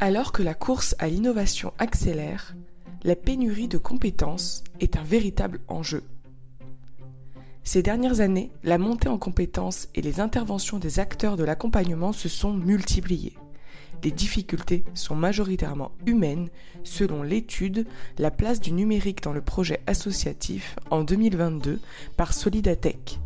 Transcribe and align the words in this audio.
Alors 0.00 0.30
que 0.30 0.44
la 0.44 0.54
course 0.54 0.94
à 1.00 1.08
l'innovation 1.08 1.72
accélère, 1.78 2.54
la 3.02 3.16
pénurie 3.16 3.66
de 3.66 3.78
compétences 3.78 4.62
est 4.78 4.96
un 4.96 5.02
véritable 5.02 5.58
enjeu. 5.66 6.04
Ces 7.64 7.82
dernières 7.82 8.20
années, 8.20 8.52
la 8.62 8.78
montée 8.78 9.08
en 9.08 9.18
compétences 9.18 9.88
et 9.96 10.00
les 10.00 10.20
interventions 10.20 10.78
des 10.78 11.00
acteurs 11.00 11.36
de 11.36 11.42
l'accompagnement 11.42 12.12
se 12.12 12.28
sont 12.28 12.54
multipliées. 12.54 13.36
Les 14.04 14.12
difficultés 14.12 14.84
sont 14.94 15.16
majoritairement 15.16 15.90
humaines, 16.06 16.48
selon 16.84 17.24
l'étude 17.24 17.84
La 18.18 18.30
place 18.30 18.60
du 18.60 18.70
numérique 18.70 19.24
dans 19.24 19.32
le 19.32 19.42
projet 19.42 19.80
associatif 19.88 20.76
en 20.92 21.02
2022 21.02 21.80
par 22.16 22.34
Solidatech. 22.34 23.18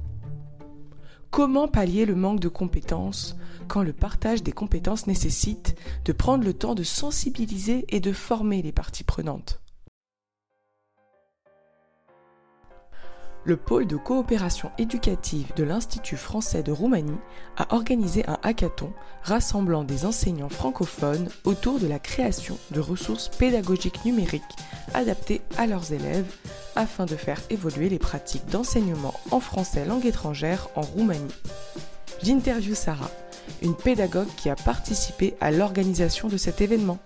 Comment 1.31 1.69
pallier 1.69 2.07
le 2.07 2.15
manque 2.15 2.41
de 2.41 2.49
compétences 2.49 3.37
quand 3.73 3.83
le 3.83 3.95
partage 3.95 4.43
des 4.43 4.53
compétences 4.53 5.07
nécessite 5.07 5.77
de 6.05 6.13
prendre 6.13 6.45
le 6.45 6.53
temps 6.53 6.75
de 6.75 6.83
sensibiliser 6.83 7.87
et 7.89 8.01
de 8.01 8.13
former 8.13 8.61
les 8.61 8.71
parties 8.71 9.03
prenantes 9.03 9.63
le 13.45 13.57
pôle 13.57 13.87
de 13.87 13.97
coopération 13.97 14.71
éducative 14.79 15.53
de 15.57 15.65
l'Institut 15.65 16.17
français 16.17 16.63
de 16.63 16.71
Roumanie 16.71 17.19
a 17.57 17.75
organisé 17.75 18.29
un 18.29 18.39
hackathon 18.43 18.93
rassemblant 19.23 19.85
des 19.85 20.05
enseignants 20.05 20.49
francophones 20.49 21.29
autour 21.45 21.81
de 21.81 21.87
la 21.87 21.99
création 21.99 22.59
de 22.71 22.81
ressources 22.81 23.29
pédagogiques 23.29 24.05
numériques 24.05 24.43
adaptées 24.95 25.41
à 25.57 25.67
leurs 25.67 25.93
élèves 25.93 26.33
afin 26.77 27.07
de 27.07 27.17
faire 27.17 27.41
évoluer 27.51 27.89
les 27.89 27.99
pratiques 27.99 28.47
d'enseignement 28.47 29.15
en 29.31 29.41
français 29.41 29.85
langue 29.85 30.07
étrangère 30.07 30.69
en 30.77 30.83
Roumanie. 30.83 31.35
J'interview 32.23 32.75
Sarah, 32.75 33.11
une 33.63 33.75
pédagogue 33.75 34.29
qui 34.37 34.51
a 34.51 34.57
participé 34.57 35.35
à 35.41 35.51
l'organisation 35.51 36.29
de 36.29 36.37
cet 36.37 36.61
événement. 36.61 36.99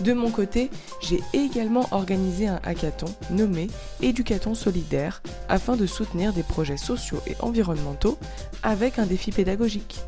De 0.00 0.12
mon 0.12 0.30
côté, 0.30 0.70
j'ai 1.00 1.20
également 1.32 1.86
organisé 1.90 2.48
un 2.48 2.60
hackathon 2.64 3.06
nommé 3.30 3.68
Éducaton 4.02 4.54
solidaire 4.54 5.22
afin 5.48 5.76
de 5.76 5.86
soutenir 5.86 6.34
des 6.34 6.42
projets 6.42 6.76
sociaux 6.76 7.22
et 7.26 7.34
environnementaux 7.40 8.18
avec 8.62 8.98
un 8.98 9.06
défi 9.06 9.32
pédagogique. 9.32 10.00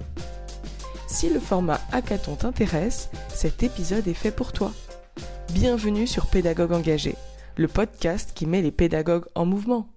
Si 1.06 1.30
le 1.30 1.40
format 1.40 1.80
hackathon 1.90 2.36
t'intéresse, 2.36 3.08
cet 3.32 3.62
épisode 3.62 4.06
est 4.08 4.14
fait 4.14 4.30
pour 4.30 4.52
toi. 4.52 4.72
Bienvenue 5.54 6.06
sur 6.06 6.26
Pédagogue 6.26 6.72
engagé, 6.72 7.14
le 7.56 7.66
podcast 7.66 8.32
qui 8.34 8.44
met 8.44 8.60
les 8.60 8.70
pédagogues 8.70 9.24
en 9.34 9.46
mouvement. 9.46 9.88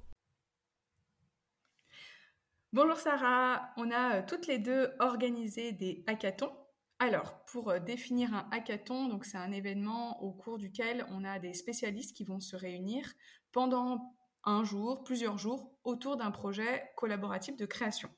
Bonjour 2.74 2.96
Sarah, 2.96 3.70
on 3.76 3.92
a 3.92 4.20
euh, 4.20 4.24
toutes 4.26 4.48
les 4.48 4.58
deux 4.58 4.94
organisé 5.00 5.74
des 5.74 6.06
hackathons 6.08 6.54
alors, 7.00 7.44
pour 7.46 7.70
euh, 7.70 7.80
définir 7.80 8.34
un 8.34 8.48
hackathon, 8.52 9.08
donc 9.08 9.26
c'est 9.26 9.38
un 9.38 9.52
événement 9.52 10.24
au 10.24 10.32
cours 10.32 10.58
duquel 10.58 11.06
on 11.10 11.26
a 11.26 11.40
des 11.40 11.54
spécialistes 11.54 12.16
qui 12.16 12.24
vont 12.24 12.40
se 12.40 12.56
réunir 12.56 13.12
pendant 13.52 14.16
un 14.44 14.64
jour, 14.64 15.04
plusieurs 15.04 15.40
jours, 15.40 15.74
autour 15.84 16.16
d'un 16.16 16.30
projet 16.30 16.92
collaboratif 16.96 17.58
de 17.58 17.66
création. 17.66 18.10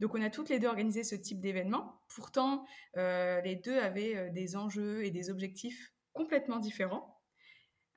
Donc, 0.00 0.14
on 0.14 0.20
a 0.20 0.28
toutes 0.28 0.48
les 0.48 0.58
deux 0.58 0.66
organisé 0.66 1.04
ce 1.04 1.14
type 1.14 1.40
d'événement. 1.40 2.02
Pourtant, 2.14 2.66
euh, 2.96 3.40
les 3.42 3.54
deux 3.54 3.78
avaient 3.78 4.28
des 4.30 4.56
enjeux 4.56 5.04
et 5.04 5.12
des 5.12 5.30
objectifs 5.30 5.94
complètement 6.12 6.58
différents. 6.58 7.13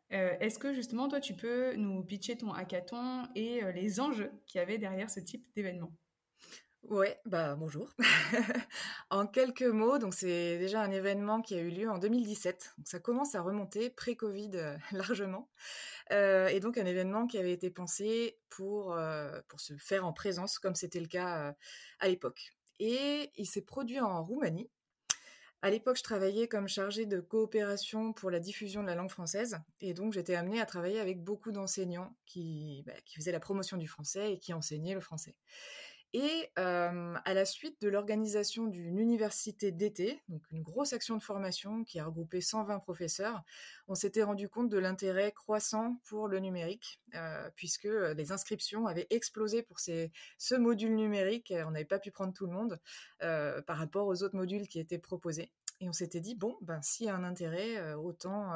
Est-ce 0.09 0.57
que 0.57 0.73
justement, 0.73 1.09
toi, 1.09 1.19
tu 1.19 1.33
peux 1.33 1.75
nous 1.75 2.03
pitcher 2.03 2.37
ton 2.37 2.53
hackathon 2.53 3.27
et 3.35 3.61
les 3.73 3.99
enjeux 3.99 4.31
qu'il 4.45 4.59
y 4.59 4.61
avait 4.61 4.77
derrière 4.77 5.09
ce 5.09 5.19
type 5.19 5.45
d'événement? 5.55 5.91
Ouais, 6.89 7.19
bah 7.25 7.55
bonjour. 7.55 7.93
en 9.09 9.27
quelques 9.27 9.61
mots, 9.63 9.97
donc 9.97 10.13
c'est 10.13 10.57
déjà 10.57 10.81
un 10.81 10.91
événement 10.91 11.41
qui 11.41 11.53
a 11.55 11.59
eu 11.59 11.69
lieu 11.69 11.89
en 11.89 11.97
2017. 11.97 12.75
Donc 12.77 12.87
ça 12.87 12.99
commence 12.99 13.35
à 13.35 13.41
remonter 13.41 13.89
pré-Covid 13.89 14.51
euh, 14.53 14.77
largement. 14.93 15.49
Euh, 16.11 16.47
et 16.47 16.61
donc 16.61 16.77
un 16.77 16.85
événement 16.85 17.27
qui 17.27 17.39
avait 17.39 17.51
été 17.51 17.69
pensé 17.69 18.39
pour, 18.49 18.93
euh, 18.93 19.41
pour 19.49 19.59
se 19.59 19.75
faire 19.75 20.05
en 20.05 20.13
présence, 20.13 20.59
comme 20.59 20.75
c'était 20.75 21.01
le 21.01 21.07
cas 21.07 21.53
à 21.99 22.07
l'époque. 22.07 22.51
Et 22.79 23.31
il 23.35 23.47
s'est 23.47 23.65
produit 23.65 23.99
en 23.99 24.23
Roumanie. 24.23 24.69
À 25.61 25.69
l'époque, 25.71 25.97
je 25.97 26.03
travaillais 26.03 26.47
comme 26.47 26.67
chargée 26.67 27.05
de 27.05 27.19
coopération 27.19 28.13
pour 28.13 28.29
la 28.31 28.39
diffusion 28.39 28.81
de 28.83 28.87
la 28.87 28.95
langue 28.95 29.09
française. 29.09 29.59
Et 29.81 29.93
donc, 29.93 30.13
j'étais 30.13 30.35
amenée 30.35 30.61
à 30.61 30.65
travailler 30.65 30.99
avec 30.99 31.23
beaucoup 31.23 31.51
d'enseignants 31.51 32.15
qui, 32.25 32.83
bah, 32.85 32.93
qui 33.05 33.15
faisaient 33.15 33.31
la 33.31 33.39
promotion 33.39 33.77
du 33.77 33.87
français 33.87 34.33
et 34.33 34.39
qui 34.39 34.53
enseignaient 34.53 34.93
le 34.93 35.01
français. 35.01 35.35
Et 36.13 36.49
à 36.55 37.33
la 37.33 37.45
suite 37.45 37.81
de 37.81 37.89
l'organisation 37.89 38.65
d'une 38.65 38.97
université 38.97 39.71
d'été, 39.71 40.21
une 40.51 40.63
grosse 40.63 40.93
action 40.93 41.17
de 41.17 41.21
formation 41.21 41.83
qui 41.83 41.99
a 41.99 42.05
regroupé 42.05 42.41
120 42.41 42.79
professeurs, 42.79 43.43
on 43.87 43.95
s'était 43.95 44.23
rendu 44.23 44.47
compte 44.49 44.69
de 44.69 44.77
l'intérêt 44.77 45.31
croissant 45.33 45.99
pour 46.05 46.27
le 46.27 46.39
numérique, 46.39 47.01
puisque 47.55 47.87
les 48.15 48.31
inscriptions 48.31 48.87
avaient 48.87 49.07
explosé 49.09 49.63
pour 49.63 49.79
ce 49.79 50.55
module 50.55 50.95
numérique. 50.95 51.53
On 51.65 51.71
n'avait 51.71 51.85
pas 51.85 51.99
pu 51.99 52.09
prendre 52.11 52.33
tout 52.33 52.47
le 52.47 52.53
monde 52.53 52.79
par 53.19 53.77
rapport 53.77 54.07
aux 54.07 54.23
autres 54.23 54.35
modules 54.35 54.67
qui 54.67 54.79
étaient 54.79 54.99
proposés. 54.99 55.51
Et 55.79 55.89
on 55.89 55.93
s'était 55.93 56.21
dit, 56.21 56.33
bon, 56.33 56.57
ben, 56.61 56.81
s'il 56.81 57.05
y 57.05 57.09
a 57.09 57.15
un 57.15 57.23
intérêt, 57.23 57.93
autant 57.93 58.53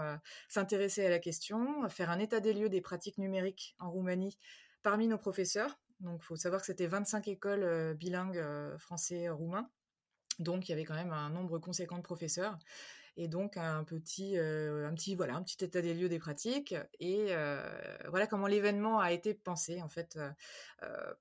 s'intéresser 0.47 1.05
à 1.05 1.09
la 1.09 1.19
question, 1.19 1.87
faire 1.89 2.09
un 2.09 2.17
état 2.17 2.39
des 2.39 2.53
lieux 2.53 2.69
des 2.69 2.81
pratiques 2.81 3.17
numériques 3.17 3.75
en 3.79 3.91
Roumanie 3.91 4.37
parmi 4.81 5.07
nos 5.07 5.19
professeurs, 5.19 5.77
donc, 6.01 6.19
il 6.21 6.25
faut 6.25 6.35
savoir 6.35 6.61
que 6.61 6.67
c'était 6.67 6.87
25 6.87 7.27
écoles 7.27 7.95
bilingues 7.95 8.43
français-roumain. 8.77 9.69
Donc, 10.39 10.67
il 10.67 10.71
y 10.71 10.73
avait 10.73 10.85
quand 10.85 10.95
même 10.95 11.13
un 11.13 11.29
nombre 11.29 11.59
conséquent 11.59 11.97
de 11.97 12.03
professeurs 12.03 12.57
et 13.17 13.27
donc 13.27 13.57
un 13.57 13.83
petit, 13.83 14.37
euh, 14.37 14.87
un 14.87 14.93
petit, 14.93 15.15
voilà, 15.15 15.35
un 15.35 15.43
petit 15.43 15.63
état 15.63 15.81
des 15.81 15.93
lieux 15.93 16.09
des 16.09 16.19
pratiques 16.19 16.75
et 16.99 17.35
voilà 18.09 18.27
comment 18.27 18.47
l'événement 18.47 18.99
a 18.99 19.11
été 19.11 19.33
pensé 19.33 19.81
en 19.81 19.89
fait 19.89 20.17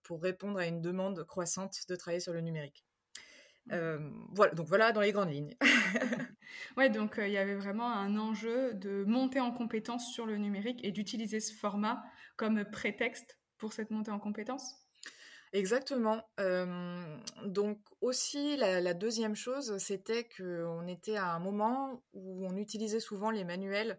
pour 0.03 0.23
répondre 0.23 0.59
à 0.59 0.67
une 0.67 0.81
demande 0.81 1.25
croissante 1.25 1.77
de 1.89 1.97
travailler 1.97 2.21
sur 2.21 2.33
le 2.33 2.41
numérique. 2.41 2.85
Voilà, 3.67 4.55
donc 4.55 4.67
voilà 4.67 4.93
dans 4.93 5.01
les 5.01 5.13
grandes 5.13 5.33
lignes. 5.33 5.57
ouais, 6.77 6.91
donc 6.91 7.17
il 7.19 7.31
y 7.31 7.39
avait 7.39 7.57
vraiment 7.57 7.93
un 7.93 8.17
enjeu 8.17 8.75
de 8.75 9.05
monter 9.05 9.41
en 9.41 9.53
compétence 9.53 10.13
sur 10.13 10.27
le 10.27 10.37
numérique 10.37 10.81
et 10.85 10.93
d'utiliser 10.93 11.41
ce 11.41 11.53
format 11.55 12.03
comme 12.37 12.65
prétexte 12.65 13.40
pour 13.61 13.73
cette 13.73 13.91
montée 13.91 14.11
en 14.11 14.19
compétences 14.19 14.75
Exactement. 15.53 16.23
donc 17.45 17.81
aussi, 18.01 18.57
la, 18.57 18.95
deuxième 18.95 19.35
chose, 19.35 19.79
c'était 19.79 20.29
qu'on 20.37 20.87
était 20.87 21.17
à 21.17 21.33
un 21.35 21.41
moment 21.41 22.05
où 22.13 22.47
on 22.47 22.57
utilisait 22.57 23.01
souvent 23.01 23.33
les 23.33 23.43
manuels 23.43 23.99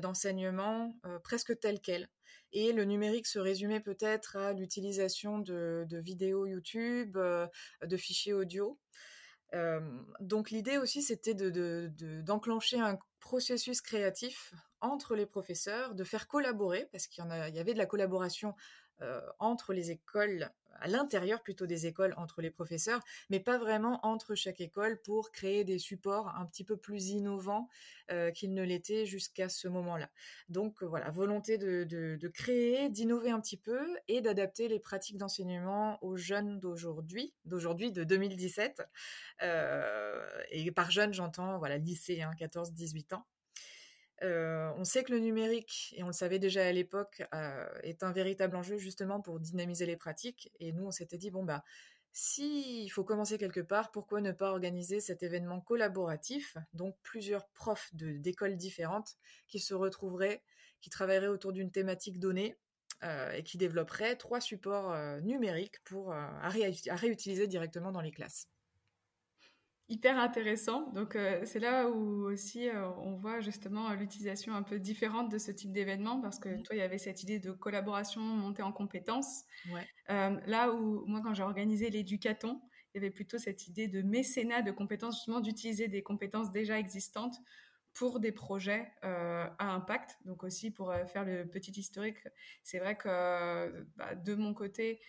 d'enseignement 0.00 0.98
presque 1.22 1.60
tels 1.60 1.80
quels. 1.80 2.08
Et 2.52 2.72
le 2.72 2.84
numérique 2.84 3.26
se 3.26 3.38
résumait 3.38 3.80
peut-être 3.80 4.36
à 4.36 4.54
l'utilisation 4.54 5.38
de, 5.38 5.86
vidéos 5.90 6.46
YouTube, 6.46 7.18
de 7.18 7.96
fichiers 7.98 8.32
audio. 8.32 8.78
donc 10.20 10.50
l'idée 10.50 10.78
aussi, 10.78 11.02
c'était 11.02 11.34
d'enclencher 11.34 12.80
un 12.80 12.98
processus 13.20 13.82
créatif 13.82 14.54
entre 14.80 15.14
les 15.14 15.26
professeurs, 15.26 15.94
de 15.94 16.04
faire 16.04 16.28
collaborer, 16.28 16.88
parce 16.92 17.06
qu'il 17.06 17.24
y, 17.24 17.58
avait 17.58 17.74
de 17.74 17.78
la 17.78 17.86
collaboration 17.86 18.50
euh, 18.50 18.52
entre 19.38 19.72
les 19.72 19.90
écoles, 19.90 20.50
à 20.80 20.88
l'intérieur 20.88 21.42
plutôt 21.42 21.66
des 21.66 21.86
écoles, 21.86 22.14
entre 22.16 22.40
les 22.40 22.50
professeurs, 22.50 23.00
mais 23.30 23.40
pas 23.40 23.58
vraiment 23.58 24.04
entre 24.04 24.34
chaque 24.34 24.60
école 24.60 25.00
pour 25.02 25.30
créer 25.32 25.64
des 25.64 25.78
supports 25.78 26.28
un 26.36 26.46
petit 26.46 26.64
peu 26.64 26.76
plus 26.76 27.08
innovants 27.10 27.68
euh, 28.10 28.30
qu'ils 28.30 28.54
ne 28.54 28.62
l'étaient 28.62 29.06
jusqu'à 29.06 29.48
ce 29.48 29.68
moment-là. 29.68 30.10
Donc 30.48 30.82
voilà, 30.82 31.10
volonté 31.10 31.58
de, 31.58 32.28
créer, 32.28 32.88
d'innover 32.88 33.30
un 33.30 33.40
petit 33.40 33.56
peu 33.56 33.80
et 34.08 34.20
d'adapter 34.20 34.68
les 34.68 34.80
pratiques 34.80 35.18
d'enseignement 35.18 36.02
aux 36.02 36.16
jeunes 36.16 36.60
d'aujourd'hui, 36.60 37.34
d'aujourd'hui 37.44 37.92
de 37.92 38.04
2017. 38.04 38.82
Euh, 39.42 40.26
et 40.50 40.70
par 40.70 40.90
jeunes, 40.90 41.12
j'entends 41.12 41.58
voilà 41.58 41.78
lycée, 41.78 42.22
14-18 42.38 43.14
ans. 43.14 43.24
Euh, 44.22 44.72
on 44.76 44.84
sait 44.84 45.04
que 45.04 45.12
le 45.12 45.20
numérique, 45.20 45.94
et 45.96 46.02
on 46.02 46.08
le 46.08 46.12
savait 46.12 46.38
déjà 46.38 46.66
à 46.66 46.72
l'époque, 46.72 47.22
euh, 47.34 47.68
est 47.82 48.02
un 48.02 48.12
véritable 48.12 48.56
enjeu 48.56 48.78
justement 48.78 49.20
pour 49.20 49.40
dynamiser 49.40 49.86
les 49.86 49.96
pratiques. 49.96 50.50
Et 50.58 50.72
nous, 50.72 50.86
on 50.86 50.90
s'était 50.90 51.18
dit, 51.18 51.30
bon, 51.30 51.44
bah, 51.44 51.62
s'il 52.12 52.90
faut 52.90 53.04
commencer 53.04 53.38
quelque 53.38 53.60
part, 53.60 53.90
pourquoi 53.92 54.20
ne 54.20 54.32
pas 54.32 54.50
organiser 54.50 55.00
cet 55.00 55.22
événement 55.22 55.60
collaboratif, 55.60 56.56
donc 56.72 56.96
plusieurs 57.02 57.48
profs 57.50 57.90
d'écoles 57.94 58.56
différentes 58.56 59.16
qui 59.46 59.60
se 59.60 59.74
retrouveraient, 59.74 60.42
qui 60.80 60.90
travailleraient 60.90 61.28
autour 61.28 61.52
d'une 61.52 61.70
thématique 61.70 62.18
donnée 62.18 62.56
euh, 63.04 63.30
et 63.32 63.44
qui 63.44 63.56
développeraient 63.56 64.16
trois 64.16 64.40
supports 64.40 64.96
numériques 65.22 65.76
à 66.40 66.48
réutiliser 66.96 67.46
directement 67.46 67.92
dans 67.92 68.00
les 68.00 68.12
classes 68.12 68.48
hyper 69.88 70.18
intéressant. 70.18 70.90
Donc 70.92 71.16
euh, 71.16 71.40
c'est 71.44 71.60
là 71.60 71.88
où 71.88 72.26
aussi 72.30 72.68
euh, 72.68 72.88
on 72.98 73.14
voit 73.14 73.40
justement 73.40 73.92
l'utilisation 73.94 74.54
un 74.54 74.62
peu 74.62 74.78
différente 74.78 75.30
de 75.30 75.38
ce 75.38 75.50
type 75.50 75.72
d'événement 75.72 76.20
parce 76.20 76.38
que 76.38 76.48
mmh. 76.48 76.62
toi 76.62 76.76
il 76.76 76.78
y 76.78 76.82
avait 76.82 76.98
cette 76.98 77.22
idée 77.22 77.38
de 77.38 77.52
collaboration, 77.52 78.20
montée 78.20 78.62
en 78.62 78.72
compétences. 78.72 79.44
Euh, 80.10 80.38
là 80.46 80.72
où 80.72 81.04
moi 81.06 81.20
quand 81.22 81.32
j'ai 81.32 81.42
organisé 81.42 81.90
l'éducaton, 81.90 82.60
il 82.94 82.98
y 82.98 83.04
avait 83.04 83.10
plutôt 83.10 83.38
cette 83.38 83.66
idée 83.66 83.88
de 83.88 84.02
mécénat 84.02 84.62
de 84.62 84.72
compétences, 84.72 85.16
justement 85.16 85.40
d'utiliser 85.40 85.88
des 85.88 86.02
compétences 86.02 86.52
déjà 86.52 86.78
existantes 86.78 87.38
pour 87.94 88.20
des 88.20 88.32
projets 88.32 88.92
à 89.02 89.72
impact. 89.74 90.18
Donc 90.24 90.44
aussi 90.44 90.70
pour 90.70 90.94
faire 91.06 91.24
le 91.24 91.46
petit 91.46 91.72
historique, 91.72 92.18
c'est 92.62 92.78
vrai 92.78 92.96
que 92.96 93.86
bah, 93.96 94.14
de 94.14 94.34
mon 94.34 94.54
côté, 94.54 95.00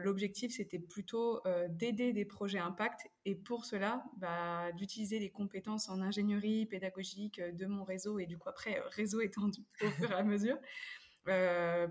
l'objectif, 0.00 0.52
c'était 0.52 0.78
plutôt 0.78 1.40
euh, 1.46 1.66
d'aider 1.68 2.12
des 2.12 2.26
projets 2.26 2.58
impact 2.58 3.08
et 3.24 3.34
pour 3.34 3.64
cela, 3.64 4.04
bah, 4.18 4.70
d'utiliser 4.72 5.18
les 5.18 5.30
compétences 5.30 5.88
en 5.88 6.00
ingénierie 6.02 6.66
pédagogique 6.66 7.38
euh, 7.38 7.52
de 7.52 7.66
mon 7.66 7.84
réseau 7.84 8.18
et 8.18 8.26
du 8.26 8.36
coup 8.36 8.48
après 8.48 8.82
réseau 8.90 9.20
étendu 9.22 9.60
au 9.82 9.88
fur 9.90 10.10
et 10.10 10.14
à 10.14 10.22
mesure 10.22 10.58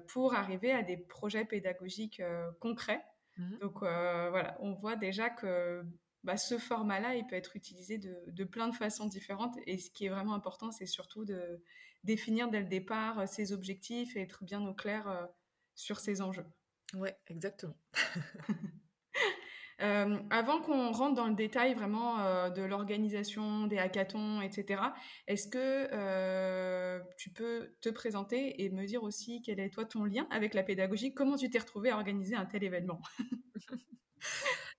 pour 0.08 0.34
arriver 0.34 0.72
à 0.72 0.84
des 0.84 0.98
projets 0.98 1.46
pédagogiques 1.46 2.22
concrets. 2.60 3.02
Mmh. 3.38 3.58
Donc 3.60 3.78
voilà, 3.80 4.58
on 4.60 4.74
voit 4.74 4.98
déjà 4.98 5.30
que 5.30 5.84
bah, 6.24 6.36
ce 6.36 6.58
format-là, 6.58 7.16
il 7.16 7.26
peut 7.26 7.36
être 7.36 7.56
utilisé 7.56 8.00
de, 8.00 8.18
de, 8.28 8.44
plein 8.44 8.68
de 8.68 8.76
façons 8.76 9.06
différentes 9.06 9.56
et 9.66 9.78
ce 9.78 9.92
qui 9.92 10.06
est 10.08 10.10
vraiment 10.10 10.34
important, 10.34 10.72
c'est 10.72 10.88
surtout 10.88 11.24
de 11.24 11.64
définir 12.04 12.50
dès 12.50 12.60
le 12.60 12.66
départ 12.66 13.30
ses 13.30 13.54
objectifs 13.54 14.18
et 14.18 14.22
être 14.22 14.44
bien 14.44 14.66
au 14.68 14.74
clair 14.74 15.30
sur 15.76 16.00
ses 16.00 16.22
enjeux. 16.22 16.46
Ouais, 16.94 17.16
exactement. 17.28 17.78
Euh, 19.82 20.18
avant 20.30 20.62
qu'on 20.62 20.92
rentre 20.92 21.16
dans 21.16 21.28
le 21.28 21.36
détail 21.36 21.74
vraiment 21.74 22.20
euh, 22.20 22.50
de 22.50 22.62
l'organisation 22.62 23.66
des 23.66 23.78
hackathons, 23.78 24.42
etc., 24.42 24.82
est-ce 25.26 25.48
que 25.48 25.88
euh, 25.94 27.00
tu 27.18 27.30
peux 27.30 27.74
te 27.80 27.88
présenter 27.88 28.62
et 28.62 28.70
me 28.72 28.86
dire 28.86 29.04
aussi 29.04 29.42
quel 29.42 29.58
est 29.62 29.70
toi 29.70 29.86
ton 29.86 30.04
lien 30.04 30.28
avec 30.32 30.54
la 30.54 30.64
pédagogie? 30.64 31.14
Comment 31.14 31.38
tu 31.38 31.50
t'es 31.50 31.60
retrouvée 31.60 31.92
à 31.92 31.96
organiser 31.96 32.36
un 32.36 32.46
tel 32.46 32.62
événement? 32.66 33.02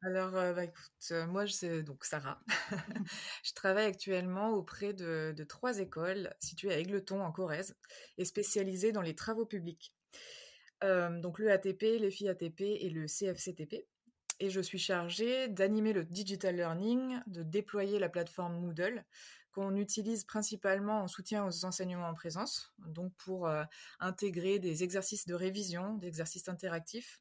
Alors, 0.02 0.32
bah, 0.32 0.64
écoute, 0.64 1.12
moi, 1.28 1.46
c'est 1.46 1.82
donc 1.82 2.04
Sarah. 2.04 2.42
je 3.42 3.54
travaille 3.54 3.86
actuellement 3.86 4.50
auprès 4.50 4.92
de, 4.92 5.32
de, 5.34 5.44
trois 5.44 5.78
écoles 5.78 6.34
situées 6.40 6.74
à 6.74 6.78
Aigleton, 6.78 7.22
en 7.22 7.32
Corrèze, 7.32 7.74
et 8.18 8.26
spécialisées 8.26 8.92
dans 8.92 9.00
les 9.00 9.14
travaux 9.14 9.46
publics 9.46 9.94
donc 10.82 11.38
le 11.38 11.50
ATP, 11.50 11.82
les 11.82 12.11
filles 12.11 12.29
ATP 12.29 12.61
et 12.61 12.91
le 12.91 13.06
CFCTP. 13.06 13.87
Et 14.43 14.49
je 14.49 14.61
suis 14.61 14.79
chargée 14.79 15.49
d'animer 15.49 15.93
le 15.93 16.05
digital 16.05 16.56
learning, 16.56 17.21
de 17.27 17.43
déployer 17.43 17.99
la 17.99 18.09
plateforme 18.09 18.59
Moodle 18.59 19.05
qu'on 19.53 19.75
utilise 19.77 20.25
principalement 20.25 21.03
en 21.03 21.09
soutien 21.09 21.44
aux 21.44 21.65
enseignements 21.65 22.09
en 22.09 22.15
présence, 22.15 22.73
donc 22.79 23.12
pour 23.17 23.50
intégrer 23.99 24.59
des 24.59 24.85
exercices 24.85 25.27
de 25.27 25.35
révision, 25.35 25.94
des 25.94 26.06
exercices 26.06 26.49
interactifs, 26.49 27.21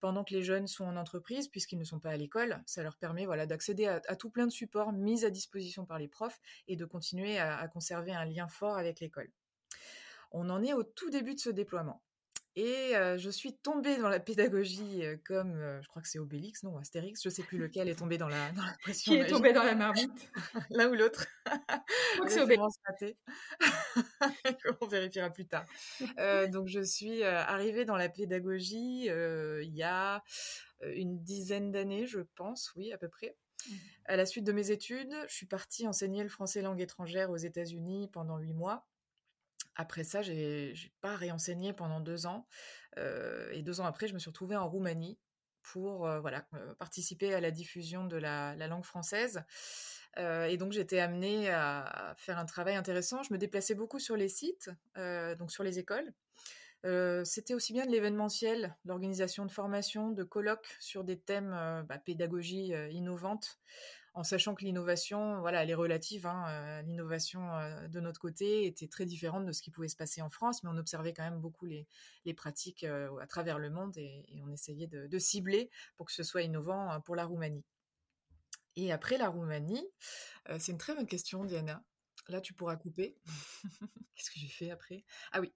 pendant 0.00 0.24
que 0.24 0.34
les 0.34 0.42
jeunes 0.42 0.66
sont 0.66 0.84
en 0.84 0.96
entreprise, 0.96 1.48
puisqu'ils 1.48 1.78
ne 1.78 1.84
sont 1.84 2.00
pas 2.00 2.10
à 2.10 2.16
l'école. 2.16 2.62
Ça 2.66 2.82
leur 2.82 2.96
permet 2.96 3.26
d'accéder 3.46 3.86
à, 3.86 4.16
tout 4.16 4.30
plein 4.30 4.46
de 4.46 4.52
supports 4.52 4.92
mis 4.92 5.24
à 5.24 5.30
disposition 5.30 5.86
par 5.86 5.98
les 5.98 6.08
profs 6.08 6.40
et 6.68 6.76
de 6.76 6.84
continuer 6.84 7.38
à 7.38 7.66
conserver 7.68 8.12
un 8.12 8.24
lien 8.24 8.48
fort 8.48 8.76
avec 8.76 9.00
l'école. 9.00 9.30
On 10.30 10.50
en 10.50 10.62
est 10.62 10.72
au 10.74 10.82
tout 10.82 11.10
début 11.10 11.34
de 11.34 11.40
ce 11.40 11.50
déploiement. 11.50 12.02
Et 12.54 12.92
je 13.16 13.30
suis 13.30 13.54
tombée 13.54 13.96
dans 13.96 14.08
la 14.08 14.20
pédagogie 14.20 15.02
comme, 15.24 15.80
je 15.80 15.88
crois 15.88 16.02
que 16.02 16.08
c'est 16.08 16.18
Obélix, 16.18 16.62
non, 16.62 16.76
Astérix, 16.76 17.22
je 17.22 17.28
sais 17.30 17.42
plus 17.42 17.58
lequel 17.58 17.88
est 17.88 17.94
tombé 17.94 18.18
dans 18.18 18.28
la, 18.28 18.52
dans 18.52 18.62
la 18.62 18.74
pression. 18.82 19.12
Qui 19.12 19.18
est 19.18 19.26
tombé 19.26 19.52
dans 19.52 19.62
la 19.62 19.74
marmite 19.74 20.30
L'un 20.70 20.88
ou 20.88 20.94
l'autre. 20.94 21.26
c'est 22.28 22.40
Obélix. 22.40 22.76
On 24.80 24.86
vérifiera 24.86 25.30
plus 25.30 25.46
tard. 25.46 25.64
donc 26.50 26.68
je 26.68 26.82
suis 26.82 27.22
arrivée 27.24 27.84
dans 27.84 27.96
la 27.96 28.08
pédagogie 28.08 29.06
il 29.06 29.74
y 29.74 29.82
a 29.82 30.22
une 30.94 31.22
dizaine 31.22 31.70
d'années, 31.70 32.06
je 32.06 32.20
pense, 32.34 32.72
oui, 32.76 32.92
à 32.92 32.98
peu 32.98 33.08
près. 33.08 33.36
Mmh. 33.66 33.74
À 34.06 34.16
la 34.16 34.26
suite 34.26 34.44
de 34.44 34.52
mes 34.52 34.70
études, 34.70 35.14
je 35.28 35.34
suis 35.34 35.46
partie 35.46 35.86
enseigner 35.86 36.22
le 36.22 36.28
français 36.28 36.62
langue 36.62 36.80
étrangère 36.80 37.30
aux 37.30 37.36
États-Unis 37.36 38.08
pendant 38.12 38.38
huit 38.38 38.54
mois. 38.54 38.86
Après 39.74 40.04
ça, 40.04 40.22
j'ai 40.22 40.92
pas 41.00 41.16
réenseigné 41.16 41.72
pendant 41.72 42.00
deux 42.00 42.26
ans. 42.26 42.46
et 42.96 43.62
deux 43.62 43.80
ans 43.80 43.86
après, 43.86 44.08
je 44.08 44.14
me 44.14 44.18
suis 44.18 44.30
retrouvée 44.30 44.56
en 44.56 44.68
Roumanie 44.68 45.18
pour 45.62 46.08
voilà 46.20 46.46
participer 46.78 47.34
à 47.34 47.40
la 47.40 47.50
diffusion 47.50 48.04
de 48.04 48.16
la, 48.16 48.54
langue 48.66 48.84
française. 48.84 49.42
et 50.18 50.56
donc 50.58 50.72
j'étais 50.72 50.98
amenée 50.98 51.50
à, 51.50 52.14
faire 52.18 52.38
un 52.38 52.44
travail 52.44 52.76
intéressant. 52.76 53.22
Je 53.22 53.32
me 53.32 53.38
déplaçais 53.38 53.74
beaucoup 53.74 53.98
sur 53.98 54.16
les 54.16 54.28
sites, 54.28 54.70
donc 54.96 55.50
sur 55.50 55.62
les 55.62 55.78
écoles. 55.78 56.12
C'était 57.24 57.54
aussi 57.54 57.72
bien 57.72 57.86
de 57.86 57.92
l'événementiel, 57.92 58.76
l'organisation 58.84 59.46
de 59.46 59.52
formations, 59.52 60.10
de 60.10 60.24
colloques 60.24 60.76
sur 60.80 61.04
des 61.04 61.18
thèmes 61.18 61.84
bah, 61.88 61.98
pédagogie 61.98 62.74
innovante 62.90 63.58
en 64.14 64.24
sachant 64.24 64.54
que 64.54 64.64
l'innovation, 64.64 65.40
voilà, 65.40 65.62
elle 65.62 65.70
est 65.70 65.74
relative. 65.74 66.26
Hein, 66.26 66.44
euh, 66.48 66.82
l'innovation 66.82 67.54
euh, 67.54 67.88
de 67.88 68.00
notre 68.00 68.20
côté 68.20 68.66
était 68.66 68.88
très 68.88 69.06
différente 69.06 69.46
de 69.46 69.52
ce 69.52 69.62
qui 69.62 69.70
pouvait 69.70 69.88
se 69.88 69.96
passer 69.96 70.20
en 70.20 70.28
France, 70.28 70.62
mais 70.62 70.70
on 70.70 70.76
observait 70.76 71.14
quand 71.14 71.22
même 71.22 71.40
beaucoup 71.40 71.64
les, 71.64 71.86
pratiques 72.34 72.84
euh, 72.84 73.16
à 73.18 73.26
travers 73.26 73.58
le 73.58 73.70
monde 73.70 73.96
et, 73.96 74.24
on 74.44 74.50
essayait 74.50 74.86
de, 74.86 75.18
cibler 75.18 75.70
pour 75.96 76.06
que 76.06 76.12
ce 76.12 76.22
soit 76.22 76.42
innovant 76.42 77.00
pour 77.02 77.16
la 77.16 77.24
Roumanie. 77.24 77.64
Et 78.76 78.92
après 78.92 79.18
la 79.18 79.28
Roumanie, 79.28 79.86
c'est 80.58 80.72
une 80.72 80.78
très 80.78 80.94
bonne 80.94 81.06
question, 81.06 81.44
Diana. 81.44 81.84
Là, 82.28 82.40
tu 82.40 82.54
pourras 82.54 82.76
couper. 82.76 83.16
Qu'est-ce 84.16 84.30
que 84.30 84.38
j'ai 84.38 84.48
fait 84.48 84.70
après? 84.70 85.04
Ah 85.30 85.40
oui. 85.40 85.52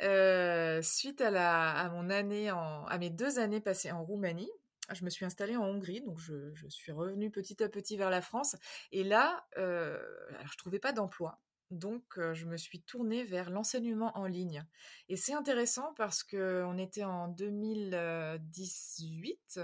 suite 0.82 1.20
à, 1.20 1.90
mon 1.90 2.10
année 2.10 2.50
en, 2.50 2.84
à 2.86 2.98
mes 2.98 3.10
deux 3.10 3.38
années 3.38 3.60
passées 3.60 3.92
en 3.92 4.04
Roumanie, 4.04 4.50
je 4.94 5.04
me 5.04 5.10
suis 5.10 5.24
installée 5.24 5.56
en 5.56 5.64
Hongrie, 5.64 6.00
donc 6.00 6.18
je, 6.18 6.52
suis 6.68 6.92
revenue 6.92 7.30
petit 7.30 7.62
à 7.62 7.68
petit 7.68 7.96
vers 7.96 8.10
la 8.10 8.20
France. 8.20 8.56
Et 8.92 9.04
là, 9.04 9.46
euh, 9.56 9.98
alors 10.30 10.52
je 10.52 10.58
trouvais 10.58 10.78
pas 10.78 10.92
d'emploi. 10.92 11.40
Donc, 11.70 12.16
euh, 12.16 12.32
je 12.32 12.46
me 12.46 12.56
suis 12.56 12.80
tournée 12.80 13.24
vers 13.24 13.50
l'enseignement 13.50 14.16
en 14.16 14.26
ligne. 14.26 14.64
Et 15.10 15.16
c'est 15.16 15.34
intéressant 15.34 15.92
parce 15.96 16.24
qu'on 16.24 16.78
était 16.78 17.04
en 17.04 17.28
2018. 17.28 19.60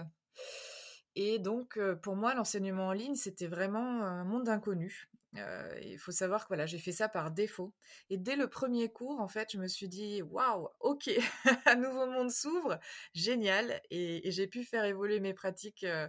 Et 1.16 1.38
donc, 1.38 1.78
euh, 1.78 1.94
pour 1.94 2.16
moi, 2.16 2.34
l'enseignement 2.34 2.88
en 2.88 2.92
ligne, 2.92 3.14
c'était 3.14 3.46
vraiment 3.46 4.02
un 4.02 4.24
monde 4.24 4.50
inconnu. 4.50 5.08
Euh, 5.36 5.78
il 5.82 5.98
faut 5.98 6.12
savoir 6.12 6.44
que 6.44 6.48
voilà, 6.48 6.66
j'ai 6.66 6.78
fait 6.78 6.92
ça 6.92 7.08
par 7.08 7.30
défaut. 7.30 7.74
Et 8.10 8.18
dès 8.18 8.36
le 8.36 8.48
premier 8.48 8.90
cours, 8.90 9.20
en 9.20 9.28
fait, 9.28 9.52
je 9.52 9.58
me 9.58 9.68
suis 9.68 9.88
dit 9.88 10.22
waouh, 10.22 10.68
ok, 10.80 11.10
un 11.66 11.76
nouveau 11.76 12.06
monde 12.06 12.30
s'ouvre, 12.30 12.78
génial. 13.14 13.80
Et, 13.90 14.30
j'ai 14.30 14.46
pu 14.46 14.64
faire 14.64 14.84
évoluer 14.84 15.20
mes 15.20 15.34
pratiques 15.34 15.84
euh, 15.84 16.08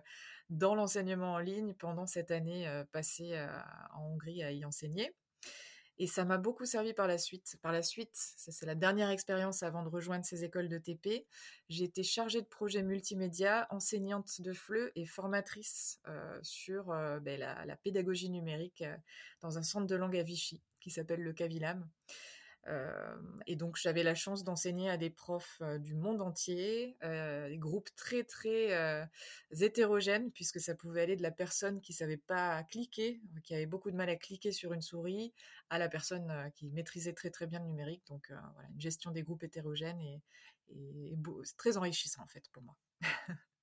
dans 0.49 0.75
l'enseignement 0.75 1.33
en 1.33 1.39
ligne 1.39 1.73
pendant 1.73 2.05
cette 2.05 2.31
année 2.31 2.67
euh, 2.67 2.83
passée 2.91 3.37
en 3.93 4.03
Hongrie 4.03 4.43
à 4.43 4.51
y 4.51 4.65
enseigner. 4.65 5.15
Et 5.97 6.07
ça 6.07 6.25
m'a 6.25 6.37
beaucoup 6.37 6.65
servi 6.65 6.93
par 6.93 7.07
la 7.07 7.17
suite. 7.17 7.57
Par 7.61 7.71
la 7.71 7.81
suite, 7.81 8.15
c'est 8.15 8.65
la 8.65 8.75
dernière 8.75 9.09
expérience 9.09 9.63
avant 9.63 9.83
de 9.83 9.89
rejoindre 9.89 10.25
ces 10.25 10.43
écoles 10.43 10.67
de 10.67 10.77
TP. 10.77 11.25
J'ai 11.69 11.85
été 11.85 12.03
chargée 12.03 12.41
de 12.41 12.47
projets 12.47 12.83
multimédia, 12.83 13.65
enseignante 13.69 14.41
de 14.41 14.51
FLE 14.51 14.91
et 14.95 15.05
formatrice 15.05 15.99
euh, 16.07 16.37
sur 16.41 16.91
euh, 16.91 17.19
ben, 17.19 17.39
la, 17.39 17.75
pédagogie 17.77 18.29
numérique 18.29 18.81
euh, 18.81 18.95
dans 19.41 19.57
un 19.57 19.63
centre 19.63 19.87
de 19.87 19.95
langue 19.95 20.17
à 20.17 20.23
Vichy 20.23 20.61
qui 20.81 20.91
s'appelle 20.91 21.21
le 21.21 21.33
Cavilam 21.33 21.89
et 23.45 23.55
donc 23.55 23.77
j'avais 23.77 24.03
la 24.03 24.15
chance 24.15 24.43
d'enseigner 24.43 24.89
à 24.89 24.97
des 24.97 25.09
profs 25.09 25.61
du 25.79 25.93
monde 25.93 26.21
entier, 26.21 26.97
des 27.01 27.57
groupes 27.57 27.89
très 27.95 28.23
très 28.23 29.07
hétérogènes 29.59 30.31
puisque 30.31 30.59
ça 30.59 30.75
pouvait 30.75 31.01
aller 31.01 31.15
de 31.15 31.21
la 31.21 31.31
personne 31.31 31.79
qui 31.81 31.93
savait 31.93 32.17
pas 32.17 32.63
cliquer, 32.63 33.21
qui 33.43 33.53
avait 33.53 33.65
beaucoup 33.65 33.91
de 33.91 33.95
mal 33.95 34.09
à 34.09 34.15
cliquer 34.15 34.51
sur 34.51 34.73
une 34.73 34.81
souris, 34.81 35.33
à 35.69 35.77
la 35.77 35.89
personne 35.89 36.51
qui 36.55 36.71
maîtrisait 36.71 37.13
très 37.13 37.29
très 37.29 37.47
bien 37.47 37.59
le 37.59 37.65
numérique. 37.65 38.03
Donc 38.07 38.27
voilà, 38.29 38.67
une 38.73 38.81
gestion 38.81 39.11
des 39.11 39.23
groupes 39.23 39.43
hétérogènes 39.43 40.01
et, 40.01 40.21
très 41.57 41.77
enrichissant 41.77 42.23
en 42.23 42.27
fait 42.27 42.49
pour 42.51 42.63
moi. 42.63 42.75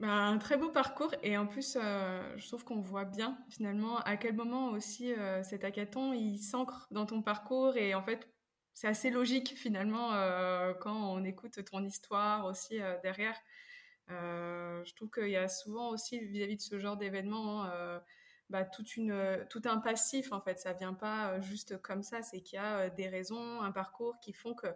Bah, 0.00 0.08
un 0.08 0.38
très 0.38 0.56
beau 0.56 0.70
parcours 0.70 1.14
et 1.22 1.36
en 1.36 1.46
plus, 1.46 1.76
euh, 1.78 2.22
je 2.38 2.46
trouve 2.46 2.64
qu'on 2.64 2.80
voit 2.80 3.04
bien 3.04 3.36
finalement 3.50 3.98
à 3.98 4.16
quel 4.16 4.34
moment 4.34 4.68
aussi 4.68 5.12
euh, 5.12 5.42
cet 5.42 5.62
hackathon 5.62 6.14
il 6.14 6.38
s'ancre 6.38 6.86
dans 6.90 7.04
ton 7.04 7.20
parcours 7.20 7.76
et 7.76 7.94
en 7.94 8.02
fait 8.02 8.26
c'est 8.72 8.86
assez 8.88 9.10
logique 9.10 9.52
finalement 9.58 10.14
euh, 10.14 10.72
quand 10.72 10.94
on 10.94 11.22
écoute 11.24 11.62
ton 11.70 11.84
histoire 11.84 12.46
aussi 12.46 12.78
derrière. 13.02 13.36
je 14.08 14.94
trouve 14.94 15.10
qu'il 15.10 15.28
y 15.28 15.36
a 15.36 15.48
souvent 15.48 15.90
aussi 15.90 16.18
vis-à-vis 16.18 16.56
de 16.56 16.62
ce 16.62 16.78
genre 16.78 16.96
d'événement 16.96 17.64
hein, 17.64 18.00
bah, 18.48 18.64
toute 18.64 18.88
tout 19.50 19.62
un 19.66 19.78
passif 19.80 20.32
en 20.32 20.40
fait. 20.40 20.58
Ça 20.60 20.72
vient 20.72 20.94
pas 20.94 21.40
juste 21.42 21.80
comme 21.82 22.02
ça, 22.02 22.22
c'est 22.22 22.40
qu'il 22.40 22.56
y 22.56 22.62
a 22.62 22.88
des 22.88 23.08
raisons, 23.08 23.60
un 23.60 23.72
parcours 23.72 24.18
qui 24.20 24.32
font 24.32 24.54
que 24.54 24.68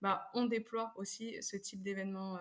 bah, 0.00 0.30
on 0.32 0.46
déploie 0.46 0.94
aussi 0.96 1.36
ce 1.42 1.56
type 1.58 1.82
d'événement 1.82 2.38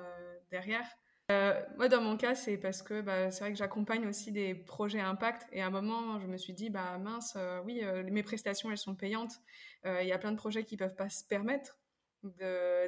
derrière. 0.52 0.88
Euh, 1.32 1.54
moi, 1.78 1.88
dans 1.90 2.02
mon 2.02 2.18
cas, 2.18 2.34
c'est 2.34 2.58
parce 2.58 2.82
que 2.82 3.02
bah, 3.02 3.30
c'est 3.30 3.42
vrai 3.42 3.52
que 3.52 3.58
j'accompagne 3.58 4.08
aussi 4.08 4.32
des 4.32 4.56
projets 4.56 5.00
impact. 5.00 5.48
Et 5.52 5.62
à 5.62 5.68
un 5.68 5.70
moment, 5.70 6.20
je 6.20 6.26
me 6.26 6.38
suis 6.38 6.54
dit, 6.54 6.70
bah 6.70 6.98
mince, 6.98 7.34
euh, 7.36 7.62
oui, 7.66 7.82
euh, 7.84 8.04
mes 8.10 8.24
prestations, 8.24 8.72
elles 8.72 8.78
sont 8.78 8.96
payantes. 8.96 9.40
Il 9.86 10.08
y 10.08 10.12
a 10.12 10.18
plein 10.18 10.32
de 10.32 10.38
projets 10.38 10.64
qui 10.66 10.76
peuvent 10.76 10.96
pas 10.96 11.10
se 11.10 11.24
permettre 11.24 11.78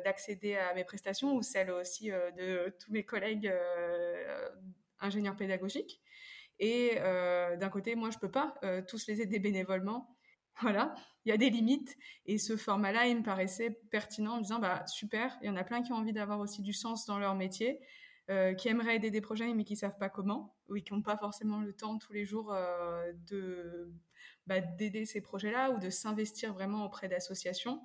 d'accéder 0.03 0.57
à 0.57 0.73
mes 0.73 0.83
prestations 0.83 1.33
ou 1.35 1.41
celles 1.41 1.71
aussi 1.71 2.09
de 2.09 2.75
tous 2.81 2.91
mes 2.91 3.05
collègues 3.05 3.49
ingénieurs 4.99 5.37
pédagogiques. 5.37 6.01
Et 6.59 6.95
d'un 6.99 7.69
côté, 7.69 7.95
moi, 7.95 8.09
je 8.09 8.17
peux 8.17 8.29
pas 8.29 8.55
tous 8.89 9.07
les 9.07 9.21
aider 9.21 9.39
bénévolement. 9.39 10.17
Voilà, 10.61 10.93
il 11.23 11.29
y 11.29 11.31
a 11.31 11.37
des 11.37 11.49
limites. 11.49 11.97
Et 12.25 12.37
ce 12.37 12.57
format-là, 12.57 13.07
il 13.07 13.19
me 13.19 13.23
paraissait 13.23 13.71
pertinent 13.89 14.33
en 14.33 14.37
me 14.39 14.43
disant, 14.43 14.59
bah, 14.59 14.85
super, 14.85 15.37
il 15.41 15.47
y 15.47 15.49
en 15.49 15.55
a 15.55 15.63
plein 15.63 15.81
qui 15.81 15.93
ont 15.93 15.95
envie 15.95 16.11
d'avoir 16.11 16.39
aussi 16.39 16.61
du 16.61 16.73
sens 16.73 17.05
dans 17.05 17.17
leur 17.17 17.35
métier, 17.35 17.79
euh, 18.31 18.53
qui 18.53 18.69
aimeraient 18.69 18.95
aider 18.95 19.11
des 19.11 19.19
projets, 19.19 19.53
mais 19.53 19.65
qui 19.65 19.75
savent 19.75 19.97
pas 19.97 20.07
comment, 20.07 20.55
ou 20.69 20.75
qui 20.75 20.93
n'ont 20.93 21.01
pas 21.01 21.17
forcément 21.17 21.59
le 21.59 21.73
temps 21.73 21.97
tous 21.97 22.13
les 22.13 22.25
jours 22.25 22.53
euh, 22.53 23.11
de 23.27 23.91
bah, 24.47 24.61
d'aider 24.61 25.05
ces 25.05 25.19
projets-là 25.19 25.71
ou 25.71 25.79
de 25.79 25.89
s'investir 25.89 26.53
vraiment 26.53 26.85
auprès 26.85 27.09
d'associations. 27.09 27.81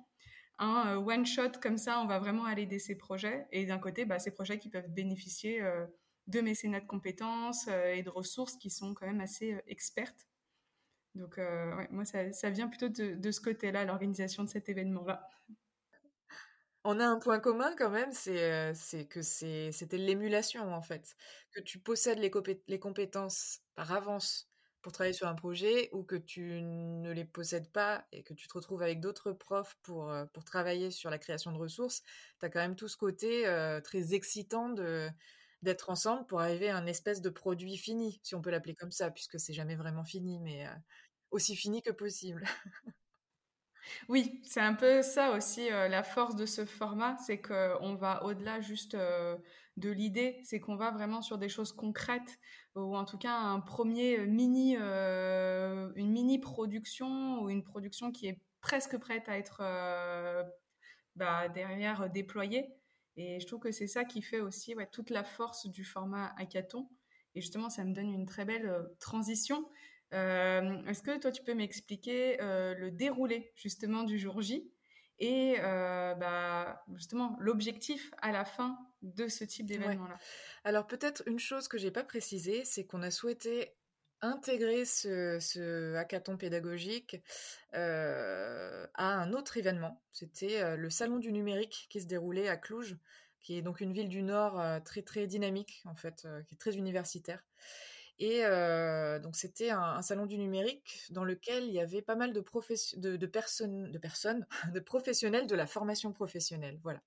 Un 0.57 0.95
euh, 0.95 0.95
one 0.95 1.25
shot 1.25 1.59
comme 1.61 1.77
ça, 1.77 1.99
on 1.99 2.07
va 2.07 2.19
vraiment 2.19 2.45
aller 2.45 2.61
aider 2.61 2.79
ces 2.79 2.95
projets. 2.95 3.45
Et 3.51 3.65
d'un 3.65 3.77
côté, 3.77 4.05
bah, 4.05 4.19
ces 4.19 4.31
projets 4.31 4.57
qui 4.57 4.69
peuvent 4.69 4.89
bénéficier 4.89 5.61
de 6.27 6.39
mécénat 6.39 6.79
de 6.79 6.87
compétences 6.87 7.67
et 7.67 8.01
de 8.01 8.09
ressources 8.09 8.55
qui 8.55 8.69
sont 8.69 8.93
quand 8.93 9.05
même 9.05 9.21
assez 9.21 9.57
expertes 9.67 10.27
donc, 11.15 11.39
moi, 11.89 12.05
ça, 12.05 12.49
vient 12.51 12.67
plutôt 12.67 12.89
de, 12.89 13.31
ce 13.31 13.41
côté-là, 13.41 13.85
l'organisation 13.85 14.43
de 14.43 14.49
cet 14.49 14.69
événement-là. 14.69 15.27
On 16.89 17.01
a 17.01 17.05
un 17.05 17.19
point 17.19 17.41
commun 17.41 17.75
quand 17.77 17.89
même, 17.89 18.13
c'est 18.13 18.49
euh, 18.49 18.73
que 19.09 19.21
c'était 19.21 19.97
l'émulation 19.97 20.73
en 20.73 20.81
fait. 20.81 21.17
Que 21.51 21.59
tu 21.59 21.79
possèdes 21.79 22.17
les, 22.17 22.79
compétences 22.79 23.59
par 23.75 23.91
avance 23.91 24.49
pour 24.81 24.93
travailler 24.93 25.11
sur 25.11 25.27
un 25.27 25.35
projet 25.35 25.89
ou 25.91 26.03
que 26.03 26.15
tu 26.15 26.61
ne 26.61 27.11
les 27.11 27.25
possèdes 27.25 27.69
pas 27.73 28.05
et 28.13 28.23
que 28.23 28.33
tu 28.33 28.47
te 28.47 28.53
retrouves 28.53 28.81
avec 28.81 29.01
d'autres 29.01 29.33
profs 29.33 29.75
pour, 29.83 30.09
euh, 30.09 30.23
travailler 30.45 30.89
sur 30.89 31.09
la 31.09 31.17
création 31.17 31.51
de 31.51 31.57
ressources, 31.57 32.03
tu 32.39 32.45
as 32.45 32.49
quand 32.49 32.61
même 32.61 32.77
tout 32.77 32.87
ce 32.87 32.95
côté 32.95 33.43
très 33.83 34.13
excitant 34.13 34.69
d'être 35.61 35.89
ensemble 35.89 36.25
pour 36.25 36.39
arriver 36.39 36.69
à 36.69 36.77
un 36.77 36.85
espèce 36.85 37.19
de 37.19 37.29
produit 37.29 37.75
fini, 37.75 38.21
si 38.23 38.33
on 38.33 38.41
peut 38.41 38.49
l'appeler 38.49 38.75
comme 38.75 38.91
ça, 38.91 39.11
puisque 39.11 39.41
c'est 39.41 39.51
jamais 39.51 39.75
vraiment 39.75 40.05
fini, 40.05 40.39
mais 40.39 40.65
aussi 41.31 41.57
fini 41.57 41.81
que 41.81 41.91
possible. 41.91 42.45
oui, 44.09 44.41
c'est 44.43 44.61
un 44.61 44.73
peu 44.73 45.01
ça 45.01 45.31
aussi 45.31 45.69
la 45.69 46.03
force 46.03 46.35
de 46.35 46.45
ce 46.45 46.65
format, 46.65 47.17
c'est 47.17 47.41
qu'on 47.41 47.95
va 47.95 48.23
au-delà 48.23 48.61
juste 48.61 48.95
de 48.95 49.89
l'idée, 49.89 50.39
c'est 50.43 50.59
qu'on 50.59 50.75
va 50.75 50.91
vraiment 50.91 51.21
sur 51.21 51.37
des 51.37 51.49
choses 51.49 51.71
concrètes, 51.71 52.39
ou 52.75 52.95
en 52.95 53.05
tout 53.05 53.17
cas 53.17 53.35
un 53.35 53.59
premier 53.59 54.25
mini, 54.25 54.75
une 54.75 56.11
mini 56.11 56.39
production 56.39 57.41
ou 57.41 57.49
une 57.49 57.63
production 57.63 58.11
qui 58.11 58.27
est 58.27 58.41
presque 58.61 58.97
prête 58.97 59.29
à 59.29 59.37
être 59.37 59.61
bah, 61.15 61.49
derrière 61.49 62.09
déployée. 62.09 62.77
Et 63.17 63.39
je 63.39 63.47
trouve 63.47 63.59
que 63.59 63.71
c'est 63.71 63.87
ça 63.87 64.05
qui 64.05 64.21
fait 64.21 64.39
aussi 64.39 64.75
toute 64.91 65.09
la 65.09 65.23
force 65.23 65.67
du 65.67 65.83
format 65.83 66.33
hackathon. 66.37 66.87
Et 67.33 67.41
justement, 67.41 67.69
ça 67.69 67.83
me 67.83 67.93
donne 67.93 68.13
une 68.13 68.25
très 68.25 68.45
belle 68.45 68.67
euh, 68.67 68.83
transition. 68.99 69.67
Euh, 70.13 70.83
est-ce 70.87 71.01
que 71.01 71.17
toi, 71.17 71.31
tu 71.31 71.43
peux 71.43 71.53
m'expliquer 71.53 72.41
euh, 72.41 72.73
le 72.75 72.91
déroulé 72.91 73.51
justement 73.55 74.03
du 74.03 74.17
jour 74.17 74.41
J 74.41 74.71
et 75.19 75.55
bah, 75.59 76.83
justement 76.93 77.35
l'objectif 77.39 78.11
à 78.21 78.31
la 78.31 78.45
fin 78.45 78.77
de 79.01 79.27
ce 79.27 79.43
type 79.43 79.65
d'événement-là? 79.65 80.15
Alors 80.63 80.85
peut-être 80.85 81.23
une 81.25 81.39
chose 81.39 81.67
que 81.67 81.79
j'ai 81.79 81.89
pas 81.89 82.03
précisée, 82.03 82.63
c'est 82.65 82.85
qu'on 82.85 83.01
a 83.01 83.09
souhaité 83.09 83.73
intégrer 84.21 84.85
ce, 84.85 85.95
hackathon 85.95 86.37
pédagogique 86.37 87.17
à 87.73 88.87
un 88.99 89.33
autre 89.33 89.57
événement. 89.57 90.03
C'était 90.11 90.77
le 90.77 90.89
Salon 90.91 91.17
du 91.17 91.31
numérique 91.31 91.87
qui 91.89 91.99
se 91.99 92.05
déroulait 92.05 92.47
à 92.47 92.55
Cluj, 92.55 92.95
qui 93.39 93.57
est 93.57 93.63
donc 93.63 93.81
une 93.81 93.93
ville 93.93 94.09
du 94.09 94.21
Nord 94.21 94.61
très 94.83 95.01
très 95.01 95.25
dynamique 95.25 95.81
en 95.85 95.95
fait, 95.95 96.27
qui 96.45 96.53
est 96.53 96.59
très 96.59 96.75
universitaire. 96.77 97.43
Et 98.19 98.41
donc 99.21 99.35
c'était 99.35 99.69
un, 99.69 100.01
salon 100.01 100.25
du 100.25 100.37
numérique 100.37 101.05
dans 101.11 101.23
lequel 101.23 101.65
il 101.65 101.71
y 101.71 101.79
avait 101.79 102.01
pas 102.01 102.15
mal 102.15 102.33
de, 102.33 102.39
de, 102.39 103.25
personnes, 103.27 103.91
de 103.91 103.97
personnes, 103.99 104.47
de 104.73 104.79
professionnels 104.79 105.47
de 105.47 105.55
la 105.55 105.67
formation 105.67 106.11
professionnelle. 106.11 106.79
Voilà. 106.83 107.01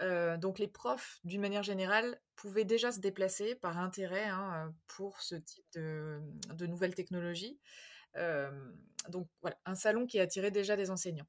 Euh, 0.00 0.36
donc 0.36 0.58
les 0.58 0.68
profs, 0.68 1.20
d'une 1.24 1.40
manière 1.40 1.62
générale, 1.62 2.20
pouvaient 2.34 2.64
déjà 2.64 2.92
se 2.92 3.00
déplacer 3.00 3.54
par 3.54 3.78
intérêt 3.78 4.24
hein, 4.24 4.74
pour 4.86 5.20
ce 5.20 5.34
type 5.36 5.64
de, 5.74 6.20
nouvelles 6.66 6.94
technologies. 6.94 7.58
Euh, 8.16 8.50
donc 9.08 9.28
voilà, 9.40 9.56
un 9.64 9.74
salon 9.74 10.06
qui 10.06 10.18
attirait 10.18 10.50
déjà 10.50 10.76
des 10.76 10.90
enseignants. 10.90 11.26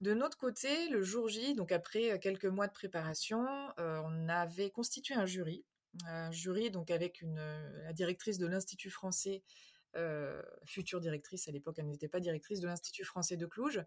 De 0.00 0.12
notre 0.12 0.36
côté, 0.36 0.88
le 0.88 1.02
jour 1.02 1.28
J, 1.28 1.54
donc 1.54 1.72
après 1.72 2.18
quelques 2.20 2.46
mois 2.46 2.66
de 2.66 2.72
préparation, 2.72 3.46
euh, 3.78 4.00
on 4.04 4.28
avait 4.28 4.70
constitué 4.70 5.14
un 5.14 5.26
jury, 5.26 5.64
jury 6.30 6.70
donc 6.70 6.90
avec 6.90 7.22
une, 7.22 7.40
la 7.84 7.92
directrice 7.92 8.38
de 8.38 8.46
l'Institut 8.46 8.90
français 8.90 9.42
euh, 9.96 10.42
future 10.64 11.00
directrice, 11.00 11.48
à 11.48 11.52
l'époque 11.52 11.76
elle 11.78 11.86
n'était 11.86 12.08
pas 12.08 12.20
directrice 12.20 12.60
de 12.60 12.66
l'Institut 12.66 13.04
français 13.04 13.36
de 13.36 13.46
Cluj, 13.46 13.82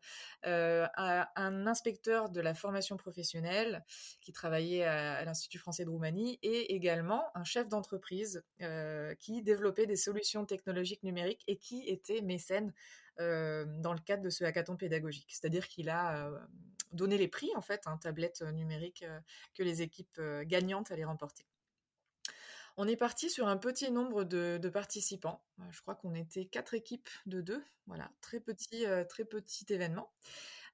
euh, 0.46 0.88
un 0.98 1.68
inspecteur 1.68 2.30
de 2.30 2.42
la 2.42 2.54
formation 2.56 2.98
professionnelle 2.98 3.84
qui 4.22 4.32
travaillait 4.32 4.86
à, 4.86 5.24
l'Institut 5.24 5.60
français 5.60 5.86
de 5.86 5.90
Roumanie 5.90 6.40
et 6.42 6.74
également 6.74 7.26
un 7.36 7.44
chef 7.44 7.68
d'entreprise 7.68 8.44
euh, 8.62 9.14
qui 9.16 9.44
développait 9.44 9.86
des 9.86 9.98
solutions 9.98 10.46
technologiques 10.46 11.04
numériques 11.04 11.44
et 11.48 11.58
qui 11.58 11.88
était 11.88 12.22
mécène 12.22 12.74
dans 13.18 13.92
le 13.92 14.00
cadre 14.00 14.24
de 14.24 14.30
ce 14.30 14.46
hackathon 14.46 14.78
pédagogique. 14.78 15.28
C'est-à-dire 15.28 15.68
qu'il 15.68 15.90
a 15.90 16.32
donné 16.94 17.18
les 17.18 17.28
prix, 17.28 17.50
en 17.58 17.62
fait, 17.62 17.86
un 17.86 17.98
tablette 17.98 18.42
numérique 18.42 19.04
que 19.54 19.62
les 19.62 19.82
équipes 19.82 20.22
gagnantes 20.46 20.90
allaient 20.92 21.04
remporter. 21.04 21.49
On 22.78 22.88
est 22.88 22.96
parti 22.96 23.30
sur 23.30 23.48
un 23.48 23.58
petit 23.58 23.92
nombre 23.92 24.24
de, 24.24 24.70
participants. 24.70 25.44
Euh, 25.60 25.64
je 25.72 25.82
crois 25.82 25.96
qu'on 25.96 26.14
était 26.16 26.46
quatre 26.46 26.74
équipes 26.74 27.10
de 27.26 27.42
deux. 27.42 27.64
Voilà, 27.88 28.12
très 28.22 28.40
petit, 28.40 28.86
euh, 28.86 29.04
très 29.04 29.26
petit 29.26 29.66
événement. 29.70 30.12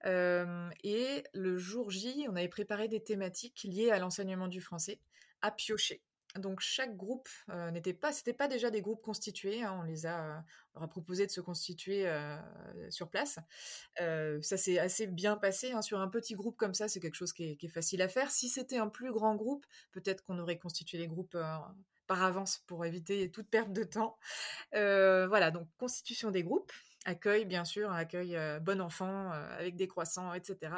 Euh, 0.06 0.70
et 0.84 1.24
le 1.34 1.58
jour 1.58 1.90
J, 1.90 2.28
on 2.30 2.36
avait 2.36 2.48
préparé 2.48 2.88
des 2.88 3.04
thématiques 3.04 3.64
liées 3.64 3.92
à 3.92 4.00
l'enseignement 4.00 4.48
du 4.48 4.62
français 4.62 5.00
à 5.42 5.52
piocher. 5.52 6.02
Donc 6.40 6.60
chaque 6.60 6.96
groupe 6.98 7.30
n'était 7.72 7.94
pas, 7.94 8.12
c'était 8.12 8.34
pas 8.34 8.48
déjà 8.48 8.70
des 8.70 8.82
groupes 8.82 9.02
constitués. 9.02 9.64
Hein. 9.64 9.78
on 9.80 9.84
les 9.84 10.06
a, 10.06 10.44
a 10.76 10.88
proposé 10.88 11.26
de 11.26 11.32
se 11.32 11.42
constituer 11.42 12.06
sur 12.90 13.10
place. 13.10 13.40
ça 13.98 14.58
s'est 14.58 14.80
assez 14.80 15.08
bien 15.08 15.38
passé. 15.38 15.72
Hein. 15.72 15.82
sur 15.82 16.00
un 16.00 16.08
petit 16.08 16.36
groupe 16.36 16.58
comme 16.58 16.74
ça, 16.74 16.88
c'est 16.88 17.00
quelque 17.00 17.16
chose 17.16 17.34
qui 17.34 17.52
est, 17.52 17.56
qui 17.56 17.68
est, 17.68 17.70
facile 17.70 18.02
à 18.02 18.08
faire. 18.08 18.32
Si 18.32 18.50
c'était 18.50 18.78
un 18.78 18.90
plus 18.90 19.12
grand 19.12 19.36
groupe, 19.36 19.66
peut-être 19.92 20.24
qu'on 20.24 20.40
aurait 20.40 20.58
constitué 20.58 20.98
les 20.98 21.08
groupes 21.08 21.38
par 22.08 22.24
avance 22.24 22.64
pour 22.68 22.86
éviter 22.86 23.30
toute 23.32 23.50
perte 23.50 23.74
de 23.74 23.84
temps. 23.84 24.18
Euh, 24.76 25.28
voilà, 25.28 25.52
donc 25.52 25.68
constitution 25.78 26.32
des 26.32 26.44
groupes, 26.44 26.72
accueil 27.06 27.46
bien 27.46 27.66
sûr, 27.66 27.92
accueil 27.92 28.36
euh, 28.36 28.60
bon 28.60 28.82
enfant 28.82 29.32
euh, 29.32 29.58
avec 29.58 29.76
des 29.76 29.88
croissants, 29.88 30.34
etc. 30.34 30.74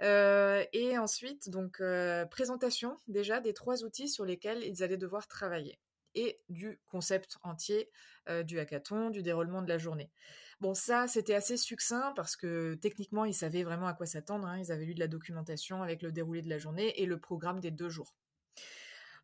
et 0.00 0.98
ensuite, 0.98 1.50
donc 1.50 1.82
présentation 2.30 2.98
déjà 3.08 3.40
des 3.40 3.54
trois 3.54 3.84
outils 3.84 4.08
sur 4.08 4.24
lesquels 4.24 4.62
ils 4.64 4.82
allaient 4.82 4.96
devoir 4.96 5.26
travailler 5.28 5.78
et 6.14 6.40
du 6.48 6.80
concept 6.86 7.36
entier 7.42 7.90
du 8.44 8.58
hackathon, 8.58 9.10
du 9.10 9.22
déroulement 9.22 9.62
de 9.62 9.68
la 9.68 9.78
journée. 9.78 10.10
Bon, 10.60 10.72
ça, 10.72 11.06
c'était 11.06 11.34
assez 11.34 11.58
succinct 11.58 12.14
parce 12.16 12.34
que 12.34 12.74
techniquement, 12.74 13.26
ils 13.26 13.34
savaient 13.34 13.62
vraiment 13.62 13.88
à 13.88 13.94
quoi 13.94 14.06
s'attendre. 14.06 14.46
Hein. 14.46 14.58
Ils 14.58 14.72
avaient 14.72 14.86
lu 14.86 14.94
de 14.94 15.00
la 15.00 15.08
documentation 15.08 15.82
avec 15.82 16.02
le 16.02 16.12
déroulé 16.12 16.40
de 16.40 16.48
la 16.48 16.58
journée 16.58 16.98
et 17.00 17.04
le 17.04 17.18
programme 17.18 17.60
des 17.60 17.70
deux 17.70 17.90
jours. 17.90 18.14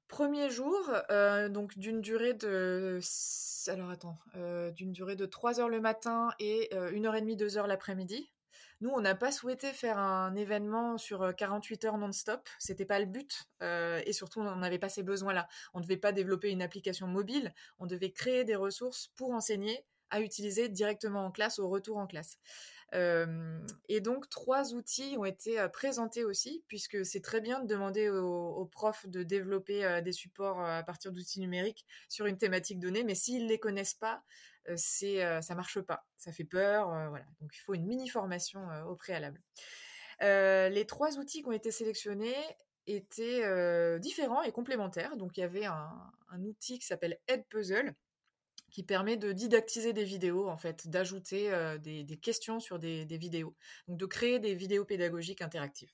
Premier 0.08 0.50
jour, 0.50 0.78
euh, 1.10 1.48
donc 1.48 1.78
d'une 1.78 2.02
durée 2.02 2.34
de 2.34 3.00
alors 3.68 3.88
attends, 3.88 4.18
euh, 4.36 4.70
d'une 4.70 4.92
durée 4.92 5.16
de 5.16 5.24
3 5.24 5.60
heures 5.60 5.70
le 5.70 5.80
matin 5.80 6.30
et 6.38 6.68
euh, 6.74 6.90
1h30, 6.90 7.36
2 7.36 7.56
heures 7.56 7.66
l'après-midi. 7.66 8.30
Nous, 8.82 8.90
on 8.90 9.00
n'a 9.00 9.14
pas 9.14 9.32
souhaité 9.32 9.72
faire 9.72 9.98
un 9.98 10.34
événement 10.34 10.98
sur 10.98 11.34
48 11.34 11.84
heures 11.86 11.98
non-stop. 11.98 12.46
C'était 12.58 12.84
pas 12.84 13.00
le 13.00 13.06
but. 13.06 13.48
et 13.62 14.12
surtout, 14.12 14.40
on 14.40 14.56
n'avait 14.56 14.78
pas 14.78 14.90
ces 14.90 15.02
besoins-là. 15.02 15.48
On 15.72 15.78
ne 15.78 15.84
devait 15.84 15.96
pas 15.96 16.12
développer 16.12 16.50
une 16.50 16.62
application 16.62 17.06
mobile. 17.06 17.54
On 17.78 17.86
devait 17.86 18.10
créer 18.10 18.44
des 18.44 18.56
ressources 18.56 19.08
pour 19.16 19.30
enseigner 19.32 19.86
à 20.10 20.20
utiliser 20.20 20.68
directement 20.68 21.24
en 21.24 21.30
classe, 21.30 21.58
au 21.58 21.68
retour 21.68 21.96
en 21.96 22.06
classe 22.06 22.38
et 23.88 24.00
donc, 24.00 24.28
trois 24.28 24.74
outils 24.74 25.16
ont 25.18 25.24
été 25.24 25.66
présentés 25.72 26.24
aussi, 26.24 26.62
puisque 26.68 27.04
c'est 27.06 27.22
très 27.22 27.40
bien 27.40 27.60
de 27.60 27.66
demander 27.66 28.10
aux, 28.10 28.66
profs 28.66 29.06
de 29.06 29.22
développer 29.22 30.02
des 30.02 30.12
supports 30.12 30.60
à 30.60 30.82
partir 30.82 31.12
d'outils 31.12 31.40
numériques 31.40 31.86
sur 32.08 32.26
une 32.26 32.36
thématique 32.36 32.78
donnée, 32.78 33.04
mais 33.04 33.14
s'ils 33.14 33.44
ne 33.44 33.48
les 33.48 33.58
connaissent 33.58 33.94
pas, 33.94 34.22
c'est 34.76 35.42
ça 35.42 35.54
marche 35.54 35.80
pas, 35.80 36.06
ça 36.16 36.32
fait 36.32 36.44
peur, 36.44 36.88
voilà. 37.08 37.24
Donc, 37.40 37.54
il 37.54 37.60
faut 37.60 37.74
une 37.74 37.86
mini 37.86 38.08
formation 38.08 38.66
au 38.88 38.96
préalable. 38.96 39.40
les 40.20 40.84
trois 40.86 41.18
outils 41.18 41.42
qui 41.42 41.48
ont 41.48 41.52
été 41.52 41.70
sélectionnés 41.70 42.36
étaient 42.86 43.98
différents 43.98 44.42
et 44.42 44.52
complémentaires. 44.52 45.16
Donc, 45.16 45.36
il 45.36 45.40
y 45.40 45.44
avait 45.44 45.66
un, 45.66 46.12
outil 46.38 46.78
qui 46.78 46.86
s'appelle 46.86 47.18
Edpuzzle, 47.28 47.94
qui 48.70 48.82
permet 48.82 49.16
de 49.18 49.32
didactiser 49.32 49.92
des 49.92 50.04
vidéos, 50.04 50.48
en 50.48 50.56
fait, 50.56 50.88
d'ajouter 50.88 51.50
des, 51.80 52.18
questions 52.20 52.58
sur 52.58 52.78
des, 52.78 53.04
vidéos, 53.04 53.54
donc 53.86 53.98
de 53.98 54.06
créer 54.06 54.38
des 54.38 54.54
vidéos 54.54 54.84
pédagogiques 54.84 55.42
interactives. 55.42 55.92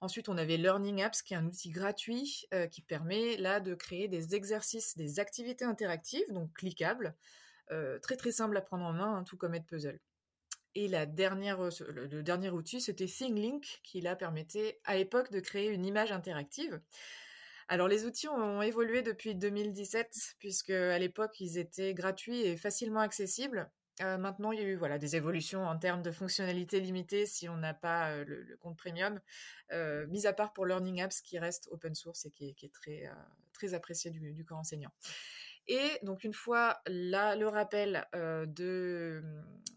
Ensuite, 0.00 0.28
on 0.28 0.36
avait 0.36 0.58
Learning 0.58 1.02
Apps, 1.02 1.22
qui 1.22 1.34
est 1.34 1.36
un 1.36 1.46
outil 1.46 1.70
gratuit 1.70 2.46
qui 2.70 2.82
permet 2.82 3.36
là 3.36 3.60
de 3.60 3.74
créer 3.74 4.08
des 4.08 4.34
exercices, 4.34 4.96
des 4.96 5.20
activités 5.20 5.64
interactives, 5.64 6.30
donc 6.32 6.52
cliquables, 6.54 7.14
très 8.02 8.16
très 8.16 8.32
simple 8.32 8.56
à 8.56 8.60
prendre 8.60 8.84
en 8.84 8.92
main, 8.92 9.16
hein, 9.16 9.24
tout 9.24 9.36
comme 9.36 9.58
Puzzle. 9.60 10.00
Et 10.74 10.88
la 10.88 11.06
dernière, 11.06 11.58
le 11.60 12.22
dernier 12.22 12.50
outil, 12.50 12.80
c'était 12.80 13.06
ThingLink, 13.06 13.80
qui 13.82 14.00
là 14.00 14.14
permettait 14.14 14.80
à 14.84 14.96
l'époque 14.96 15.30
de 15.32 15.40
créer 15.40 15.68
une 15.70 15.86
image 15.86 16.12
interactive. 16.12 16.80
Alors 17.68 17.88
les 17.88 18.04
outils 18.04 18.28
ont 18.28 18.62
évolué 18.62 19.02
depuis 19.02 19.34
2017 19.34 20.36
puisque 20.38 20.70
à 20.70 20.98
l'époque 20.98 21.40
ils 21.40 21.58
étaient 21.58 21.94
gratuits 21.94 22.42
et 22.42 22.56
facilement 22.56 23.00
accessibles. 23.00 23.70
Euh, 24.02 24.18
maintenant, 24.18 24.52
il 24.52 24.60
y 24.60 24.62
a 24.62 24.66
eu 24.66 24.76
voilà 24.76 24.98
des 24.98 25.16
évolutions 25.16 25.66
en 25.66 25.78
termes 25.78 26.02
de 26.02 26.10
fonctionnalités 26.10 26.80
limitées 26.80 27.24
si 27.24 27.48
on 27.48 27.56
n'a 27.56 27.72
pas 27.72 28.10
euh, 28.10 28.24
le, 28.26 28.56
compte 28.58 28.76
premium, 28.76 29.20
euh, 29.72 30.06
mis 30.08 30.26
à 30.26 30.34
part 30.34 30.52
pour 30.52 30.66
Learning 30.66 31.00
Apps 31.00 31.22
qui 31.22 31.38
reste 31.38 31.68
open 31.72 31.94
source 31.94 32.26
et 32.26 32.30
qui 32.30 32.54
est, 32.62 32.72
très 32.72 33.10
très 33.54 33.72
apprécié 33.72 34.10
du, 34.10 34.44
corps 34.44 34.58
enseignant. 34.58 34.92
Et 35.68 35.98
donc 36.02 36.24
une 36.24 36.34
fois 36.34 36.80
là 36.86 37.36
le 37.36 37.48
rappel 37.48 38.06
de 38.14 39.22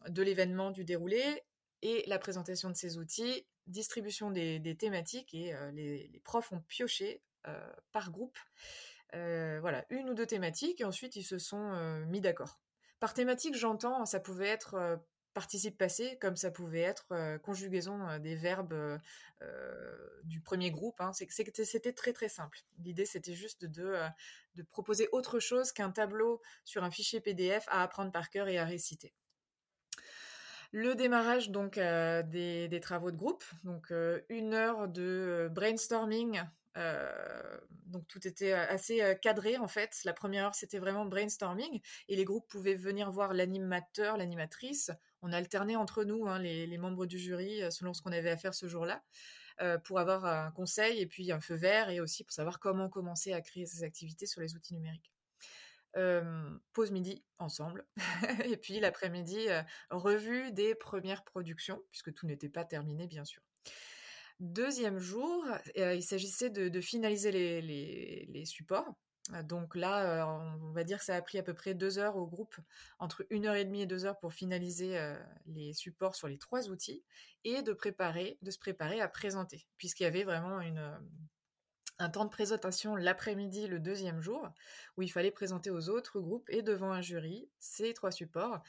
de 0.08 0.22
l'événement 0.22 0.72
du 0.72 0.86
déroulé 0.86 1.24
et 1.82 2.04
la 2.08 2.20
présentation 2.20 2.70
de 2.70 2.76
ces 2.76 2.98
outils, 2.98 3.46
distribution 3.68 4.32
des, 4.32 4.76
thématiques 4.78 5.34
et 5.34 5.54
les, 5.74 6.08
les, 6.08 6.20
profs 6.20 6.52
ont 6.52 6.62
pioché 6.62 7.22
euh, 7.48 7.74
par 7.94 8.12
groupe. 8.12 8.38
Euh, 9.16 9.60
voilà, 9.62 9.86
une 9.90 10.10
ou 10.10 10.14
deux 10.14 10.26
thématiques, 10.26 10.82
et 10.82 10.84
ensuite 10.84 11.16
ils 11.16 11.24
se 11.24 11.38
sont 11.40 11.72
euh, 11.74 12.06
mis 12.06 12.20
d'accord. 12.20 12.60
Par 13.00 13.14
thématique, 13.14 13.56
j'entends, 13.56 14.06
ça 14.06 14.20
pouvait 14.20 14.50
être 14.50 15.00
participe 15.34 15.78
passé, 15.78 16.18
comme 16.20 16.36
ça 16.36 16.52
pouvait 16.52 16.82
être 16.82 17.38
conjugaison 17.44 18.18
des 18.20 18.36
verbes 18.36 19.00
du 20.24 20.42
premier 20.42 20.72
groupe. 20.72 21.00
Hein. 21.02 21.12
C'était 21.14 21.94
très 21.94 22.14
très 22.14 22.30
simple. 22.30 22.60
L'idée 22.80 23.06
c'était 23.06 23.34
juste 23.34 23.66
de, 23.66 23.96
proposer 24.72 25.08
autre 25.12 25.40
chose 25.40 25.72
qu'un 25.72 25.92
tableau 25.92 26.42
sur 26.66 26.84
un 26.84 26.92
fichier 26.92 27.22
PDF 27.22 27.66
à 27.70 27.84
apprendre 27.84 28.12
par 28.12 28.30
cœur 28.30 28.48
et 28.48 28.58
à 28.58 28.66
réciter. 28.66 29.14
Le 30.72 30.94
démarrage 30.96 31.50
donc 31.50 31.76
des, 31.76 32.80
travaux 32.82 33.12
de 33.12 33.18
groupe, 33.18 33.44
donc 33.64 33.94
une 34.30 34.54
heure 34.54 34.88
de 34.88 35.50
brainstorming 35.52 36.44
euh, 36.78 37.58
donc 37.88 38.08
tout 38.08 38.28
était 38.28 38.54
euh, 38.54 38.66
assez 38.70 39.02
euh, 39.02 39.16
cadré 39.16 39.58
en 39.58 39.68
fait. 39.68 40.00
La 40.06 40.14
première 40.14 40.46
heure 40.46 40.56
c'était 40.56 40.80
vraiment 40.80 41.06
brainstorming 41.06 41.82
et 42.08 42.16
les 42.16 42.26
groupes 42.26 42.48
pouvaient 42.48 42.76
venir 42.76 43.12
voir 43.12 43.34
l'animateur, 43.34 44.18
l'animatrice. 44.18 44.92
On 45.22 45.32
alternait 45.32 45.76
entre 45.76 46.04
nous, 46.04 46.28
hein, 46.28 46.40
les, 46.40 46.78
membres 46.78 47.06
du 47.06 47.20
jury, 47.20 47.62
selon 47.72 47.94
ce 47.94 48.02
qu'on 48.02 48.12
avait 48.12 48.30
à 48.30 48.38
faire 48.38 48.54
ce 48.54 48.68
jour-là, 48.68 49.04
pour 49.84 50.00
avoir 50.00 50.26
un 50.26 50.52
conseil 50.52 51.00
et 51.02 51.06
puis 51.06 51.32
un 51.32 51.42
feu 51.42 51.56
vert 51.56 51.90
et 51.90 52.00
aussi 52.00 52.24
pour 52.24 52.32
savoir 52.32 52.60
comment 52.60 52.90
commencer 52.90 53.34
à 53.34 53.42
créer 53.42 53.66
ces 53.66 53.84
activités 53.84 54.26
sur 54.26 54.40
les 54.40 54.56
outils 54.56 54.74
numériques. 54.74 55.12
pause 56.74 56.92
midi 56.92 57.24
ensemble 57.38 57.86
et 58.46 58.56
puis 58.56 58.80
l'après-midi 58.80 59.48
revue 59.90 60.54
des 60.54 60.76
premières 60.76 61.26
productions 61.26 61.84
puisque 61.92 62.14
tout 62.14 62.26
n'était 62.26 62.50
pas 62.50 62.64
terminé 62.64 63.06
bien 63.06 63.26
sûr. 63.26 63.42
Deuxième 64.40 65.00
jour, 65.00 65.46
euh, 65.78 65.96
il 65.96 66.04
s'agissait 66.04 66.50
de, 66.50 66.80
finaliser 66.80 67.32
les, 67.62 68.46
supports. 68.46 68.96
Donc 69.44 69.76
là, 69.76 70.24
euh, 70.24 70.58
on 70.62 70.72
va 70.72 70.84
dire 70.84 70.98
que 70.98 71.04
ça 71.04 71.16
a 71.16 71.22
pris 71.22 71.38
à 71.38 71.44
peu 71.44 71.54
près 71.54 71.74
deux 71.74 72.00
heures 72.00 72.18
au 72.18 72.26
groupe, 72.26 72.56
entre 72.98 73.26
une 73.30 73.46
heure 73.46 73.56
et 73.56 73.66
demie 73.66 73.82
et 73.82 73.86
deux 73.86 74.06
heures 74.06 74.18
pour 74.18 74.34
finaliser 74.34 74.98
euh, 74.98 75.16
les 75.46 75.74
supports 75.74 76.16
sur 76.16 76.28
les 76.28 76.38
trois 76.38 76.70
outils 76.70 77.04
et 77.44 77.62
de 77.62 77.74
préparer, 77.74 78.38
de 78.42 78.52
se 78.52 78.58
préparer 78.58 79.02
à 79.02 79.08
présenter, 79.08 79.68
puisqu'il 79.78 80.04
y 80.04 80.08
avait 80.08 80.24
vraiment 80.24 80.60
un 82.00 82.10
temps 82.10 82.26
de 82.26 82.30
présentation 82.30 82.96
l'après-midi, 82.96 83.68
le 83.68 83.80
deuxième 83.80 84.20
jour, 84.20 84.50
où 84.98 85.04
il 85.04 85.12
fallait 85.12 85.32
présenter 85.32 85.70
aux 85.70 85.90
autres 85.90 86.20
groupes 86.20 86.50
et 86.50 86.62
devant 86.64 86.92
un 86.92 87.02
jury 87.02 87.48
ces 87.60 87.94
trois 87.94 88.12
supports. 88.12 88.64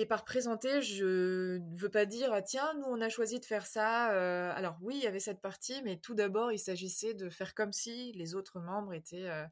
Et 0.00 0.06
par 0.06 0.24
présenter, 0.24 0.80
je 0.80 1.58
ne 1.58 1.78
veux 1.78 1.90
pas 1.90 2.06
dire 2.06 2.32
ah, 2.32 2.40
tiens, 2.40 2.72
nous 2.78 2.86
on 2.86 3.02
a 3.02 3.10
choisi 3.10 3.38
de 3.38 3.44
faire 3.44 3.66
ça. 3.66 4.14
Euh, 4.14 4.50
alors 4.54 4.78
oui, 4.80 4.94
il 4.96 5.04
y 5.04 5.06
avait 5.06 5.20
cette 5.20 5.42
partie, 5.42 5.82
mais 5.84 5.98
tout 5.98 6.14
d'abord, 6.14 6.52
il 6.52 6.58
s'agissait 6.58 7.12
de 7.12 7.28
faire 7.28 7.54
comme 7.54 7.70
si 7.70 8.10
les 8.12 8.34
autres 8.34 8.60
membres 8.60 8.94
étaient 8.94 9.28
euh, 9.28 9.44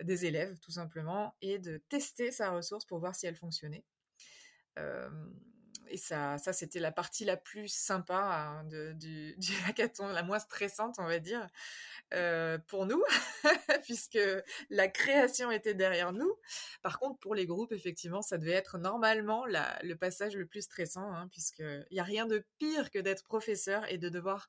des 0.00 0.26
élèves, 0.26 0.60
tout 0.60 0.70
simplement, 0.70 1.34
et 1.42 1.58
de 1.58 1.78
tester 1.88 2.30
sa 2.30 2.52
ressource 2.52 2.84
pour 2.84 3.00
voir 3.00 3.16
si 3.16 3.26
elle 3.26 3.34
fonctionnait. 3.34 3.82
Euh, 4.78 5.10
et 5.88 5.96
ça, 5.96 6.38
ça 6.38 6.52
c'était 6.52 6.80
la 6.80 6.92
partie 6.92 7.24
la 7.24 7.36
plus 7.36 7.68
sympa 7.68 8.14
hein, 8.14 8.64
du, 8.64 9.34
du, 9.38 9.52
hackathon, 9.66 10.08
la 10.08 10.22
moins 10.22 10.38
stressante, 10.38 10.96
on 10.98 11.06
va 11.06 11.18
dire, 11.18 11.46
euh, 12.14 12.58
pour 12.68 12.86
nous, 12.86 13.02
puisque 13.84 14.18
la 14.70 14.88
création 14.88 15.50
était 15.50 15.74
derrière 15.74 16.12
nous. 16.12 16.32
Par 16.82 16.98
contre, 16.98 17.18
pour 17.18 17.34
les 17.34 17.46
groupes, 17.46 17.72
effectivement, 17.72 18.22
ça 18.22 18.38
devait 18.38 18.52
être 18.52 18.78
normalement 18.78 19.44
le 19.46 19.94
passage 19.94 20.36
le 20.36 20.46
plus 20.46 20.62
stressant, 20.62 21.12
hein, 21.12 21.28
puisqu'il 21.30 21.86
n'y 21.90 22.00
a 22.00 22.04
rien 22.04 22.26
de 22.26 22.44
pire 22.58 22.90
que 22.90 22.98
d'être 22.98 23.24
professeur 23.24 23.90
et 23.90 23.98
de 23.98 24.08
devoir 24.08 24.48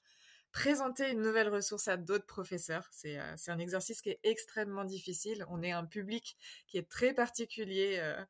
présenter 0.52 1.10
une 1.10 1.22
nouvelle 1.22 1.50
ressource 1.50 1.88
à 1.88 1.98
d'autres 1.98 2.26
professeurs. 2.26 2.88
C'est 2.92 3.18
euh, 3.18 3.36
un 3.48 3.60
exercice 3.60 4.02
qui 4.02 4.10
est 4.10 4.20
extrêmement 4.24 4.84
difficile. 4.84 5.46
On 5.50 5.64
est 5.64 5.72
un 5.72 5.86
public 5.86 6.38
qui 6.68 6.78
est 6.78 6.90
très 6.90 7.14
particulier 7.14 7.98
euh, 8.00 8.22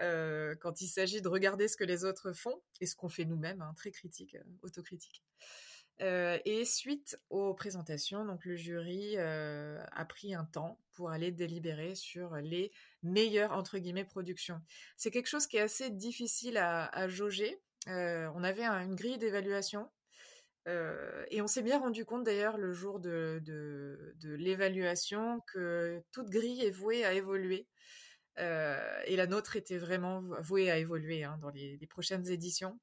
euh, 0.00 0.54
quand 0.60 0.80
il 0.80 0.88
s'agit 0.88 1.20
de 1.20 1.28
regarder 1.28 1.68
ce 1.68 1.76
que 1.76 1.84
les 1.84 2.04
autres 2.04 2.32
font 2.32 2.62
et 2.80 2.86
ce 2.86 2.96
qu'on 2.96 3.08
fait 3.08 3.24
nous-mêmes, 3.24 3.62
hein, 3.62 3.74
très 3.76 3.90
critique, 3.90 4.36
autocritique. 4.62 5.22
et 6.00 6.64
suite 6.64 7.20
aux 7.30 7.54
présentations, 7.54 8.24
donc 8.24 8.44
le 8.44 8.56
jury 8.56 9.16
a 9.18 10.04
pris 10.08 10.34
un 10.34 10.44
temps 10.44 10.80
pour 10.94 11.10
aller 11.10 11.30
délibérer 11.30 11.94
sur 11.94 12.36
les 12.36 12.72
meilleures 13.02 13.52
entre 13.52 13.78
guillemets 13.78 14.04
productions. 14.04 14.60
C'est 14.96 15.10
quelque 15.10 15.28
chose 15.28 15.46
qui 15.46 15.58
est 15.58 15.60
assez 15.60 15.90
difficile 15.90 16.56
à, 16.56 17.08
jauger. 17.08 17.60
on 17.86 18.42
avait 18.42 18.64
une 18.64 18.96
grille 18.96 19.18
d'évaluation 19.18 19.88
et 20.66 21.42
on 21.42 21.46
s'est 21.46 21.62
bien 21.62 21.78
rendu 21.78 22.04
compte 22.04 22.24
d'ailleurs 22.24 22.56
le 22.56 22.72
jour 22.72 23.00
de, 23.00 23.42
l'évaluation 24.22 25.40
que 25.52 26.02
toute 26.12 26.30
grille 26.30 26.64
est 26.64 26.70
vouée 26.70 27.04
à 27.04 27.12
évoluer. 27.12 27.66
Et 28.38 29.16
la 29.16 29.26
nôtre 29.26 29.56
était 29.56 29.78
vraiment 29.78 30.22
vouée 30.40 30.70
à 30.70 30.78
évoluer 30.78 31.24
hein, 31.24 31.38
dans 31.40 31.50
les, 31.50 31.86
prochaines 31.86 32.28
éditions. 32.28 32.78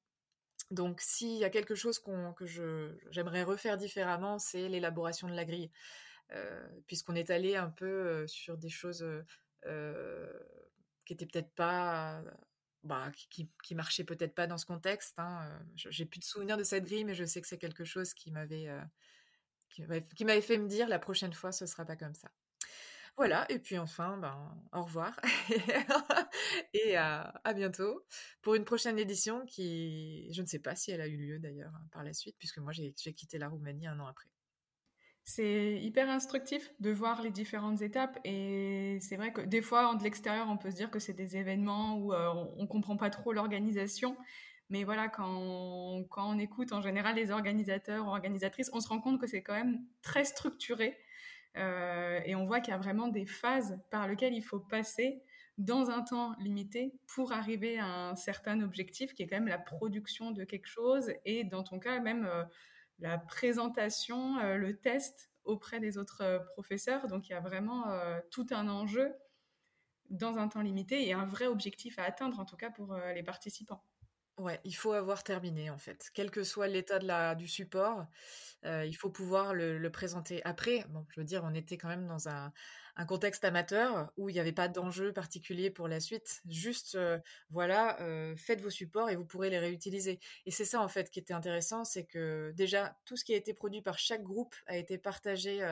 Donc 0.71 1.01
s'il 1.01 1.37
y 1.37 1.45
a 1.45 1.49
quelque 1.49 1.75
chose 1.75 1.99
que 1.99 2.45
j'aimerais 3.09 3.43
refaire 3.43 3.77
différemment, 3.77 4.37
c'est 4.37 4.69
l'élaboration 4.69 5.27
de 5.27 5.33
la 5.33 5.45
grille. 5.45 5.71
Puisqu'on 6.85 7.15
est 7.15 7.31
allé 7.31 7.55
un 7.55 7.69
peu 7.69 8.27
sur 8.27 8.57
des 8.57 8.69
choses 8.69 9.05
qui 9.63 11.13
n'étaient 11.13 11.25
peut-être 11.25 11.53
pas 11.55 12.23
bah, 12.83 13.11
qui, 13.29 13.75
marchait 13.75 14.05
peut-être 14.05 14.33
pas 14.33 14.47
dans 14.47 14.57
ce 14.57 14.65
contexte. 14.65 15.19
Hein. 15.19 15.59
J'ai 15.75 16.05
plus 16.05 16.19
de 16.19 16.25
souvenirs 16.25 16.57
de 16.57 16.63
cette 16.63 16.85
grille, 16.85 17.03
mais 17.03 17.15
je 17.15 17.25
sais 17.25 17.41
que 17.41 17.47
c'est 17.47 17.57
quelque 17.57 17.83
chose 17.83 18.13
qui 18.13 18.31
m'avait 18.31 18.69
qui 19.69 20.25
m'avait 20.25 20.41
fait 20.41 20.57
me 20.57 20.67
dire 20.67 20.87
la 20.87 20.99
prochaine 20.99 21.33
fois 21.33 21.51
ce 21.51 21.65
sera 21.65 21.85
pas 21.85 21.95
comme 21.95 22.15
ça. 22.15 22.29
Voilà, 23.17 23.45
et 23.51 23.59
puis 23.59 23.77
enfin, 23.77 24.17
ben, 24.17 24.57
au 24.71 24.83
revoir 24.83 25.19
et 26.73 26.95
à, 26.95 27.33
à, 27.43 27.53
bientôt 27.53 28.05
pour 28.41 28.55
une 28.55 28.65
prochaine 28.65 28.97
édition 28.97 29.45
qui, 29.45 30.31
je 30.31 30.41
ne 30.41 30.47
sais 30.47 30.59
pas 30.59 30.75
si 30.75 30.91
elle 30.91 31.01
a 31.01 31.07
eu 31.07 31.17
lieu 31.17 31.39
d'ailleurs 31.39 31.73
hein, 31.75 31.87
par 31.91 32.03
la 32.03 32.13
suite, 32.13 32.35
puisque 32.37 32.59
moi 32.59 32.71
j'ai 32.71 32.93
quitté 32.93 33.37
la 33.37 33.49
Roumanie 33.49 33.87
un 33.87 33.99
an 33.99 34.07
après. 34.07 34.29
C'est 35.31 35.79
hyper 35.79 36.09
instructif 36.09 36.71
de 36.79 36.89
voir 36.89 37.21
les 37.21 37.29
différentes 37.29 37.83
étapes 37.83 38.17
et 38.23 38.97
c'est 38.99 39.15
vrai 39.15 39.31
que 39.31 39.41
des 39.41 39.61
fois, 39.61 39.93
de 39.93 40.03
l'extérieur, 40.03 40.47
on 40.49 40.57
peut 40.57 40.71
se 40.71 40.75
dire 40.75 40.89
que 40.89 40.97
c'est 40.97 41.13
des 41.13 41.37
événements 41.37 41.97
où 41.97 42.13
euh, 42.13 42.33
on, 42.57 42.63
ne 42.63 42.67
comprend 42.67 42.97
pas 42.97 43.11
trop 43.11 43.31
l'organisation. 43.31 44.17
Mais 44.69 44.83
voilà, 44.83 45.07
quand 45.07 45.29
on, 45.29 46.03
quand 46.05 46.27
on 46.27 46.39
écoute 46.39 46.73
en 46.73 46.81
général 46.81 47.15
les 47.15 47.29
organisateurs 47.29 48.07
organisatrices, 48.07 48.71
on 48.73 48.81
se 48.81 48.87
rend 48.87 49.01
compte 49.01 49.21
que 49.21 49.27
c'est 49.27 49.43
quand 49.43 49.53
même 49.53 49.85
très 50.01 50.25
structuré 50.25 50.97
euh, 51.57 52.19
et 52.25 52.35
on 52.35 52.45
voit 52.45 52.59
qu'il 52.59 52.71
y 52.71 52.75
a 52.75 52.79
vraiment 52.79 53.07
des 53.07 53.25
phases 53.25 53.79
par 53.89 54.07
lesquelles 54.07 54.33
il 54.33 54.43
faut 54.43 54.59
passer 54.59 55.23
dans 55.57 55.89
un 55.89 56.01
temps 56.01 56.35
limité 56.39 56.93
pour 57.07 57.33
arriver 57.33 57.79
à 57.79 57.85
un 57.85 58.15
certain 58.15 58.61
objectif 58.61 59.13
qui 59.13 59.23
est 59.23 59.27
quand 59.27 59.37
même 59.37 59.47
la 59.47 59.57
production 59.57 60.31
de 60.31 60.43
quelque 60.43 60.67
chose 60.67 61.11
et 61.25 61.43
dans 61.43 61.63
ton 61.63 61.79
cas 61.79 61.99
même 61.99 62.25
euh, 62.25 62.43
la 62.99 63.17
présentation, 63.17 64.37
euh, 64.39 64.55
le 64.55 64.77
test 64.77 65.31
auprès 65.43 65.79
des 65.79 65.97
autres 65.97 66.45
professeurs. 66.53 67.07
Donc 67.07 67.27
il 67.27 67.31
y 67.31 67.35
a 67.35 67.39
vraiment 67.39 67.85
tout 68.29 68.45
un 68.51 68.67
enjeu 68.67 69.11
dans 70.11 70.37
un 70.37 70.47
temps 70.47 70.61
limité 70.61 71.07
et 71.07 71.13
un 71.13 71.25
vrai 71.25 71.47
objectif 71.47 71.97
à 71.97 72.03
atteindre, 72.03 72.39
en 72.39 72.45
tout 72.45 72.57
cas 72.57 72.69
pour 72.69 72.95
les 73.15 73.23
participants. 73.23 73.83
Ouais, 74.39 74.61
il 74.63 74.73
faut 74.73 74.93
avoir 74.93 75.23
terminé 75.25 75.69
en 75.69 75.77
fait. 75.77 76.09
Quel 76.13 76.31
que 76.31 76.45
soit 76.45 76.67
l'état 76.69 77.35
du 77.35 77.45
support, 77.47 78.05
heu, 78.65 78.85
il 78.85 78.93
faut 78.93 79.09
pouvoir 79.09 79.53
le 79.55 79.89
présenter. 79.89 80.43
Après, 80.45 80.85
je 81.09 81.21
veux 81.21 81.25
dire, 81.25 81.43
on 81.45 81.55
était 81.55 81.77
quand 81.77 81.89
même 81.89 82.07
dans 82.07 82.29
un 82.29 82.53
contexte 83.07 83.45
amateur 83.45 84.13
où 84.17 84.29
il 84.29 84.35
y 84.35 84.39
avait 84.41 84.53
pas 84.53 84.67
d'enjeu 84.69 85.13
particulier 85.13 85.71
pour 85.71 85.87
la 85.89 86.01
suite. 86.01 86.41
Juste, 86.49 86.95
heu, 86.95 87.21
voilà, 87.49 87.97
heu, 88.01 88.35
faites 88.37 88.61
vos 88.61 88.69
supports 88.69 89.09
et 89.09 89.15
vous 89.17 89.25
pourrez 89.25 89.49
les 89.49 89.59
réutiliser 89.59 90.19
et 90.45 90.51
c'est 90.51 90.65
ça 90.65 90.81
en 90.81 90.89
fait 90.89 91.09
qui 91.09 91.19
était 91.19 91.33
intéressant, 91.33 91.85
c'est 91.85 92.05
que 92.05 92.51
déjà 92.55 92.97
tout 93.05 93.17
ce 93.17 93.25
qui 93.25 93.33
a 93.33 93.37
été 93.37 93.55
produit 93.55 93.81
par 93.81 93.99
chaque 93.99 94.23
groupe 94.23 94.55
a 94.67 94.77
été 94.77 94.99
partagé, 94.99 95.63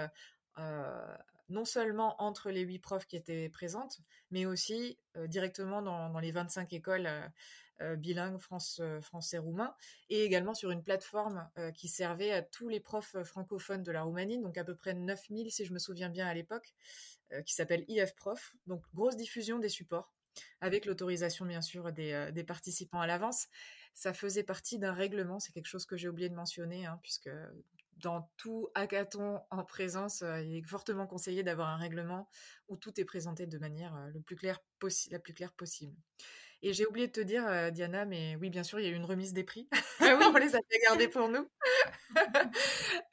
non 1.50 1.64
seulement 1.66 2.22
entre 2.22 2.52
les 2.52 2.62
8 2.62 2.80
profs 2.80 3.08
qui 3.08 3.16
étaient 3.16 3.50
présentes, 3.50 4.00
mais 4.32 4.46
aussi, 4.46 5.00
directement 5.16 5.82
dans 5.82 6.10
dans 6.10 6.20
les 6.20 6.32
25 6.32 6.74
écoles, 6.74 7.06
euh, 7.08 7.28
bilingue 7.96 8.38
France, 8.38 8.80
euh, 8.82 9.02
français-roumain, 9.02 9.76
et 10.10 10.24
également 10.24 10.54
sur 10.54 10.72
une 10.72 10.84
plateforme 10.84 11.50
euh, 11.58 11.72
qui 11.72 11.88
servait 11.88 12.32
à 12.32 12.42
tous 12.42 12.70
les 12.70 12.80
profs 12.80 13.16
francophones 13.24 13.84
de 13.84 13.92
la 13.92 14.04
Roumanie, 14.04 14.40
donc 14.40 14.58
à 14.58 14.64
peu 14.64 14.76
près 14.76 14.94
9000 14.94 15.52
si 15.52 15.66
je 15.66 15.74
me 15.74 15.80
souviens 15.80 16.10
bien 16.10 16.28
à 16.28 16.34
l'époque, 16.34 16.74
qui 17.46 17.54
s'appelle 17.54 17.84
IF 17.90 18.16
Prof. 18.16 18.56
Donc 18.68 18.84
grosse 18.94 19.18
diffusion 19.18 19.60
des 19.60 19.68
supports, 19.68 20.14
avec 20.62 20.86
l'autorisation 20.86 21.46
bien 21.46 21.62
sûr 21.62 21.92
des, 21.92 22.46
participants 22.48 23.02
à 23.02 23.08
l'avance. 23.08 23.48
Ça 23.94 24.14
faisait 24.14 24.44
partie 24.44 24.80
d'un 24.80 24.94
règlement, 24.94 25.42
c'est 25.42 25.52
quelque 25.52 25.68
chose 25.68 25.86
que 25.86 25.98
j'ai 25.98 26.08
oublié 26.08 26.30
de 26.30 26.36
mentionner, 26.36 26.86
hein, 26.86 27.00
puisque 27.04 27.30
dans 27.98 28.30
tout 28.38 28.70
hackathon 28.76 29.42
en 29.50 29.66
présence, 29.66 30.22
il 30.22 30.56
est 30.56 30.62
fortement 30.66 31.06
conseillé 31.06 31.44
d'avoir 31.44 31.68
un 31.68 31.78
règlement 31.78 32.30
où 32.70 32.78
tout 32.78 32.98
est 32.98 33.06
présenté 33.06 33.46
de 33.46 33.58
manière 33.58 33.94
le 34.14 34.22
plus 34.22 34.38
claire 34.38 34.62
la 35.12 35.20
plus 35.20 35.34
claire 35.34 35.52
possible. 35.52 35.98
Et 36.64 36.74
j'ai 36.74 36.88
oublié 36.88 37.08
de 37.08 37.12
te 37.12 37.22
dire, 37.22 37.46
euh, 37.48 37.70
Diana, 37.70 38.06
mais 38.06 38.36
oui, 38.38 38.50
bien 38.50 38.64
sûr, 38.64 38.80
il 38.80 38.86
y 38.86 38.90
a 38.90 38.92
eu 38.92 38.96
une 38.96 39.06
remise 39.06 39.34
des 39.34 39.44
prix. 39.44 39.68
Ah 40.00 40.18
On 40.34 40.38
les 40.38 40.56
a 40.56 40.60
fait 40.70 40.80
garder 40.84 41.08
pour 41.08 41.30
nous. 41.30 41.48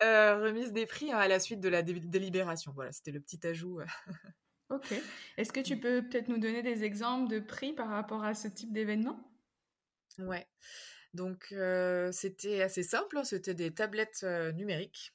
Euh, 0.02 0.42
remise 0.42 0.72
des 0.72 0.86
prix 0.86 1.12
hein, 1.12 1.18
à 1.18 1.28
la 1.28 1.40
suite 1.40 1.60
de 1.60 1.68
la 1.68 1.82
délibération. 1.82 2.72
Voilà, 2.74 2.92
c'était 2.92 3.10
le 3.10 3.20
petit 3.20 3.46
ajout. 3.46 3.80
Euh. 3.80 3.86
ok. 4.70 4.94
Est-ce 5.36 5.52
que 5.52 5.60
tu 5.60 5.78
peux 5.78 6.02
peut-être 6.02 6.28
nous 6.28 6.38
donner 6.38 6.62
des 6.62 6.84
exemples 6.84 7.30
de 7.30 7.38
prix 7.38 7.72
par 7.72 7.88
rapport 7.88 8.24
à 8.24 8.34
ce 8.34 8.48
type 8.48 8.72
d'événement? 8.72 9.18
Ouais. 10.18 10.46
Donc, 11.12 11.54
c'était 12.12 12.62
assez 12.62 12.82
simple. 12.82 13.18
Hein, 13.18 13.24
c'était 13.24 13.54
des 13.54 13.72
tablettes 13.72 14.24
numériques 14.54 15.14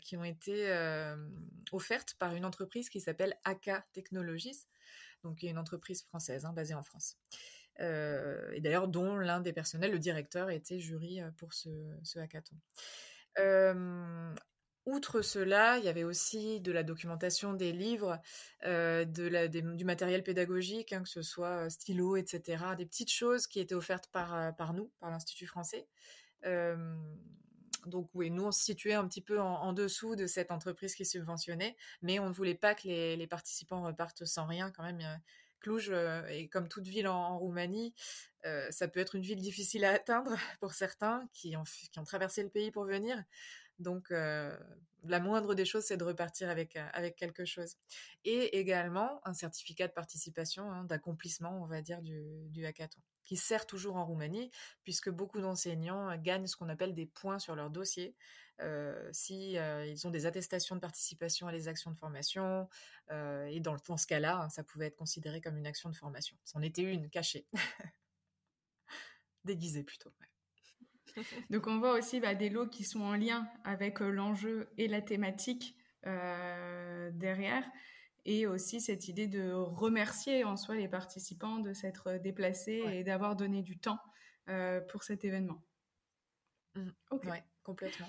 qui 0.00 0.16
ont 0.16 0.24
été 0.24 0.70
offertes 1.72 2.14
par 2.18 2.34
une 2.34 2.44
entreprise 2.44 2.88
qui 2.88 3.00
s'appelle 3.00 3.36
AK 3.44 3.70
Technologies 3.92 4.66
donc 5.26 5.42
une 5.42 5.58
entreprise 5.58 6.02
française 6.04 6.44
hein, 6.44 6.52
basée 6.52 6.74
en 6.74 6.82
France. 6.82 7.16
Euh, 7.80 8.50
et 8.52 8.60
d'ailleurs 8.60 8.88
dont 8.88 9.16
l'un 9.16 9.40
des 9.40 9.52
personnels, 9.52 9.92
le 9.92 9.98
directeur, 9.98 10.50
était 10.50 10.78
jury 10.78 11.20
euh, 11.20 11.30
pour 11.36 11.52
ce, 11.52 11.68
hackathon. 12.18 12.56
Euh, 13.38 14.34
outre 14.86 15.20
cela, 15.20 15.78
il 15.78 15.84
y 15.84 15.88
avait 15.88 16.04
aussi 16.04 16.60
de 16.60 16.72
la 16.72 16.84
documentation 16.84 17.52
des 17.52 17.72
livres, 17.72 18.20
du 18.64 19.84
matériel 19.84 20.22
pédagogique, 20.22 20.92
hein, 20.92 21.02
que 21.02 21.08
ce 21.08 21.22
soit 21.22 21.68
stylo, 21.70 22.16
etc., 22.16 22.64
des 22.78 22.86
petites 22.86 23.10
choses 23.10 23.48
qui 23.48 23.58
étaient 23.58 23.74
offertes 23.74 24.08
par, 24.12 24.54
par 24.56 24.74
nous, 24.74 24.92
par 25.00 25.10
l'Institut 25.10 25.46
français. 25.46 25.88
Donc 27.86 28.10
oui, 28.14 28.30
nous 28.30 28.44
on 28.44 28.52
se 28.52 28.62
situait 28.62 28.94
un 28.94 29.06
petit 29.06 29.20
peu 29.20 29.40
en, 29.40 29.72
dessous 29.72 30.16
de 30.16 30.26
cette 30.26 30.50
entreprise 30.50 30.94
qui 30.94 31.04
subventionnait, 31.04 31.76
mais 32.02 32.18
on 32.18 32.28
ne 32.28 32.34
voulait 32.34 32.54
pas 32.54 32.74
que 32.74 32.86
les, 32.86 33.26
participants 33.26 33.82
repartent 33.82 34.24
sans 34.24 34.46
rien 34.46 34.70
quand 34.70 34.82
même. 34.82 35.00
Cluj, 35.60 35.90
et 36.28 36.48
comme 36.48 36.68
toute 36.68 36.86
ville 36.86 37.08
en, 37.08 37.38
Roumanie, 37.38 37.94
ça 38.70 38.88
peut 38.88 39.00
être 39.00 39.14
une 39.16 39.22
ville 39.22 39.40
difficile 39.40 39.84
à 39.84 39.92
atteindre 39.92 40.36
pour 40.60 40.74
certains 40.74 41.28
qui 41.32 41.56
ont, 41.56 41.64
traversé 42.04 42.42
le 42.42 42.50
pays 42.50 42.70
pour 42.70 42.84
venir. 42.84 43.22
Donc, 43.78 44.10
la 44.10 45.20
moindre 45.20 45.54
des 45.54 45.64
choses, 45.64 45.84
c'est 45.84 45.96
de 45.96 46.04
repartir 46.04 46.50
avec, 46.50 46.76
avec 46.92 47.16
quelque 47.16 47.44
chose. 47.44 47.76
Et 48.24 48.58
également, 48.58 49.20
un 49.24 49.34
certificat 49.34 49.88
de 49.88 49.92
participation, 49.92 50.70
hein, 50.70 50.84
d'accomplissement, 50.84 51.62
on 51.62 51.66
va 51.66 51.82
dire, 51.82 52.02
du, 52.02 52.48
du 52.50 52.64
hackathon 52.66 53.00
qui 53.26 53.36
sert 53.36 53.66
toujours 53.66 53.96
en 53.96 54.06
Roumanie, 54.06 54.50
puisque 54.84 55.10
beaucoup 55.10 55.40
d'enseignants 55.40 56.16
gagnent 56.16 56.46
ce 56.46 56.56
qu'on 56.56 56.70
appelle 56.70 56.94
des 56.94 57.06
points 57.06 57.38
sur 57.38 57.54
leur 57.54 57.68
dossier. 57.68 58.16
Euh, 58.60 59.08
si 59.12 59.58
euh, 59.58 59.84
ils 59.84 60.06
ont 60.06 60.10
des 60.10 60.24
attestations 60.24 60.76
de 60.76 60.80
participation 60.80 61.46
à 61.46 61.52
les 61.52 61.68
actions 61.68 61.90
de 61.90 61.96
formation, 61.96 62.68
euh, 63.10 63.46
et 63.46 63.60
dans, 63.60 63.76
dans 63.86 63.96
ce 63.98 64.06
cas-là, 64.06 64.38
hein, 64.38 64.48
ça 64.48 64.62
pouvait 64.62 64.86
être 64.86 64.96
considéré 64.96 65.40
comme 65.40 65.58
une 65.58 65.66
action 65.66 65.90
de 65.90 65.96
formation. 65.96 66.36
C'en 66.44 66.62
était 66.62 66.82
une 66.82 67.10
cachée, 67.10 67.46
déguisée 69.44 69.82
plutôt. 69.82 70.12
Donc 71.50 71.66
on 71.66 71.78
voit 71.78 71.92
aussi 71.98 72.20
bah, 72.20 72.34
des 72.34 72.48
lots 72.48 72.68
qui 72.68 72.84
sont 72.84 73.02
en 73.02 73.16
lien 73.16 73.48
avec 73.64 74.00
l'enjeu 74.00 74.70
et 74.78 74.88
la 74.88 75.02
thématique 75.02 75.76
derrière 76.04 77.64
et 78.26 78.46
aussi 78.46 78.80
cette 78.80 79.08
idée 79.08 79.28
de 79.28 79.52
remercier 79.52 80.44
en 80.44 80.56
soi 80.56 80.74
les 80.74 80.88
participants 80.88 81.60
de 81.60 81.72
s'être 81.72 82.18
déplacés 82.18 82.82
et 82.92 83.04
d'avoir 83.04 83.36
donné 83.36 83.62
du 83.62 83.78
temps 83.78 84.00
euh, 84.48 84.80
pour 84.80 85.04
cet 85.04 85.24
événement. 85.24 85.62
Mmh. 86.74 86.90
Oui, 87.12 87.38
complètement. 87.62 88.08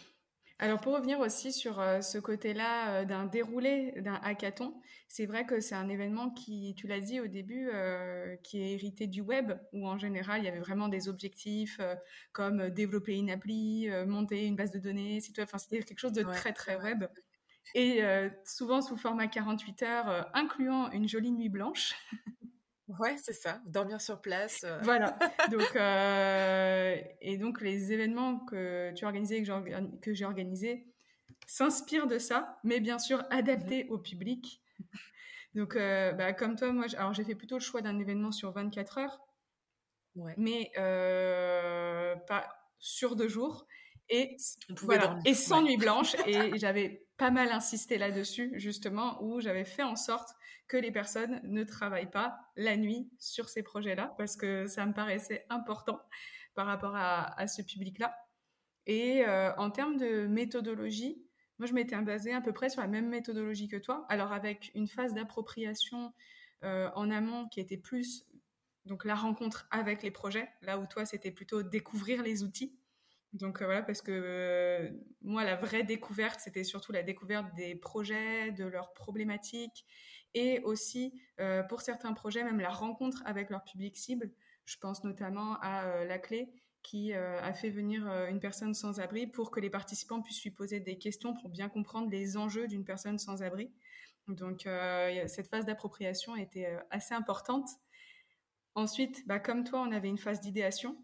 Alors 0.59 0.81
pour 0.81 0.95
revenir 0.95 1.19
aussi 1.19 1.53
sur 1.53 1.79
euh, 1.79 2.01
ce 2.01 2.17
côté-là 2.17 3.01
euh, 3.01 3.05
d'un 3.05 3.27
déroulé 3.27 3.93
d'un 4.01 4.15
hackathon, 4.23 4.81
c'est 5.07 5.27
vrai 5.27 5.45
que 5.45 5.59
c'est 5.59 5.75
un 5.75 5.87
événement 5.87 6.31
qui, 6.31 6.73
tu 6.75 6.87
l'as 6.87 6.99
dit 6.99 7.19
au 7.19 7.27
début, 7.27 7.69
qui 8.43 8.59
est 8.59 8.73
hérité 8.73 9.05
du 9.05 9.21
web, 9.21 9.53
où 9.71 9.87
en 9.87 9.99
général 9.99 10.41
il 10.41 10.45
y 10.45 10.47
avait 10.47 10.59
vraiment 10.59 10.87
des 10.87 11.09
objectifs 11.09 11.79
comme 12.33 12.71
développer 12.71 13.15
une 13.15 13.29
appli, 13.29 13.87
monter 14.07 14.47
une 14.47 14.55
base 14.55 14.71
de 14.71 14.79
données, 14.79 15.19
enfin 15.39 15.59
c'était 15.59 15.83
quelque 15.83 15.99
chose 15.99 16.11
de 16.11 16.23
très 16.23 16.53
très 16.53 16.75
web 16.75 17.05
et 17.75 18.03
euh, 18.03 18.29
souvent 18.45 18.81
sous 18.81 18.97
format 18.97 19.27
48 19.27 19.83
heures, 19.83 20.09
euh, 20.09 20.21
incluant 20.33 20.89
une 20.91 21.07
jolie 21.07 21.31
nuit 21.31 21.49
blanche. 21.49 21.93
Ouais, 22.99 23.17
c'est 23.17 23.33
ça, 23.33 23.59
dormir 23.65 23.99
sur 23.99 24.21
place. 24.21 24.63
Euh. 24.63 24.79
Voilà. 24.81 25.19
Donc, 25.51 25.75
et 25.75 27.37
donc 27.37 27.59
les 27.59 27.91
événements 27.91 28.39
que 28.39 28.93
tu 28.95 29.03
as 29.03 29.07
organisés, 29.09 29.43
que 30.01 30.13
j'ai 30.13 30.23
organisés, 30.23 30.87
s'inspirent 31.47 32.07
de 32.07 32.17
ça, 32.17 32.57
mais 32.63 32.79
bien 32.79 32.97
sûr 32.97 33.25
adaptés 33.29 33.83
mmh 33.83 33.91
au 33.91 33.97
public. 33.97 34.61
Donc, 35.53 35.75
bah, 35.75 36.31
comme 36.31 36.55
toi, 36.55 36.71
moi, 36.71 36.85
alors 36.95 37.13
j'ai 37.13 37.25
fait 37.25 37.35
plutôt 37.35 37.57
le 37.57 37.61
choix 37.61 37.81
d'un 37.81 37.99
événement 37.99 38.31
sur 38.31 38.53
24 38.53 38.99
heures, 38.99 39.19
ouais. 40.15 40.33
mais 40.37 40.71
pas 42.25 42.47
sur 42.79 43.17
deux 43.17 43.27
jours 43.27 43.67
et, 44.09 44.37
voilà, 44.81 45.19
et 45.25 45.33
sans 45.33 45.61
nuit 45.61 45.77
blanche. 45.77 46.15
Et 46.27 46.57
j'avais 46.57 47.05
pas 47.17 47.31
mal 47.31 47.51
insisté 47.51 47.97
là-dessus, 47.97 48.51
justement, 48.55 49.21
où 49.23 49.41
j'avais 49.41 49.65
fait 49.65 49.83
en 49.83 49.95
sorte 49.95 50.29
que 50.67 50.77
les 50.77 50.91
personnes 50.91 51.41
ne 51.43 51.63
travaillent 51.63 52.11
pas 52.11 52.37
la 52.55 52.77
nuit 52.77 53.09
sur 53.19 53.49
ces 53.49 53.63
projets-là, 53.63 54.13
parce 54.17 54.35
que 54.35 54.67
ça 54.67 54.85
me 54.85 54.93
paraissait 54.93 55.45
important 55.49 55.99
par 56.53 56.67
rapport 56.67 56.95
à, 56.95 57.47
ce 57.47 57.61
public-là. 57.61 58.15
Et 58.85 59.25
euh, 59.25 59.53
en 59.57 59.69
termes 59.69 59.97
de 59.97 60.27
méthodologie, 60.27 61.21
moi, 61.59 61.67
je 61.67 61.73
m'étais 61.73 61.95
basée 61.97 62.33
à 62.33 62.41
peu 62.41 62.53
près 62.53 62.69
sur 62.69 62.81
la 62.81 62.87
même 62.87 63.09
méthodologie 63.09 63.67
que 63.67 63.77
toi, 63.77 64.05
alors 64.09 64.31
avec 64.31 64.71
une 64.75 64.87
phase 64.87 65.13
d'appropriation 65.13 66.13
euh, 66.63 66.89
en 66.95 67.09
amont 67.11 67.47
qui 67.47 67.59
était 67.59 67.77
plus 67.77 68.25
donc 68.87 69.05
la 69.05 69.15
rencontre 69.15 69.67
avec 69.69 70.01
les 70.01 70.11
projets, 70.11 70.49
là 70.61 70.79
où 70.79 70.85
toi, 70.87 71.05
c'était 71.05 71.31
plutôt 71.31 71.61
découvrir 71.61 72.23
les 72.23 72.43
outils. 72.43 72.76
Donc 73.33 73.61
euh, 73.61 73.65
voilà, 73.65 73.81
parce 73.81 74.01
que 74.01 74.11
euh, 74.11 74.89
moi, 75.21 75.43
la 75.43 75.55
vraie 75.55 75.83
découverte, 75.83 76.39
c'était 76.39 76.63
surtout 76.63 76.91
la 76.91 77.03
découverte 77.03 77.53
des 77.55 77.75
projets, 77.75 78.51
de 78.51 78.65
leurs 78.65 78.93
problématiques, 78.93 79.85
et 80.33 80.59
aussi, 80.61 81.19
euh, 81.39 81.63
pour 81.63 81.81
certains 81.81 82.13
projets, 82.13 82.43
même 82.43 82.59
la 82.59 82.69
rencontre 82.69 83.21
avec 83.25 83.49
leur 83.49 83.63
public 83.63 83.97
cible. 83.97 84.31
Je 84.65 84.77
pense 84.77 85.03
notamment 85.03 85.57
à 85.61 86.03
La 86.03 86.19
Clé, 86.19 86.49
qui 86.83 87.13
a 87.13 87.53
fait 87.53 87.69
venir 87.69 88.05
une 88.27 88.41
personne 88.41 88.73
sans 88.73 88.99
abri 88.99 89.25
pour 89.25 89.49
que 89.49 89.61
les 89.61 89.69
participants 89.69 90.21
puissent 90.21 90.43
lui 90.43 90.51
poser 90.51 90.81
des 90.81 90.97
questions 90.97 91.33
pour 91.33 91.49
bien 91.49 91.69
comprendre 91.69 92.09
les 92.09 92.35
enjeux 92.35 92.67
d'une 92.67 92.83
personne 92.83 93.17
sans 93.17 93.43
abri. 93.43 93.71
Donc 94.27 94.67
cette 95.27 95.47
phase 95.47 95.65
d'appropriation 95.65 96.35
était 96.35 96.77
assez 96.91 97.13
importante. 97.13 97.69
Ensuite, 98.75 99.25
bah, 99.25 99.39
comme 99.39 99.63
toi, 99.63 99.81
on 99.87 99.91
avait 99.93 100.09
une 100.09 100.17
phase 100.17 100.41
d'idéation 100.41 100.97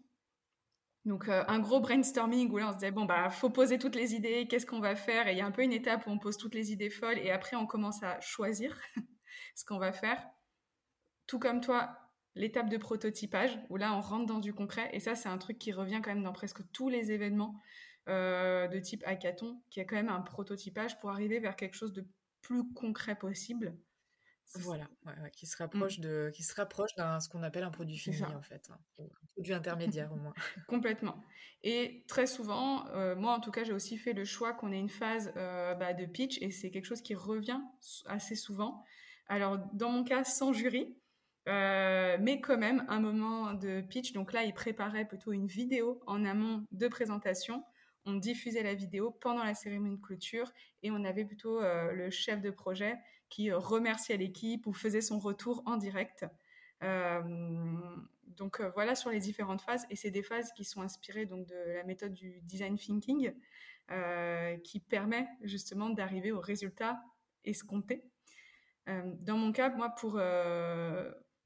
donc 1.04 1.28
euh, 1.28 1.44
un 1.48 1.58
gros 1.58 1.80
brainstorming 1.80 2.50
où 2.50 2.56
là 2.56 2.68
on 2.68 2.72
se 2.72 2.76
disait 2.76 2.90
bon 2.90 3.04
bah 3.04 3.28
faut 3.28 3.50
poser 3.50 3.78
toutes 3.78 3.94
les 3.94 4.14
idées, 4.14 4.46
qu'est-ce 4.48 4.66
qu'on 4.66 4.80
va 4.80 4.96
faire? 4.96 5.28
Et 5.28 5.32
il 5.32 5.38
y 5.38 5.42
a 5.42 5.46
un 5.46 5.50
peu 5.50 5.62
une 5.62 5.72
étape 5.72 6.06
où 6.06 6.10
on 6.10 6.18
pose 6.18 6.38
toutes 6.38 6.54
les 6.54 6.72
idées 6.72 6.90
folles 6.90 7.18
et 7.18 7.30
après 7.30 7.56
on 7.56 7.66
commence 7.66 8.02
à 8.02 8.18
choisir 8.20 8.80
ce 9.54 9.64
qu'on 9.64 9.78
va 9.78 9.92
faire. 9.92 10.24
Tout 11.26 11.38
comme 11.38 11.60
toi, 11.60 11.96
l'étape 12.34 12.70
de 12.70 12.78
prototypage 12.78 13.58
où 13.68 13.76
là 13.76 13.94
on 13.94 14.00
rentre 14.00 14.26
dans 14.26 14.40
du 14.40 14.54
concret 14.54 14.88
et 14.92 15.00
ça 15.00 15.14
c'est 15.14 15.28
un 15.28 15.38
truc 15.38 15.58
qui 15.58 15.72
revient 15.72 16.00
quand 16.02 16.14
même 16.14 16.22
dans 16.22 16.32
presque 16.32 16.60
tous 16.72 16.88
les 16.88 17.12
événements 17.12 17.60
euh, 18.08 18.66
de 18.68 18.78
type 18.78 19.02
hackathon 19.06 19.62
qui 19.70 19.80
a 19.80 19.84
quand 19.84 19.96
même 19.96 20.08
un 20.08 20.20
prototypage 20.20 20.98
pour 21.00 21.10
arriver 21.10 21.38
vers 21.38 21.56
quelque 21.56 21.74
chose 21.74 21.92
de 21.92 22.06
plus 22.40 22.64
concret 22.72 23.14
possible. 23.14 23.76
Voilà, 24.56 24.86
qui 25.32 25.46
se 25.46 25.56
rapproche 25.56 25.98
mmh. 25.98 26.02
de, 26.02 26.30
qui 26.32 26.42
se 26.42 26.54
rapproche 26.54 26.94
d'un 26.96 27.18
ce 27.18 27.28
qu'on 27.28 27.42
appelle 27.42 27.64
un 27.64 27.70
produit 27.70 27.96
fini 27.96 28.22
en 28.22 28.42
fait, 28.42 28.68
hein, 28.70 28.78
un 29.00 29.26
produit 29.34 29.52
intermédiaire 29.52 30.12
au 30.12 30.16
moins. 30.16 30.34
Complètement. 30.68 31.22
Et 31.62 32.04
très 32.08 32.26
souvent, 32.26 32.86
euh, 32.90 33.16
moi 33.16 33.32
en 33.32 33.40
tout 33.40 33.50
cas, 33.50 33.64
j'ai 33.64 33.72
aussi 33.72 33.96
fait 33.96 34.12
le 34.12 34.24
choix 34.24 34.52
qu'on 34.52 34.70
ait 34.70 34.78
une 34.78 34.90
phase 34.90 35.32
euh, 35.36 35.74
bah, 35.74 35.92
de 35.92 36.06
pitch 36.06 36.40
et 36.40 36.50
c'est 36.50 36.70
quelque 36.70 36.84
chose 36.84 37.02
qui 37.02 37.14
revient 37.14 37.60
assez 38.06 38.36
souvent. 38.36 38.84
Alors 39.26 39.58
dans 39.72 39.90
mon 39.90 40.04
cas, 40.04 40.22
sans 40.22 40.52
jury, 40.52 40.96
euh, 41.48 42.16
mais 42.20 42.40
quand 42.40 42.58
même 42.58 42.84
un 42.88 43.00
moment 43.00 43.54
de 43.54 43.80
pitch. 43.80 44.12
Donc 44.12 44.32
là, 44.32 44.44
il 44.44 44.54
préparait 44.54 45.04
plutôt 45.04 45.32
une 45.32 45.46
vidéo 45.46 46.00
en 46.06 46.24
amont 46.24 46.64
de 46.70 46.86
présentation 46.86 47.64
on 48.06 48.14
diffusait 48.14 48.62
la 48.62 48.74
vidéo 48.74 49.10
pendant 49.20 49.44
la 49.44 49.54
cérémonie 49.54 49.96
de 49.96 50.02
clôture 50.02 50.52
et 50.82 50.90
on 50.90 51.04
avait 51.04 51.24
plutôt 51.24 51.60
euh, 51.60 51.92
le 51.92 52.10
chef 52.10 52.40
de 52.40 52.50
projet 52.50 52.96
qui 53.34 53.50
euh, 53.50 53.58
remerciait 53.58 54.16
l'équipe 54.16 54.66
ou 54.66 54.72
faisait 54.72 55.00
son 55.00 55.18
retour 55.18 55.62
en 55.66 55.76
direct. 55.76 56.24
Euh, 56.82 57.20
donc 58.26 58.60
voilà 58.74 58.94
sur 58.94 59.10
les 59.10 59.20
différentes 59.20 59.60
phases 59.60 59.86
et 59.90 59.96
c'est 59.96 60.10
des 60.10 60.22
phases 60.22 60.52
qui 60.52 60.64
sont 60.64 60.82
inspirées 60.82 61.24
donc 61.24 61.46
de 61.46 61.54
la 61.54 61.84
méthode 61.84 62.12
du 62.12 62.40
design 62.42 62.76
thinking 62.76 63.32
qui 64.64 64.80
permet 64.80 65.28
justement 65.42 65.90
d'arriver 65.90 66.32
au 66.32 66.40
résultat 66.40 67.00
escompté. 67.44 68.10
dans 68.86 69.36
mon 69.36 69.52
cas, 69.52 69.70
moi 69.70 69.90
pour 69.90 70.14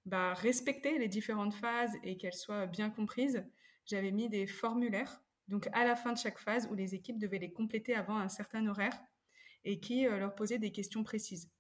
bah, 0.07 0.35
respecter 0.35 0.99
les 0.99 1.09
différentes 1.09 1.53
phases 1.53 1.93
et 2.05 2.17
qu'elles 2.17 2.33
soient 2.33 2.67
bien 2.67 2.89
comprises, 2.89 3.45
j'avais 3.85 4.13
mis 4.13 4.31
des 4.31 4.47
formulaires 4.47 5.21
donc 5.49 5.69
à 5.73 5.85
la 5.85 5.97
fin 5.97 6.13
de 6.13 6.19
chaque 6.19 6.39
phase 6.39 6.69
où 6.71 6.75
les 6.75 6.95
équipes 6.95 7.19
devaient 7.19 7.39
les 7.39 7.53
compléter 7.53 7.95
avant 7.95 8.19
un 8.19 8.29
certain 8.29 8.67
horaire 8.67 8.97
et 9.65 9.81
qui 9.81 10.07
euh, 10.07 10.19
leur 10.19 10.35
posaient 10.35 10.59
des 10.59 10.73
questions 10.73 11.03
précises. 11.03 11.51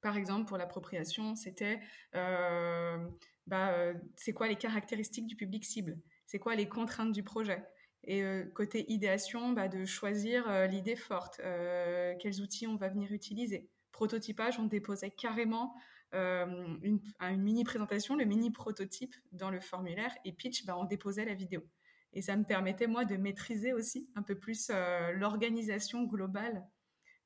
Par 0.00 0.16
exemple, 0.16 0.46
pour 0.46 0.56
l'appropriation, 0.56 1.34
c'était 1.34 1.80
euh, 2.14 2.96
bah, 3.46 3.72
euh, 3.72 3.94
c'est 4.16 4.32
quoi 4.32 4.48
les 4.48 4.56
caractéristiques 4.56 5.26
du 5.26 5.36
public 5.36 5.64
cible? 5.64 5.98
C'est 6.26 6.38
quoi 6.38 6.54
les 6.54 6.68
contraintes 6.68 7.12
du 7.12 7.22
projet? 7.22 7.64
Et 8.04 8.24
côté 8.54 8.90
idéation, 8.90 9.52
bah, 9.52 9.68
de 9.68 9.84
choisir 9.84 10.66
l'idée 10.68 10.96
forte, 10.96 11.38
quels 12.18 12.40
outils 12.40 12.66
on 12.66 12.76
va 12.76 12.88
venir 12.88 13.12
utiliser. 13.12 13.68
Prototypage, 13.92 14.58
on 14.58 14.64
déposait 14.64 15.10
carrément 15.10 15.74
une, 16.14 16.80
une, 17.20 17.42
mini 17.42 17.62
présentation, 17.62 18.16
le 18.16 18.24
mini 18.24 18.50
prototype 18.50 19.14
dans 19.32 19.50
le 19.50 19.60
formulaire, 19.60 20.14
et 20.24 20.32
pitch, 20.32 20.64
bah, 20.64 20.78
on 20.78 20.84
déposait 20.84 21.26
la 21.26 21.34
vidéo. 21.34 21.62
Et 22.12 22.22
ça 22.22 22.36
me 22.36 22.44
permettait, 22.44 22.86
moi, 22.86 23.04
de 23.04 23.16
maîtriser 23.16 23.72
aussi 23.72 24.08
un 24.16 24.22
peu 24.22 24.34
plus 24.34 24.70
euh, 24.70 25.12
l'organisation 25.12 26.04
globale 26.04 26.66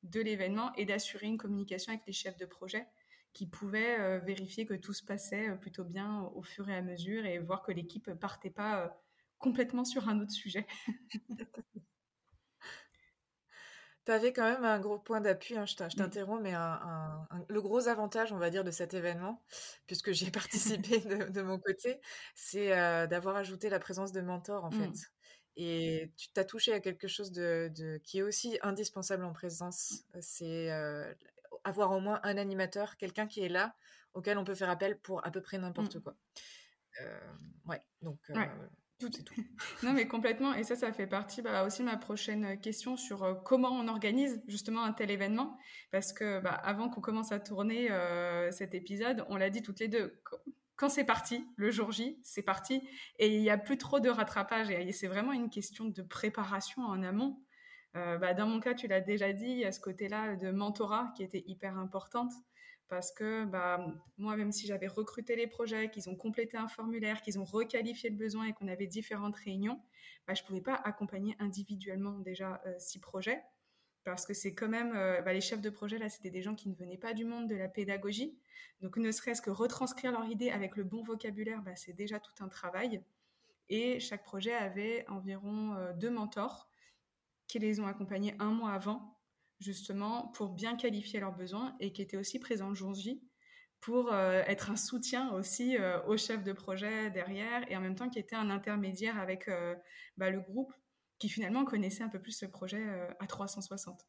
de 0.05 0.21
l'événement 0.21 0.73
et 0.75 0.85
d'assurer 0.85 1.27
une 1.27 1.37
communication 1.37 1.91
avec 1.91 2.05
les 2.05 2.13
chefs 2.13 2.37
de 2.37 2.45
projet 2.45 2.87
qui 3.33 3.47
pouvaient 3.47 3.99
euh, 3.99 4.19
vérifier 4.19 4.65
que 4.65 4.73
tout 4.73 4.93
se 4.93 5.03
passait 5.03 5.49
euh, 5.49 5.55
plutôt 5.55 5.83
bien 5.83 6.21
au 6.35 6.41
fur 6.41 6.69
et 6.69 6.75
à 6.75 6.81
mesure 6.81 7.25
et 7.25 7.39
voir 7.39 7.63
que 7.63 7.71
l'équipe 7.71 8.11
partait 8.13 8.49
pas 8.49 8.97
complètement 9.37 9.85
sur 9.85 10.07
un 10.07 10.19
autre 10.21 10.31
sujet. 10.31 10.65
Tu 14.05 14.11
avais 14.11 14.33
quand 14.33 14.43
même 14.43 14.63
un 14.63 14.79
gros 14.79 14.99
point 14.99 15.19
d'appui, 15.19 15.57
hein, 15.57 15.65
je 15.65 15.75
t'interromps, 15.75 16.41
mais 16.43 16.53
le 17.49 17.61
gros 17.61 17.87
avantage, 17.87 18.31
on 18.31 18.37
va 18.37 18.51
dire, 18.51 18.63
de 18.63 18.69
cet 18.69 18.93
événement, 18.93 19.43
puisque 19.87 20.11
j'ai 20.11 20.29
participé 20.31 20.99
de, 20.99 21.41
mon 21.41 21.57
côté, 21.57 21.99
c'est 22.35 22.77
euh, 22.77 23.07
d'avoir 23.07 23.35
ajouté 23.35 23.67
la 23.67 23.79
présence 23.79 24.11
de 24.11 24.21
mentors, 24.21 24.63
en 24.63 24.71
fait. 24.71 25.11
Et 25.57 26.11
tu 26.17 26.27
t'as 26.33 26.43
touché 26.43 26.73
à 26.73 26.79
quelque 26.79 27.07
chose 27.07 27.31
de, 27.31 27.71
qui 28.03 28.19
est 28.19 28.21
aussi 28.21 28.57
indispensable 28.61 29.23
en 29.23 29.33
présence, 29.33 30.03
c'est 30.19 30.71
euh, 30.71 31.13
avoir 31.63 31.91
au 31.91 31.99
moins 31.99 32.19
un 32.23 32.37
animateur, 32.37 32.97
quelqu'un 32.97 33.25
qui 33.25 33.41
est 33.41 33.49
là, 33.49 33.75
auquel 34.13 34.37
on 34.37 34.43
peut 34.43 34.55
faire 34.55 34.69
appel 34.69 34.97
pour 34.99 35.25
à 35.25 35.31
peu 35.31 35.41
près 35.41 35.57
n'importe 35.57 35.95
mmh. 35.95 36.01
quoi. 36.01 36.15
Euh, 37.01 37.19
ouais, 37.65 37.81
donc 38.01 38.19
tout, 38.99 39.09
tout. 39.09 39.35
non, 39.83 39.93
mais 39.93 40.07
complètement. 40.07 40.53
Et 40.53 40.63
ça, 40.63 40.75
ça 40.75 40.91
fait 40.93 41.07
partie 41.07 41.41
bah, 41.41 41.65
aussi 41.65 41.81
de 41.81 41.85
ma 41.85 41.97
prochaine 41.97 42.59
question 42.59 42.95
sur 42.95 43.23
euh, 43.23 43.33
comment 43.33 43.71
on 43.71 43.87
organise 43.87 44.41
justement 44.47 44.83
un 44.83 44.93
tel 44.93 45.11
événement. 45.11 45.57
Parce 45.91 46.13
que 46.13 46.39
bah, 46.39 46.51
avant 46.51 46.89
qu'on 46.89 47.01
commence 47.01 47.31
à 47.31 47.39
tourner 47.39 47.91
euh, 47.91 48.51
cet 48.51 48.73
épisode, 48.73 49.25
on 49.29 49.35
l'a 49.35 49.49
dit 49.49 49.61
toutes 49.61 49.79
les 49.79 49.87
deux. 49.87 50.21
Quand 50.77 50.89
c'est 50.89 51.05
parti, 51.05 51.47
le 51.55 51.71
jour 51.71 51.91
J, 51.91 52.19
c'est 52.23 52.41
parti. 52.41 52.81
Et 53.17 53.33
il 53.33 53.41
n'y 53.41 53.49
a 53.49 53.57
plus 53.57 53.77
trop 53.77 53.99
de 53.99 54.09
rattrapage. 54.09 54.69
Et 54.69 54.91
c'est 54.91 55.07
vraiment 55.07 55.31
une 55.31 55.49
question 55.49 55.85
de 55.85 56.01
préparation 56.01 56.81
en 56.83 57.01
amont. 57.01 57.41
Euh, 57.95 58.17
bah, 58.17 58.33
dans 58.33 58.47
mon 58.47 58.59
cas, 58.59 58.73
tu 58.73 58.87
l'as 58.87 59.01
déjà 59.01 59.31
dit, 59.31 59.47
il 59.47 59.59
y 59.59 59.65
a 59.65 59.71
ce 59.71 59.79
côté-là 59.79 60.35
de 60.35 60.51
mentorat 60.51 61.13
qui 61.15 61.23
était 61.23 61.43
hyper 61.47 61.77
importante 61.77 62.31
parce 62.87 63.11
que 63.11 63.45
bah, 63.45 63.85
moi, 64.17 64.35
même 64.35 64.51
si 64.51 64.67
j'avais 64.67 64.87
recruté 64.87 65.35
les 65.35 65.47
projets, 65.47 65.89
qu'ils 65.89 66.09
ont 66.09 66.15
complété 66.15 66.57
un 66.57 66.67
formulaire, 66.67 67.21
qu'ils 67.21 67.39
ont 67.39 67.45
requalifié 67.45 68.09
le 68.09 68.17
besoin 68.17 68.45
et 68.45 68.53
qu'on 68.53 68.67
avait 68.67 68.87
différentes 68.87 69.35
réunions, 69.35 69.81
bah, 70.27 70.33
je 70.33 70.43
ne 70.43 70.47
pouvais 70.47 70.61
pas 70.61 70.75
accompagner 70.75 71.35
individuellement 71.39 72.19
déjà 72.19 72.61
euh, 72.65 72.73
six 72.77 72.99
projets 72.99 73.41
parce 74.05 74.25
que 74.25 74.33
c'est 74.33 74.53
quand 74.53 74.69
même 74.69 74.93
euh, 74.95 75.21
bah, 75.21 75.33
les 75.33 75.41
chefs 75.41 75.61
de 75.61 75.69
projet 75.69 75.97
là 75.97 76.07
c'était 76.09 76.29
des 76.29 76.41
gens 76.41 76.55
qui 76.55 76.69
ne 76.69 76.75
venaient 76.75 76.97
pas 76.97 77.13
du 77.13 77.25
monde 77.25 77.49
de 77.49 77.55
la 77.55 77.67
pédagogie. 77.67 78.37
Donc 78.81 78.97
ne 78.97 79.11
serait-ce 79.11 79.41
que 79.41 79.49
retranscrire 79.49 80.11
leur 80.11 80.25
idée 80.25 80.51
avec 80.51 80.77
le 80.77 80.83
bon 80.83 81.03
vocabulaire 81.03 81.61
bah, 81.63 81.75
c'est 81.75 81.93
déjà 81.93 82.19
tout 82.19 82.43
un 82.43 82.47
travail. 82.47 83.03
Et 83.69 83.99
chaque 83.99 84.23
projet 84.23 84.53
avait 84.53 85.05
environ 85.09 85.73
euh, 85.75 85.93
deux 85.93 86.11
mentors 86.11 86.69
qui 87.47 87.59
les 87.59 87.79
ont 87.79 87.87
accompagnés 87.87 88.35
un 88.39 88.51
mois 88.51 88.73
avant 88.73 89.19
justement 89.59 90.27
pour 90.29 90.49
bien 90.49 90.75
qualifier 90.75 91.19
leurs 91.19 91.35
besoins 91.35 91.75
et 91.79 91.91
qui 91.91 92.01
était 92.01 92.17
aussi 92.17 92.39
présent 92.39 92.69
le 92.69 92.75
jour 92.75 92.93
J 92.93 93.23
pour 93.79 94.13
euh, 94.13 94.43
être 94.45 94.69
un 94.69 94.75
soutien 94.75 95.31
aussi 95.31 95.77
euh, 95.77 96.01
au 96.05 96.17
chef 96.17 96.43
de 96.43 96.53
projet 96.53 97.09
derrière 97.09 97.69
et 97.71 97.75
en 97.75 97.81
même 97.81 97.95
temps 97.95 98.09
qui 98.09 98.19
était 98.19 98.35
un 98.35 98.49
intermédiaire 98.49 99.19
avec 99.19 99.49
bah, 100.17 100.29
le 100.29 100.41
groupe 100.41 100.73
qui 101.19 101.29
finalement 101.29 101.65
connaissait 101.65 102.03
un 102.03 102.09
peu 102.09 102.21
plus 102.21 102.33
ce 102.33 102.45
projet 102.45 102.83
à 103.19 103.27
360. 103.27 104.07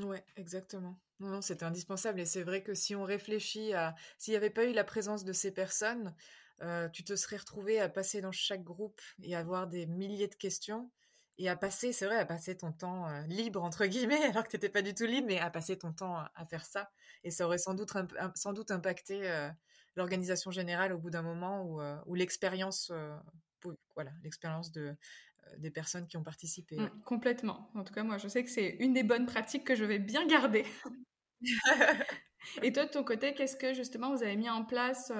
Ouais, 0.00 0.24
exactement. 0.36 0.98
Non, 1.18 1.28
non, 1.28 1.40
c'était 1.42 1.64
indispensable. 1.64 2.20
Et 2.20 2.24
c'est 2.24 2.42
vrai 2.42 2.62
que 2.62 2.74
si 2.74 2.94
on 2.94 3.04
réfléchit 3.04 3.74
à 3.74 3.94
s'il 4.16 4.32
n'y 4.32 4.36
avait 4.36 4.50
pas 4.50 4.64
eu 4.64 4.72
la 4.72 4.84
présence 4.84 5.24
de 5.24 5.32
ces 5.32 5.52
personnes, 5.52 6.14
tu 6.92 7.04
te 7.04 7.16
serais 7.16 7.36
retrouvé 7.36 7.80
à 7.80 7.88
passer 7.88 8.20
dans 8.20 8.32
chaque 8.32 8.62
groupe 8.62 9.00
et 9.22 9.36
avoir 9.36 9.66
des 9.66 9.86
milliers 9.86 10.28
de 10.28 10.34
questions 10.34 10.90
et 11.40 11.48
à 11.48 11.56
passer, 11.56 11.94
c'est 11.94 12.04
vrai, 12.04 12.18
à 12.18 12.26
passer 12.26 12.54
ton 12.54 12.70
temps 12.70 13.08
euh, 13.08 13.22
libre, 13.22 13.64
entre 13.64 13.86
guillemets, 13.86 14.22
alors 14.30 14.44
que 14.44 14.50
tu 14.50 14.56
n'étais 14.56 14.68
pas 14.68 14.82
du 14.82 14.94
tout 14.94 15.06
libre, 15.06 15.26
mais 15.26 15.40
à 15.40 15.48
passer 15.48 15.78
ton 15.78 15.90
temps 15.90 16.18
à, 16.18 16.44
faire 16.44 16.66
ça. 16.66 16.90
Et 17.24 17.30
ça 17.30 17.46
aurait 17.46 17.56
sans 17.56 17.72
doute, 17.72 17.90
sans 18.34 18.52
doute 18.52 18.70
impacté 18.70 19.26
euh, 19.30 19.48
l'organisation 19.96 20.50
générale 20.50 20.92
au 20.92 20.98
bout 20.98 21.08
d'un 21.08 21.22
moment 21.22 21.62
où, 21.62 21.80
euh, 21.80 21.96
l'expérience, 22.14 22.92
voilà, 23.94 24.10
l'expérience 24.22 24.70
de, 24.70 24.94
des 25.58 25.70
personnes 25.70 26.06
qui 26.06 26.16
ont 26.16 26.22
participé. 26.22 26.76
Mmh, 26.76 26.90
complètement. 27.04 27.70
En 27.74 27.84
tout 27.84 27.92
cas, 27.92 28.02
moi, 28.02 28.18
je 28.18 28.28
sais 28.28 28.44
que 28.44 28.50
c'est 28.50 28.76
une 28.80 28.92
des 28.92 29.02
bonnes 29.02 29.26
pratiques 29.26 29.64
que 29.64 29.74
je 29.74 29.84
vais 29.84 29.98
bien 29.98 30.26
garder. 30.26 30.64
Et 32.62 32.72
toi, 32.72 32.86
de 32.86 32.90
ton 32.90 33.04
côté, 33.04 33.34
qu'est-ce 33.34 33.56
que 33.56 33.74
justement 33.74 34.14
vous 34.14 34.22
avez 34.22 34.36
mis 34.36 34.48
en 34.48 34.64
place 34.64 35.12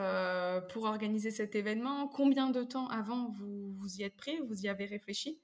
pour 0.71 0.85
organiser 0.85 1.31
cet 1.31 1.55
événement? 1.55 2.09
Combien 2.09 2.51
de 2.51 2.63
temps 2.63 2.89
avant 2.89 3.31
vous, 3.31 3.75
vous 3.79 3.97
y 3.97 4.03
êtes 4.03 4.17
pris 4.17 4.39
Vous 4.49 4.63
y 4.63 4.69
avez 4.69 4.87
réfléchi? 4.87 5.41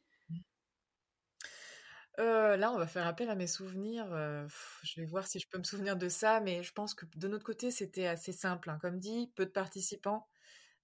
Euh, 2.18 2.56
là, 2.56 2.72
on 2.72 2.78
va 2.78 2.86
faire 2.86 3.06
appel 3.06 3.28
à 3.28 3.34
mes 3.34 3.46
souvenirs, 3.46 4.10
euh, 4.12 4.46
je 4.82 5.00
vais 5.00 5.06
voir 5.06 5.26
si 5.26 5.38
je 5.38 5.46
peux 5.48 5.58
me 5.58 5.64
souvenir 5.64 5.96
de 5.96 6.08
ça, 6.08 6.40
mais 6.40 6.62
je 6.62 6.72
pense 6.72 6.94
que 6.94 7.04
de 7.14 7.28
notre 7.28 7.44
côté, 7.44 7.70
c'était 7.70 8.06
assez 8.06 8.32
simple, 8.32 8.70
hein. 8.70 8.78
Comme 8.80 8.98
dit, 8.98 9.30
peu 9.34 9.44
de 9.44 9.50
participants. 9.50 10.26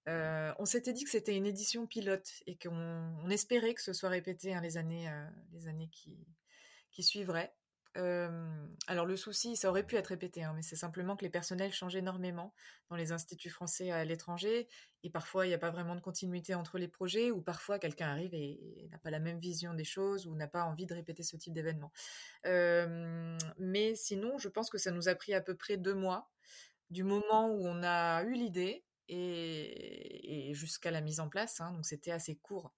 Euh, 0.07 0.53
on 0.59 0.65
s'était 0.65 0.93
dit 0.93 1.03
que 1.03 1.09
c'était 1.09 1.35
une 1.35 1.45
édition 1.45 1.87
pilote 1.87 2.29
et 2.45 2.57
qu'on 2.57 3.29
espérait 3.29 3.73
que 3.73 3.81
ce 3.81 3.93
soit 3.93 4.09
répété, 4.09 4.53
hein, 4.53 4.61
les 4.61 4.77
années, 4.77 5.09
les 5.53 5.67
années 5.67 5.89
qui 5.89 7.03
suivraient 7.03 7.53
alors 7.95 9.05
le 9.05 9.15
souci, 9.15 9.55
ça 9.55 9.69
aurait 9.69 9.85
pu 9.85 9.95
être 9.95 10.07
répété, 10.07 10.43
hein, 10.43 10.53
mais 10.55 10.61
c'est 10.61 10.75
simplement 10.75 11.15
que 11.15 11.23
les 11.23 11.29
personnels 11.29 11.71
changent 11.71 11.95
énormément 11.95 12.53
dans 12.89 12.95
les 12.95 13.11
instituts 13.11 13.49
français 13.49 13.91
à 13.91 14.03
l'étranger, 14.03 14.67
et 15.03 15.09
parfois 15.09 15.45
il 15.45 15.49
n'y 15.49 15.55
a 15.55 15.59
pas 15.59 15.69
vraiment 15.69 15.95
de 15.95 16.01
continuité 16.01 16.55
entre 16.55 16.77
les 16.77 16.87
projets, 16.87 17.29
ou 17.29 17.41
parfois 17.41 17.77
quelqu'un 17.77 18.07
arrive 18.07 18.33
et, 18.33 18.87
n'a 18.91 18.97
pas 18.97 19.11
la 19.11 19.19
même 19.19 19.39
vision 19.39 19.73
des 19.73 19.83
choses, 19.83 20.25
ou 20.25 20.35
n'a 20.35 20.47
pas 20.47 20.63
envie 20.63 20.85
de 20.85 20.93
répéter 20.93 21.23
ce 21.23 21.37
type 21.37 21.53
d'événement. 21.53 21.91
mais 22.43 23.95
sinon, 23.95 24.37
je 24.37 24.49
pense 24.49 24.69
que 24.69 24.77
ça 24.77 24.91
nous 24.91 25.07
a 25.07 25.15
pris 25.15 25.33
à 25.33 25.41
peu 25.41 25.55
près 25.55 25.77
deux 25.77 25.95
mois, 25.95 26.29
du 26.89 27.03
moment 27.03 27.47
où 27.49 27.65
on 27.65 27.83
a 27.83 28.23
eu 28.23 28.33
l'idée 28.33 28.83
et, 29.09 30.51
jusqu'à 30.53 30.91
la 30.91 31.01
mise 31.01 31.19
en 31.19 31.29
place, 31.29 31.61
hein, 31.61 31.71
donc 31.71 31.85
c'était 31.85 32.11
assez 32.11 32.35
court. 32.35 32.73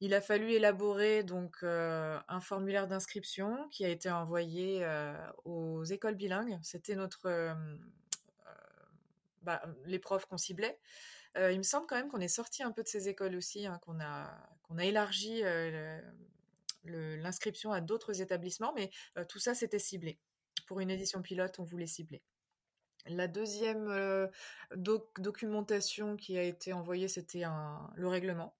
Il 0.00 0.14
a 0.14 0.20
fallu 0.20 0.50
élaborer 0.50 1.22
donc 1.22 1.58
euh, 1.62 2.18
un 2.26 2.40
formulaire 2.40 2.88
d'inscription 2.88 3.68
qui 3.70 3.84
a 3.84 3.88
été 3.88 4.10
envoyé 4.10 4.80
euh, 4.82 5.14
aux 5.44 5.84
écoles 5.84 6.16
bilingues. 6.16 6.58
C'était 6.62 6.96
notre 6.96 7.26
euh, 7.26 7.54
bah, 9.42 9.62
les 9.84 10.00
profs 10.00 10.26
qu'on 10.26 10.38
ciblait. 10.38 10.80
il 11.36 11.56
me 11.56 11.62
semble 11.62 11.86
quand 11.86 11.94
même 11.94 12.08
qu'on 12.08 12.20
est 12.20 12.26
sorti 12.26 12.64
un 12.64 12.72
peu 12.72 12.82
de 12.82 12.88
ces 12.88 13.08
écoles 13.08 13.36
aussi, 13.36 13.64
hein, 13.64 13.78
qu'on 13.82 14.00
a 14.00 14.28
qu'on 14.62 14.76
a 14.78 14.84
élargi 14.84 15.42
l'inscription 16.84 17.72
à 17.72 17.80
d'autres 17.80 18.20
établissements, 18.20 18.72
mais 18.74 18.90
tout 19.28 19.38
ça 19.38 19.54
c'était 19.54 19.78
ciblé. 19.78 20.18
Pour 20.66 20.80
une 20.80 20.90
édition 20.90 21.22
pilote, 21.22 21.60
on 21.60 21.64
voulait 21.64 21.86
cibler. 21.86 22.22
La 23.06 23.26
deuxième 23.26 24.30
documentation 25.18 26.16
qui 26.16 26.38
a 26.38 26.42
été 26.42 26.72
envoyée, 26.72 27.08
c'était 27.08 27.44
le 27.94 28.08
règlement. 28.08 28.54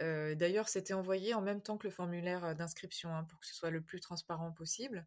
D'ailleurs, 0.00 0.68
c'était 0.68 0.94
envoyé 0.94 1.34
en 1.34 1.40
même 1.40 1.60
temps 1.60 1.76
que 1.76 1.86
le 1.86 1.92
formulaire 1.92 2.54
d'inscription 2.54 3.12
hein, 3.14 3.24
pour 3.24 3.40
que 3.40 3.46
ce 3.46 3.54
soit 3.54 3.70
le 3.70 3.80
plus 3.80 4.00
transparent 4.00 4.52
possible. 4.52 5.06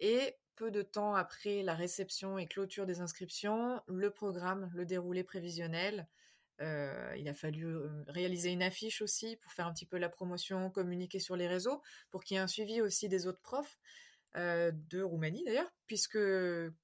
Et 0.00 0.36
peu 0.54 0.70
de 0.70 0.82
temps 0.82 1.14
après 1.14 1.62
la 1.62 1.74
réception 1.74 2.38
et 2.38 2.46
clôture 2.46 2.86
des 2.86 3.00
inscriptions, 3.00 3.82
le 3.88 4.10
programme, 4.10 4.70
le 4.74 4.86
déroulé 4.86 5.24
prévisionnel. 5.24 6.06
il 6.60 7.28
a 7.28 7.34
fallu 7.34 7.76
réaliser 8.06 8.50
une 8.50 8.62
affiche 8.62 9.02
aussi 9.02 9.36
pour 9.36 9.52
faire 9.52 9.66
un 9.66 9.72
petit 9.72 9.86
peu 9.86 9.98
la 9.98 10.08
promotion, 10.08 10.70
communiquer 10.70 11.18
sur 11.18 11.36
les 11.36 11.48
réseaux, 11.48 11.82
pour 12.10 12.22
qu'il 12.22 12.36
y 12.36 12.38
ait 12.38 12.42
un 12.42 12.46
suivi 12.46 12.80
aussi 12.80 13.08
des 13.08 13.26
autres 13.26 13.40
profs. 13.40 13.78
Euh, 14.36 14.70
de 14.90 15.02
Roumanie 15.02 15.42
d'ailleurs, 15.44 15.72
puisque, 15.86 16.18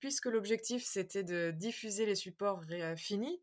puisque 0.01 0.27
l'objectif 0.27 0.83
c'était 0.83 1.23
de 1.23 1.51
diffuser 1.51 2.07
les 2.07 2.15
supports 2.15 2.63
finis, 2.97 3.41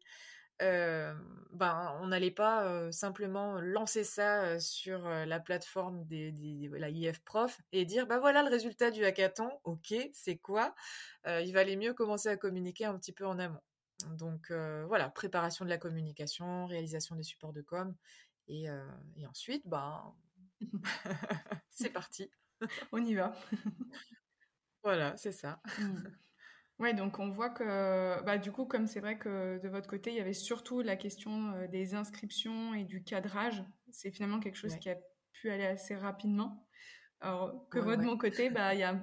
euh, 0.64 1.14
ben, 1.52 1.98
on 2.02 2.08
n'allait 2.08 2.32
pas 2.32 2.66
euh, 2.66 2.92
simplement 2.92 3.62
lancer 3.62 4.04
ça 4.04 4.60
sur 4.60 5.08
la 5.08 5.40
plateforme 5.40 6.04
des, 6.06 6.32
de 6.32 6.76
la 6.78 6.90
IF 6.90 7.24
Prof 7.24 7.62
et 7.72 7.86
dire 7.86 8.08
bah 8.08 8.20
voilà 8.20 8.42
le 8.42 8.50
résultat 8.50 8.90
du 8.90 9.06
hackathon, 9.06 9.50
ok, 9.64 9.94
c'est 10.14 10.38
quoi 10.38 10.74
Il 11.28 11.52
valait 11.54 11.78
mieux 11.78 11.94
commencer 11.94 12.30
à 12.30 12.38
communiquer 12.38 12.86
un 12.86 12.98
petit 12.98 13.14
peu 13.14 13.28
en 13.28 13.38
amont. 13.38 13.62
Donc 14.18 14.52
voilà, 14.52 15.10
préparation 15.10 15.64
de 15.64 15.70
la 15.70 15.78
communication, 15.78 16.66
réalisation 16.66 17.16
des 17.16 17.24
supports 17.24 17.54
de 17.54 17.62
com, 17.62 17.96
et, 18.48 18.66
et 19.16 19.28
ensuite, 19.28 19.68
ben, 19.68 20.16
c'est 21.70 21.92
parti. 21.92 22.32
on 22.92 23.04
y 23.04 23.14
va. 23.16 23.34
voilà, 24.84 25.16
c'est 25.18 25.32
ça. 25.32 25.62
Mmh. 25.80 26.08
Ouais, 26.80 26.96
donc 26.96 27.20
on 27.20 27.30
voit 27.30 27.52
que, 27.52 28.24
bah, 28.24 28.40
du 28.40 28.52
coup, 28.52 28.66
comme 28.66 28.88
c'est 28.88 29.02
vrai 29.02 29.20
que 29.20 29.60
de 29.62 29.70
votre 29.70 29.88
côté, 29.88 30.10
il 30.10 30.18
y 30.18 30.20
avait 30.20 30.34
surtout 30.34 30.82
la 30.82 30.96
question 30.96 31.54
euh, 31.54 31.68
des 31.68 31.94
inscriptions 31.94 32.74
et 32.74 32.86
du 32.86 33.04
cadrage. 33.04 33.64
C'est 33.92 34.10
finalement 34.10 34.40
quelque 34.40 34.56
chose 34.56 34.76
qui 34.78 34.90
a 34.90 34.98
pu 35.32 35.52
aller 35.52 35.68
assez 35.68 35.96
rapidement. 35.96 36.68
Alors 37.20 37.70
que 37.70 37.78
de 37.78 38.02
mon 38.02 38.18
côté, 38.18 38.50
bah, 38.50 38.74
y 38.74 38.82
a, 38.82 39.00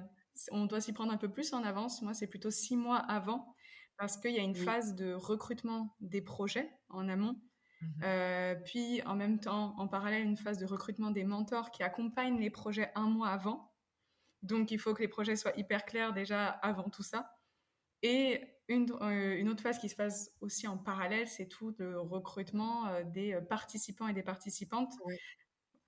on 0.51 0.65
doit 0.65 0.81
s'y 0.81 0.91
prendre 0.91 1.13
un 1.13 1.17
peu 1.17 1.31
plus 1.31 1.53
en 1.53 1.63
avance. 1.63 2.01
Moi, 2.01 2.13
c'est 2.13 2.27
plutôt 2.27 2.51
six 2.51 2.75
mois 2.75 2.97
avant 2.97 3.55
parce 3.97 4.17
qu'il 4.17 4.31
y 4.31 4.39
a 4.39 4.43
une 4.43 4.55
phase 4.55 4.95
de 4.95 5.13
recrutement 5.13 5.95
des 6.01 6.21
projets 6.21 6.69
en 6.89 7.07
amont 7.07 7.39
Mmh 7.81 8.03
euh, 8.03 8.55
puis 8.65 9.01
en 9.03 9.15
même 9.15 9.39
temps, 9.39 9.75
en 9.77 9.87
parallèle, 9.87 10.23
une 10.23 10.37
phase 10.37 10.57
de 10.57 10.65
recrutement 10.65 11.11
des 11.11 11.23
mentors 11.23 11.71
qui 11.71 11.83
accompagnent 11.83 12.39
les 12.39 12.49
projets 12.49 12.91
un 12.95 13.07
mois 13.07 13.29
avant. 13.29 13.73
Donc 14.41 14.71
il 14.71 14.79
faut 14.79 14.93
que 14.93 15.01
les 15.01 15.07
projets 15.07 15.35
soient 15.35 15.57
hyper 15.57 15.85
clairs 15.85 16.13
déjà 16.13 16.47
avant 16.47 16.89
tout 16.89 17.03
ça. 17.03 17.37
Et 18.01 18.41
une, 18.67 18.91
euh, 19.01 19.37
une 19.37 19.49
autre 19.49 19.61
phase 19.61 19.77
qui 19.79 19.89
se 19.89 19.95
passe 19.95 20.31
aussi 20.41 20.67
en 20.67 20.77
parallèle, 20.77 21.27
c'est 21.27 21.47
tout 21.47 21.75
le 21.79 21.99
recrutement 21.99 22.87
euh, 22.87 23.03
des 23.03 23.37
participants 23.49 24.07
et 24.07 24.13
des 24.13 24.23
participantes. 24.23 24.93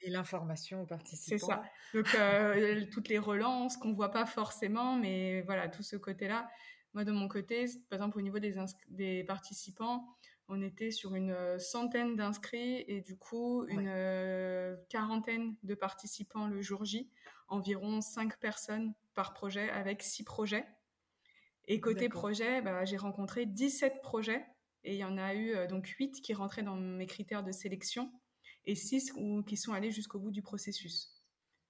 Et 0.03 0.09
l'information 0.09 0.81
aux 0.81 0.85
participants. 0.85 1.37
C'est 1.37 1.45
ça. 1.45 1.63
Donc 1.93 2.05
toutes 2.91 3.07
les 3.07 3.19
relances 3.19 3.77
qu'on 3.77 3.93
voit 3.93 4.11
pas 4.11 4.25
forcément, 4.25 4.95
mais 4.95 5.41
voilà, 5.41 5.69
tout 5.69 5.83
ce 5.83 5.95
côté-là. 5.95 6.49
Moi, 6.93 7.05
de 7.05 7.11
mon 7.11 7.27
côté, 7.27 7.65
par 7.89 7.97
exemple, 7.97 8.17
au 8.17 8.21
niveau 8.21 8.39
des, 8.39 8.55
des 8.89 9.23
participants, 9.23 10.17
on 10.47 10.61
était 10.61 10.91
sur 10.91 11.15
une 11.15 11.31
euh, 11.31 11.59
centaine 11.59 12.15
d'inscrits 12.15 12.83
et 12.87 13.01
du 13.01 13.17
coup 13.17 13.65
une 13.67 13.87
euh, 13.87 14.75
quarantaine 14.89 15.55
de 15.63 15.75
participants 15.75 16.47
le 16.47 16.61
jour 16.61 16.83
J, 16.85 17.09
environ 17.47 18.01
cinq 18.01 18.37
personnes 18.39 18.93
par 19.13 19.33
projet 19.33 19.69
avec 19.69 20.03
six 20.03 20.23
projets. 20.23 20.65
Et 21.67 21.79
côté 21.79 22.09
projet, 22.09 22.61
bah, 22.61 22.83
j'ai 22.85 22.97
rencontré 22.97 23.45
17 23.45 24.01
projets 24.01 24.45
et 24.83 24.93
il 24.93 24.99
y 24.99 25.05
en 25.05 25.17
a 25.17 25.33
eu 25.33 25.53
euh, 25.53 25.67
donc 25.67 25.87
8 25.87 26.21
qui 26.21 26.33
rentraient 26.33 26.63
dans 26.63 26.75
mes 26.75 27.05
critères 27.05 27.43
de 27.43 27.51
sélection 27.51 28.11
et 28.65 28.75
6 28.75 29.13
qui 29.47 29.57
sont 29.57 29.73
allés 29.73 29.91
jusqu'au 29.91 30.19
bout 30.19 30.31
du 30.31 30.41
processus. 30.41 31.20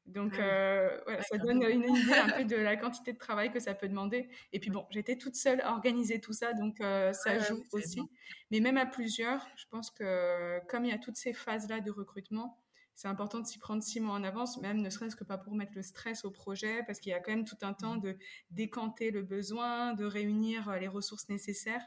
Donc, 0.07 0.33
ah 0.37 0.41
euh, 0.41 1.21
ça 1.29 1.37
donne 1.37 1.63
une 1.63 1.83
idée 1.95 2.13
un 2.13 2.29
peu 2.29 2.43
de 2.45 2.55
la 2.55 2.75
quantité 2.75 3.13
de 3.13 3.17
travail 3.17 3.51
que 3.51 3.59
ça 3.59 3.73
peut 3.73 3.87
demander. 3.87 4.29
Et 4.51 4.59
puis 4.59 4.69
bon, 4.69 4.85
j'étais 4.89 5.15
toute 5.15 5.35
seule 5.35 5.61
à 5.61 5.71
organiser 5.71 6.19
tout 6.19 6.33
ça, 6.33 6.53
donc 6.53 6.81
euh, 6.81 7.13
ça 7.13 7.39
joue 7.39 7.63
aussi. 7.71 8.01
Mais 8.49 8.59
même 8.59 8.77
à 8.77 8.85
plusieurs, 8.85 9.47
je 9.55 9.65
pense 9.69 9.91
que 9.91 10.59
comme 10.67 10.85
il 10.85 10.91
y 10.91 10.93
a 10.93 10.97
toutes 10.97 11.17
ces 11.17 11.33
phases-là 11.33 11.79
de 11.79 11.91
recrutement, 11.91 12.57
c'est 12.95 13.07
important 13.07 13.39
de 13.39 13.47
s'y 13.47 13.57
prendre 13.57 13.81
six 13.81 13.99
mois 13.99 14.13
en 14.13 14.23
avance, 14.23 14.59
même 14.61 14.77
ne 14.77 14.89
serait-ce 14.89 15.15
que 15.15 15.23
pas 15.23 15.37
pour 15.37 15.55
mettre 15.55 15.71
le 15.75 15.81
stress 15.81 16.23
au 16.25 16.29
projet, 16.29 16.83
parce 16.85 16.99
qu'il 16.99 17.11
y 17.11 17.15
a 17.15 17.19
quand 17.19 17.31
même 17.31 17.45
tout 17.45 17.57
un 17.61 17.73
temps 17.73 17.95
mmh. 17.95 18.01
de 18.01 18.17
décanter 18.51 19.11
le 19.11 19.23
besoin, 19.23 19.93
de 19.93 20.05
réunir 20.05 20.69
euh, 20.69 20.77
les 20.77 20.87
ressources 20.87 21.27
nécessaires. 21.29 21.83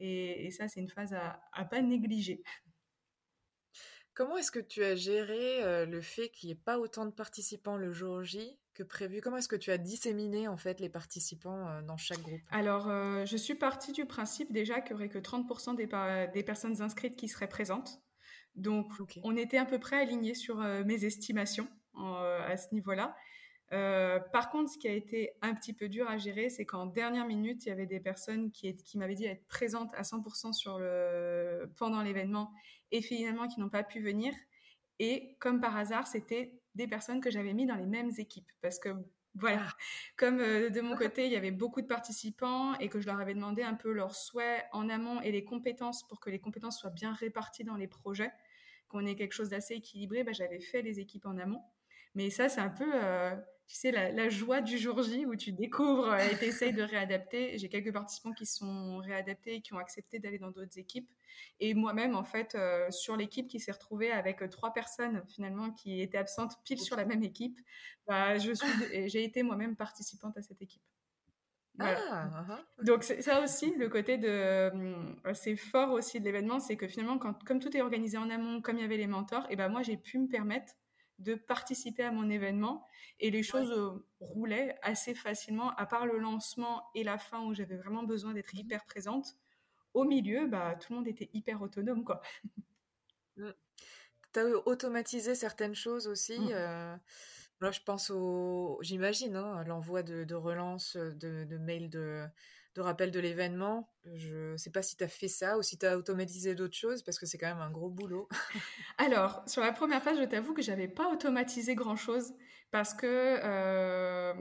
Et, 0.00 0.50
ça, 0.50 0.66
c'est 0.66 0.80
une 0.80 0.88
phase 0.88 1.12
à, 1.12 1.40
à 1.52 1.64
pas 1.64 1.80
négliger. 1.80 2.42
Comment 4.14 4.36
est-ce 4.36 4.52
que 4.52 4.60
tu 4.60 4.84
as 4.84 4.94
géré 4.94 5.86
le 5.86 6.00
fait 6.00 6.28
qu'il 6.28 6.48
n'y 6.48 6.52
ait 6.52 6.60
pas 6.64 6.78
autant 6.78 7.04
de 7.04 7.10
participants 7.10 7.76
le 7.76 7.92
jour 7.92 8.22
J 8.22 8.58
que 8.72 8.82
prévu? 8.82 9.20
Comment 9.20 9.38
est-ce 9.38 9.48
que 9.48 9.56
tu 9.56 9.70
as 9.70 9.78
disséminé 9.78 10.46
en 10.46 10.56
fait 10.56 10.80
les 10.80 10.88
participants 10.88 11.82
dans 11.82 11.96
chaque 11.96 12.20
groupe? 12.20 12.40
Alors, 12.50 12.88
je 13.26 13.36
suis 13.36 13.54
partie 13.56 13.92
du 13.92 14.06
principe 14.06 14.52
déjà 14.52 14.80
qu'il 14.80 14.94
n'y 14.96 15.02
aurait 15.02 15.08
que 15.08 15.18
30% 15.18 15.74
des, 16.32 16.42
personnes 16.44 16.80
inscrites 16.80 17.16
qui 17.16 17.28
seraient 17.28 17.48
présentes. 17.48 18.00
Donc, 18.54 18.86
on 19.24 19.36
était 19.36 19.58
à 19.58 19.64
peu 19.64 19.80
près 19.80 19.96
alignés 19.96 20.34
sur 20.34 20.58
mes 20.58 21.04
estimations 21.04 21.68
à 21.96 22.56
ce 22.56 22.72
niveau-là. 22.72 23.16
Euh, 23.72 24.20
par 24.32 24.50
contre, 24.50 24.70
ce 24.70 24.78
qui 24.78 24.88
a 24.88 24.92
été 24.92 25.32
un 25.42 25.54
petit 25.54 25.72
peu 25.72 25.88
dur 25.88 26.08
à 26.08 26.18
gérer, 26.18 26.48
c'est 26.48 26.64
qu'en 26.64 26.86
dernière 26.86 27.26
minute, 27.26 27.64
il 27.64 27.70
y 27.70 27.72
avait 27.72 27.86
des 27.86 28.00
personnes 28.00 28.50
qui, 28.50 28.74
qui 28.76 28.98
m'avaient 28.98 29.14
dit 29.14 29.24
être 29.24 29.46
présentes 29.46 29.92
à 29.94 30.02
100% 30.02 30.52
sur 30.52 30.78
le, 30.78 31.72
pendant 31.76 32.02
l'événement 32.02 32.52
et 32.92 33.00
finalement 33.00 33.48
qui 33.48 33.60
n'ont 33.60 33.70
pas 33.70 33.82
pu 33.82 34.00
venir. 34.00 34.32
Et 34.98 35.36
comme 35.40 35.60
par 35.60 35.76
hasard, 35.76 36.06
c'était 36.06 36.60
des 36.74 36.86
personnes 36.86 37.20
que 37.20 37.30
j'avais 37.30 37.52
mis 37.52 37.66
dans 37.66 37.74
les 37.74 37.86
mêmes 37.86 38.12
équipes 38.18 38.50
parce 38.60 38.78
que 38.78 38.90
voilà, 39.36 39.66
ah. 39.68 39.72
comme 40.16 40.40
euh, 40.40 40.70
de 40.70 40.80
mon 40.80 40.96
côté, 40.96 41.26
il 41.26 41.32
y 41.32 41.36
avait 41.36 41.50
beaucoup 41.50 41.82
de 41.82 41.86
participants 41.86 42.74
et 42.78 42.88
que 42.88 43.00
je 43.00 43.06
leur 43.06 43.18
avais 43.18 43.34
demandé 43.34 43.62
un 43.62 43.74
peu 43.74 43.92
leurs 43.92 44.14
souhaits 44.14 44.64
en 44.72 44.88
amont 44.88 45.20
et 45.20 45.32
les 45.32 45.44
compétences 45.44 46.06
pour 46.06 46.20
que 46.20 46.30
les 46.30 46.38
compétences 46.38 46.78
soient 46.78 46.90
bien 46.90 47.12
réparties 47.12 47.64
dans 47.64 47.76
les 47.76 47.88
projets, 47.88 48.32
qu'on 48.88 49.04
ait 49.06 49.16
quelque 49.16 49.32
chose 49.32 49.48
d'assez 49.48 49.74
équilibré, 49.74 50.22
bah, 50.22 50.32
j'avais 50.32 50.60
fait 50.60 50.82
les 50.82 51.00
équipes 51.00 51.26
en 51.26 51.36
amont. 51.38 51.62
Mais 52.14 52.30
ça, 52.30 52.48
c'est 52.48 52.60
un 52.60 52.70
peu, 52.70 52.88
euh, 52.94 53.34
tu 53.66 53.76
sais, 53.76 53.90
la, 53.90 54.28
joie 54.28 54.60
du 54.60 54.76
jour 54.78 55.02
J 55.02 55.24
où 55.24 55.36
tu 55.36 55.52
découvres 55.52 56.14
et 56.16 56.36
tu 56.38 56.44
essayes 56.44 56.72
de 56.72 56.82
réadapter. 56.82 57.56
J'ai 57.58 57.68
quelques 57.68 57.92
participants 57.92 58.32
qui 58.32 58.46
sont 58.46 58.98
réadaptés 58.98 59.56
et 59.56 59.60
qui 59.62 59.72
ont 59.72 59.78
accepté 59.78 60.18
d'aller 60.18 60.38
dans 60.38 60.50
d'autres 60.50 60.78
équipes. 60.78 61.10
Et 61.60 61.74
moi-même, 61.74 62.14
en 62.14 62.24
fait, 62.24 62.54
euh, 62.54 62.90
sur 62.90 63.16
l'équipe 63.16 63.48
qui 63.48 63.60
s'est 63.60 63.72
retrouvée 63.72 64.10
avec 64.10 64.42
euh, 64.42 64.48
trois 64.48 64.72
personnes 64.72 65.22
finalement 65.28 65.70
qui 65.70 66.00
étaient 66.00 66.18
absentes 66.18 66.62
pile 66.64 66.80
sur 66.80 66.96
la 66.96 67.04
même 67.04 67.22
équipe, 67.22 67.58
bah, 68.06 68.38
je 68.38 68.52
suis, 68.52 69.08
j'ai 69.08 69.24
été 69.24 69.42
moi-même 69.42 69.76
participante 69.76 70.36
à 70.36 70.42
cette 70.42 70.60
équipe. 70.60 70.82
Ah, 71.80 71.96
ah, 72.10 72.46
ah. 72.50 72.64
Donc 72.84 73.02
c'est 73.02 73.20
ça 73.20 73.42
aussi, 73.42 73.74
le 73.76 73.88
côté 73.88 74.16
de, 74.16 74.70
c'est 75.32 75.56
fort 75.56 75.90
aussi 75.90 76.20
de 76.20 76.24
l'événement, 76.24 76.60
c'est 76.60 76.76
que 76.76 76.86
finalement, 76.86 77.18
quand, 77.18 77.42
comme 77.44 77.58
tout 77.58 77.76
est 77.76 77.80
organisé 77.80 78.16
en 78.16 78.30
amont, 78.30 78.60
comme 78.60 78.76
il 78.76 78.82
y 78.82 78.84
avait 78.84 78.96
les 78.96 79.08
mentors, 79.08 79.44
et 79.50 79.56
ben 79.56 79.68
moi 79.68 79.82
j'ai 79.82 79.96
pu 79.96 80.20
me 80.20 80.28
permettre 80.28 80.74
de 81.18 81.34
participer 81.34 82.02
à 82.02 82.10
mon 82.10 82.28
événement 82.28 82.86
et 83.20 83.30
les 83.30 83.42
choses 83.42 83.70
euh, 83.70 84.04
roulaient 84.20 84.76
assez 84.82 85.14
facilement, 85.14 85.70
à 85.76 85.86
part 85.86 86.06
le 86.06 86.18
lancement 86.18 86.84
et 86.94 87.04
la 87.04 87.18
fin 87.18 87.42
où 87.44 87.54
j'avais 87.54 87.76
vraiment 87.76 88.02
besoin 88.02 88.32
d'être 88.32 88.54
mmh. 88.54 88.58
hyper 88.58 88.84
présente. 88.84 89.36
Au 89.92 90.04
milieu, 90.04 90.46
bah, 90.46 90.74
tout 90.74 90.92
le 90.92 90.98
monde 90.98 91.08
était 91.08 91.30
hyper 91.32 91.62
autonome. 91.62 92.04
quoi. 92.04 92.20
Mmh. 93.36 93.50
Tu 94.32 94.40
as 94.40 94.46
automatisé 94.66 95.34
certaines 95.34 95.74
choses 95.74 96.08
aussi. 96.08 96.38
Mmh. 96.38 96.48
Euh, 96.50 96.96
je 97.60 97.80
pense 97.80 98.10
au, 98.10 98.78
j'imagine, 98.82 99.36
hein, 99.36 99.64
l'envoi 99.64 100.02
de, 100.02 100.34
relance, 100.34 100.96
de, 100.96 101.44
de 101.44 101.58
mails 101.58 101.88
de, 101.88 102.26
de 102.74 102.80
rappel 102.80 103.10
de 103.10 103.20
l'événement. 103.20 103.88
Je 104.14 104.52
ne 104.52 104.56
sais 104.56 104.70
pas 104.70 104.82
si 104.82 104.96
tu 104.96 105.04
as 105.04 105.08
fait 105.08 105.28
ça 105.28 105.58
ou 105.58 105.62
si 105.62 105.78
tu 105.78 105.86
as 105.86 105.96
automatisé 105.96 106.54
d'autres 106.54 106.76
choses 106.76 107.02
parce 107.02 107.18
que 107.18 107.26
c'est 107.26 107.38
quand 107.38 107.46
même 107.46 107.60
un 107.62 107.70
gros 107.70 107.88
boulot. 107.88 108.28
Alors, 108.98 109.42
sur 109.46 109.62
la 109.62 109.72
première 109.72 110.02
phase, 110.02 110.18
je 110.18 110.24
t'avoue 110.24 110.54
que 110.54 110.62
j'avais 110.62 110.88
pas 110.88 111.12
automatisé 111.12 111.74
grand-chose 111.74 112.34
parce 112.70 112.92
que 112.92 113.06
euh, 113.06 114.34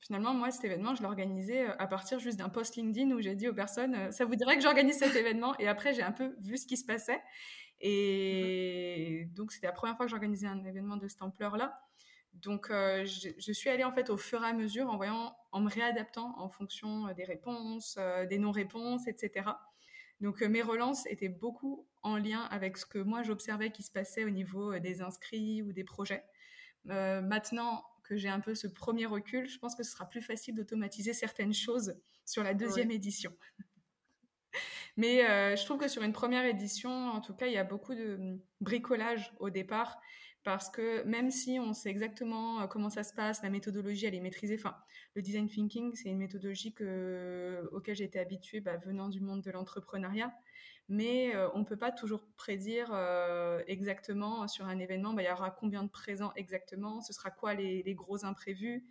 finalement, 0.00 0.32
moi, 0.32 0.50
cet 0.50 0.64
événement, 0.64 0.94
je 0.94 1.02
l'ai 1.02 1.08
organisé 1.08 1.62
euh, 1.62 1.74
à 1.78 1.88
partir 1.88 2.20
juste 2.20 2.38
d'un 2.38 2.48
post 2.48 2.76
LinkedIn 2.76 3.10
où 3.10 3.20
j'ai 3.20 3.34
dit 3.34 3.48
aux 3.48 3.54
personnes, 3.54 3.94
euh, 3.94 4.10
ça 4.12 4.24
vous 4.24 4.36
dirait 4.36 4.56
que 4.56 4.62
j'organise 4.62 4.98
cet 4.98 5.16
événement? 5.16 5.56
Et 5.58 5.66
après, 5.66 5.92
j'ai 5.92 6.02
un 6.02 6.12
peu 6.12 6.36
vu 6.40 6.56
ce 6.56 6.66
qui 6.66 6.76
se 6.76 6.84
passait. 6.84 7.20
Et 7.80 9.24
mmh 9.24 9.34
donc, 9.34 9.52
c'était 9.52 9.66
la 9.66 9.72
première 9.72 9.96
fois 9.96 10.06
que 10.06 10.10
j'organisais 10.10 10.46
un 10.46 10.62
événement 10.64 10.96
de 10.96 11.08
cette 11.08 11.22
ampleur-là. 11.22 11.80
Donc, 12.34 12.70
euh, 12.70 13.04
je, 13.04 13.52
suis 13.52 13.68
allée 13.68 13.84
en 13.84 13.92
fait 13.92 14.08
au 14.08 14.16
fur 14.16 14.42
et 14.42 14.46
à 14.46 14.52
mesure 14.52 14.88
en 14.88 14.96
voyant, 14.96 15.36
en 15.52 15.60
me 15.60 15.68
réadaptant 15.68 16.34
en 16.38 16.48
fonction 16.48 17.08
euh, 17.08 17.14
des 17.14 17.24
réponses, 17.24 17.96
euh, 17.98 18.24
des 18.26 18.38
non-réponses, 18.38 19.06
etc. 19.06 19.46
Donc, 20.20 20.40
mes 20.42 20.62
relances 20.62 21.06
étaient 21.06 21.28
beaucoup 21.28 21.86
en 22.02 22.16
lien 22.16 22.42
avec 22.50 22.76
ce 22.76 22.86
que 22.86 22.98
moi 22.98 23.22
j'observais 23.22 23.72
qui 23.72 23.82
se 23.82 23.90
passait 23.90 24.24
au 24.24 24.30
niveau 24.30 24.78
des 24.78 25.00
inscrits 25.00 25.62
ou 25.62 25.72
des 25.72 25.84
projets. 25.84 26.24
maintenant 26.84 27.84
que 28.04 28.16
j'ai 28.16 28.28
un 28.28 28.40
peu 28.40 28.54
ce 28.54 28.66
premier 28.66 29.06
recul, 29.06 29.48
je 29.48 29.58
pense 29.58 29.74
que 29.74 29.82
ce 29.82 29.92
sera 29.92 30.06
plus 30.08 30.20
facile 30.20 30.54
d'automatiser 30.54 31.14
certaines 31.14 31.54
choses 31.54 31.94
sur 32.26 32.42
la 32.42 32.52
deuxième 32.52 32.90
édition. 32.90 33.32
Mais 34.98 35.56
je 35.56 35.64
trouve 35.64 35.78
que 35.78 35.88
sur 35.88 36.02
une 36.02 36.12
première 36.12 36.44
édition, 36.44 36.90
en 36.90 37.22
tout 37.22 37.34
cas, 37.34 37.46
il 37.46 37.54
y 37.54 37.58
a 37.58 37.64
beaucoup 37.64 37.94
de 37.94 38.16
hum, 38.16 38.40
bricolage 38.60 39.32
au 39.38 39.48
départ 39.48 40.00
parce 40.42 40.70
que 40.70 41.02
même 41.04 41.30
si 41.30 41.58
on 41.60 41.74
sait 41.74 41.90
exactement 41.90 42.66
comment 42.68 42.90
ça 42.90 43.02
se 43.02 43.12
passe, 43.12 43.42
la 43.42 43.50
méthodologie, 43.50 44.06
elle 44.06 44.14
est 44.14 44.20
maîtrisée. 44.20 44.56
Enfin, 44.58 44.76
le 45.14 45.22
design 45.22 45.48
thinking, 45.48 45.94
c'est 45.94 46.08
une 46.08 46.18
méthodologie 46.18 46.72
que, 46.72 47.68
auquel 47.72 47.94
j'ai 47.96 48.04
été 48.04 48.18
habituée 48.18 48.60
bah, 48.60 48.76
venant 48.78 49.08
du 49.08 49.20
monde 49.20 49.42
de 49.42 49.50
l'entrepreneuriat. 49.50 50.32
Mais 50.88 51.36
on 51.54 51.60
ne 51.60 51.64
peut 51.64 51.76
pas 51.76 51.92
toujours 51.92 52.22
prédire 52.36 52.92
exactement 53.68 54.48
sur 54.48 54.66
un 54.66 54.78
événement, 54.78 55.12
bah, 55.12 55.22
il 55.22 55.28
y 55.28 55.30
aura 55.30 55.50
combien 55.50 55.84
de 55.84 55.90
présents 55.90 56.32
exactement, 56.36 57.00
ce 57.00 57.12
sera 57.12 57.30
quoi 57.30 57.54
les 57.54 57.94
gros 57.94 58.24
imprévus. 58.24 58.84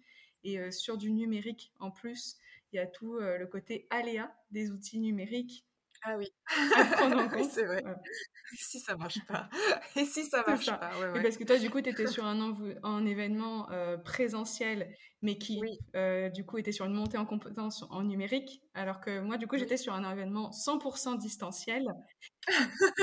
Et 0.44 0.72
sur 0.72 0.98
du 0.98 1.12
numérique, 1.12 1.74
en 1.80 1.92
plus, 1.92 2.38
il 2.72 2.78
y 2.78 2.80
a 2.80 2.88
tout 2.88 3.20
le 3.20 3.46
côté 3.48 3.88
aléa 3.90 4.32
des 4.52 4.72
outils 4.72 5.00
numériques 5.00 5.66
ah 6.04 6.18
oui. 6.18 6.32
À 6.78 6.86
prendre 6.86 7.18
en 7.18 7.28
compte. 7.30 7.50
c'est 7.52 7.66
vrai. 7.66 7.84
Et 7.84 8.56
si 8.58 8.80
ça 8.80 8.96
marche 8.96 9.20
pas 9.28 9.50
Et 9.96 10.06
si 10.06 10.26
ça 10.26 10.44
marche 10.46 10.68
pas 10.68 10.92
ouais, 11.00 11.22
Parce 11.22 11.38
que 11.38 11.44
toi, 11.44 11.58
du 11.58 11.70
coup, 11.70 11.82
tu 11.82 11.90
étais 11.90 12.08
sur 12.08 12.26
un, 12.26 12.56
un 12.84 13.06
événement 13.06 13.70
euh, 13.72 13.98
présentiel, 13.98 14.94
mais 15.22 15.38
qui, 15.38 15.60
euh, 15.96 16.30
du 16.30 16.46
coup, 16.46 16.58
était 16.58 16.72
sur 16.72 16.86
une 16.86 16.94
montée 16.94 17.18
en 17.18 17.26
compétences 17.26 17.84
en 17.90 18.04
numérique, 18.04 18.62
alors 18.74 19.02
que 19.02 19.20
moi, 19.20 19.38
du 19.38 19.48
coup, 19.48 19.58
j'étais 19.58 19.78
sur 19.78 19.94
un 19.94 20.10
événement 20.10 20.52
100% 20.52 21.18
distanciel. 21.18 21.86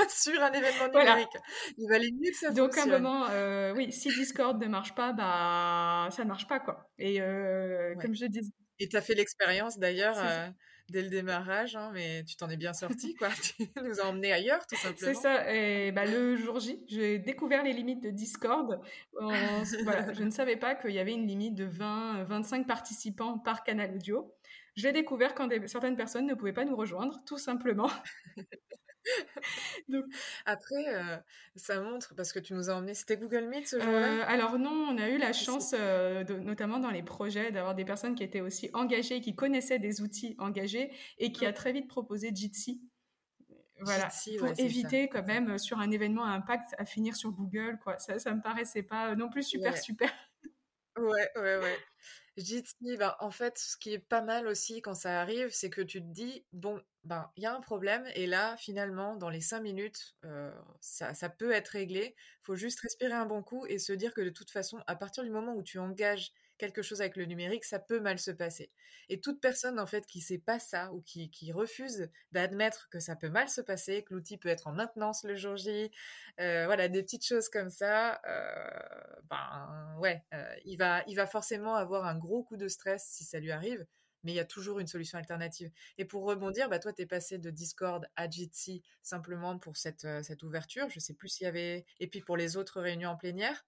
sur 0.09 0.41
un 0.41 0.51
événement 0.51 0.87
numérique. 0.87 1.37
Il 1.77 1.87
valait 1.89 2.11
mieux 2.11 2.31
que 2.31 2.37
ça 2.37 2.49
Donc, 2.51 2.77
à 2.77 2.83
un 2.83 2.87
moment, 2.87 3.27
euh, 3.29 3.73
oui, 3.75 3.91
si 3.91 4.09
Discord 4.09 4.59
ne 4.61 4.67
marche 4.67 4.95
pas, 4.95 5.13
bah, 5.13 6.09
ça 6.11 6.23
ne 6.23 6.29
marche 6.29 6.47
pas, 6.47 6.59
quoi. 6.59 6.89
Et 6.97 7.19
comme 8.01 8.15
je 8.15 8.25
disais... 8.25 8.51
Et 8.79 8.87
tu 8.87 8.95
as 8.95 9.01
fait 9.01 9.15
l'expérience, 9.15 9.79
d'ailleurs 9.79 10.17
dès 10.89 11.01
le 11.01 11.09
démarrage, 11.09 11.75
hein, 11.75 11.91
mais 11.93 12.23
tu 12.23 12.35
t'en 12.35 12.49
es 12.49 12.57
bien 12.57 12.73
sorti, 12.73 13.15
quoi. 13.15 13.29
tu 13.41 13.67
nous 13.83 13.99
as 13.99 14.05
emmenés 14.05 14.31
ailleurs, 14.31 14.65
tout 14.67 14.75
simplement. 14.75 15.13
C'est 15.13 15.19
ça. 15.19 15.53
Et 15.53 15.91
bah, 15.91 16.05
le 16.05 16.35
jour 16.35 16.59
J, 16.59 16.83
j'ai 16.87 17.19
découvert 17.19 17.63
les 17.63 17.73
limites 17.73 18.01
de 18.01 18.09
Discord. 18.09 18.81
je 19.19 20.23
ne 20.23 20.31
savais 20.31 20.57
pas 20.57 20.75
qu'il 20.75 20.91
y 20.91 20.99
avait 20.99 21.13
une 21.13 21.27
limite 21.27 21.55
de 21.55 21.65
20, 21.65 22.23
25 22.23 22.67
participants 22.67 23.37
par 23.37 23.63
canal 23.63 23.95
audio. 23.95 24.33
J'ai 24.75 24.91
découvert 24.91 25.33
quand 25.33 25.49
certaines 25.67 25.95
personnes 25.95 26.27
ne 26.27 26.35
pouvaient 26.35 26.53
pas 26.53 26.65
nous 26.65 26.75
rejoindre, 26.75 27.19
tout 27.25 27.39
simplement. 27.39 27.89
Après, 30.45 30.95
euh, 30.95 31.17
ça 31.55 31.79
montre, 31.81 32.13
parce 32.15 32.33
que 32.33 32.39
tu 32.39 32.53
nous 32.53 32.69
as 32.69 32.73
emmené, 32.73 32.93
c'était 32.93 33.17
Google 33.17 33.45
Meet 33.47 33.67
ce 33.67 33.79
jour-là? 33.79 34.21
Euh, 34.21 34.23
Alors 34.27 34.59
non, 34.59 34.71
on 34.71 34.97
a 34.97 35.09
eu 35.09 35.17
la 35.17 35.33
chance, 35.33 35.73
euh, 35.77 36.23
notamment 36.41 36.79
dans 36.79 36.91
les 36.91 37.03
projets, 37.03 37.51
d'avoir 37.51 37.75
des 37.75 37.85
personnes 37.85 38.15
qui 38.15 38.23
étaient 38.23 38.41
aussi 38.41 38.69
engagées, 38.73 39.21
qui 39.21 39.35
connaissaient 39.35 39.79
des 39.79 40.01
outils 40.01 40.35
engagés 40.39 40.91
et 41.17 41.31
qui 41.31 41.45
a 41.45 41.53
très 41.53 41.71
vite 41.71 41.87
proposé 41.87 42.31
Jitsi. 42.33 42.81
Voilà, 43.79 44.09
pour 44.39 44.49
éviter 44.57 45.07
quand 45.07 45.25
même 45.27 45.59
sur 45.59 45.79
un 45.79 45.91
événement 45.91 46.25
à 46.25 46.29
impact 46.29 46.73
à 46.79 46.85
finir 46.85 47.15
sur 47.15 47.31
Google, 47.31 47.77
quoi. 47.83 47.99
Ça, 47.99 48.17
ça 48.17 48.33
me 48.33 48.41
paraissait 48.41 48.81
pas 48.81 49.15
non 49.15 49.29
plus 49.29 49.43
super, 49.43 49.77
super. 49.77 50.11
Ouais, 50.97 51.29
ouais, 51.35 51.57
ouais. 51.57 51.77
Jitsi, 52.37 52.97
bah, 52.97 53.17
en 53.19 53.31
fait, 53.31 53.57
ce 53.57 53.77
qui 53.77 53.93
est 53.93 53.99
pas 53.99 54.21
mal 54.21 54.47
aussi 54.47 54.81
quand 54.81 54.93
ça 54.93 55.21
arrive, 55.21 55.49
c'est 55.51 55.69
que 55.71 55.81
tu 55.81 56.01
te 56.01 56.05
dis, 56.07 56.45
bon, 56.53 56.79
ben, 57.03 57.31
il 57.35 57.43
y 57.43 57.45
a 57.47 57.55
un 57.55 57.61
problème, 57.61 58.05
et 58.15 58.27
là, 58.27 58.55
finalement, 58.57 59.15
dans 59.15 59.29
les 59.29 59.41
cinq 59.41 59.61
minutes, 59.61 60.15
ça, 60.79 61.13
ça, 61.15 61.29
peut 61.29 61.51
être 61.51 61.69
réglé. 61.69 62.15
Faut 62.43 62.55
juste 62.55 62.79
respirer 62.81 63.13
un 63.13 63.25
bon 63.25 63.41
coup 63.43 63.65
et 63.67 63.79
se 63.79 63.91
dire 63.93 64.13
que 64.13 64.21
de 64.21 64.29
toute 64.29 64.51
façon, 64.51 64.79
à 64.87 64.95
partir 64.95 65.23
du 65.23 65.31
moment 65.31 65.55
où 65.55 65.63
tu 65.63 65.79
engages 65.79 66.31
quelque 66.57 66.81
chose 66.81 67.01
avec 67.01 67.15
le 67.15 67.25
numérique, 67.25 67.63
ça 67.63 67.79
peut 67.79 67.99
mal 67.99 68.19
se 68.19 68.31
passer. 68.31 68.71
Et 69.09 69.21
toute 69.21 69.39
personne, 69.39 69.79
en 69.79 69.85
fait, 69.85 70.05
qui 70.05 70.21
sait 70.21 70.37
pas 70.37 70.59
ça 70.59 70.91
ou 70.93 71.01
qui, 71.01 71.51
refuse 71.51 72.09
d'admettre 72.31 72.89
que 72.89 72.99
ça 72.99 73.15
peut 73.15 73.29
mal 73.29 73.47
se 73.47 73.61
passer, 73.61 74.03
que 74.03 74.13
l'outil 74.13 74.37
peut 74.37 74.49
être 74.49 74.67
en 74.67 74.73
maintenance 74.73 75.23
le 75.23 75.35
jour 75.35 75.55
J, 75.55 75.91
euh, 76.39 76.65
voilà, 76.65 76.89
des 76.89 77.03
petites 77.03 77.25
choses 77.25 77.49
comme 77.49 77.69
ça, 77.69 78.19
euh, 78.27 79.21
ben, 79.29 79.95
ouais, 79.99 80.23
euh, 80.33 80.55
il, 80.65 80.77
va, 80.77 81.03
il 81.07 81.15
va 81.15 81.25
forcément 81.25 81.75
avoir 81.75 82.05
un 82.05 82.17
gros 82.17 82.43
coup 82.43 82.57
de 82.57 82.67
stress 82.67 83.05
si 83.07 83.23
ça 83.23 83.39
lui 83.39 83.51
arrive. 83.51 83.85
Mais 84.23 84.33
il 84.33 84.35
y 84.35 84.39
a 84.39 84.45
toujours 84.45 84.79
une 84.79 84.87
solution 84.87 85.17
alternative. 85.17 85.71
Et 85.97 86.03
pour 86.03 86.25
rebondir, 86.25 86.67
bah 86.69 86.79
toi, 86.79 86.91
tu 86.91 87.03
es 87.03 87.05
passé 87.05 87.37
de 87.37 87.49
Discord 87.49 88.05
à 88.15 88.29
Jitsi 88.29 88.83
simplement 89.01 89.57
pour 89.57 89.77
cette, 89.77 90.07
cette 90.23 90.43
ouverture. 90.43 90.89
Je 90.89 90.99
sais 90.99 91.13
plus 91.13 91.29
s'il 91.29 91.45
y 91.45 91.47
avait. 91.47 91.85
Et 91.99 92.07
puis 92.07 92.19
pour 92.21 92.35
les 92.35 92.57
autres 92.57 92.81
réunions 92.81 93.11
en 93.11 93.15
plénière 93.15 93.63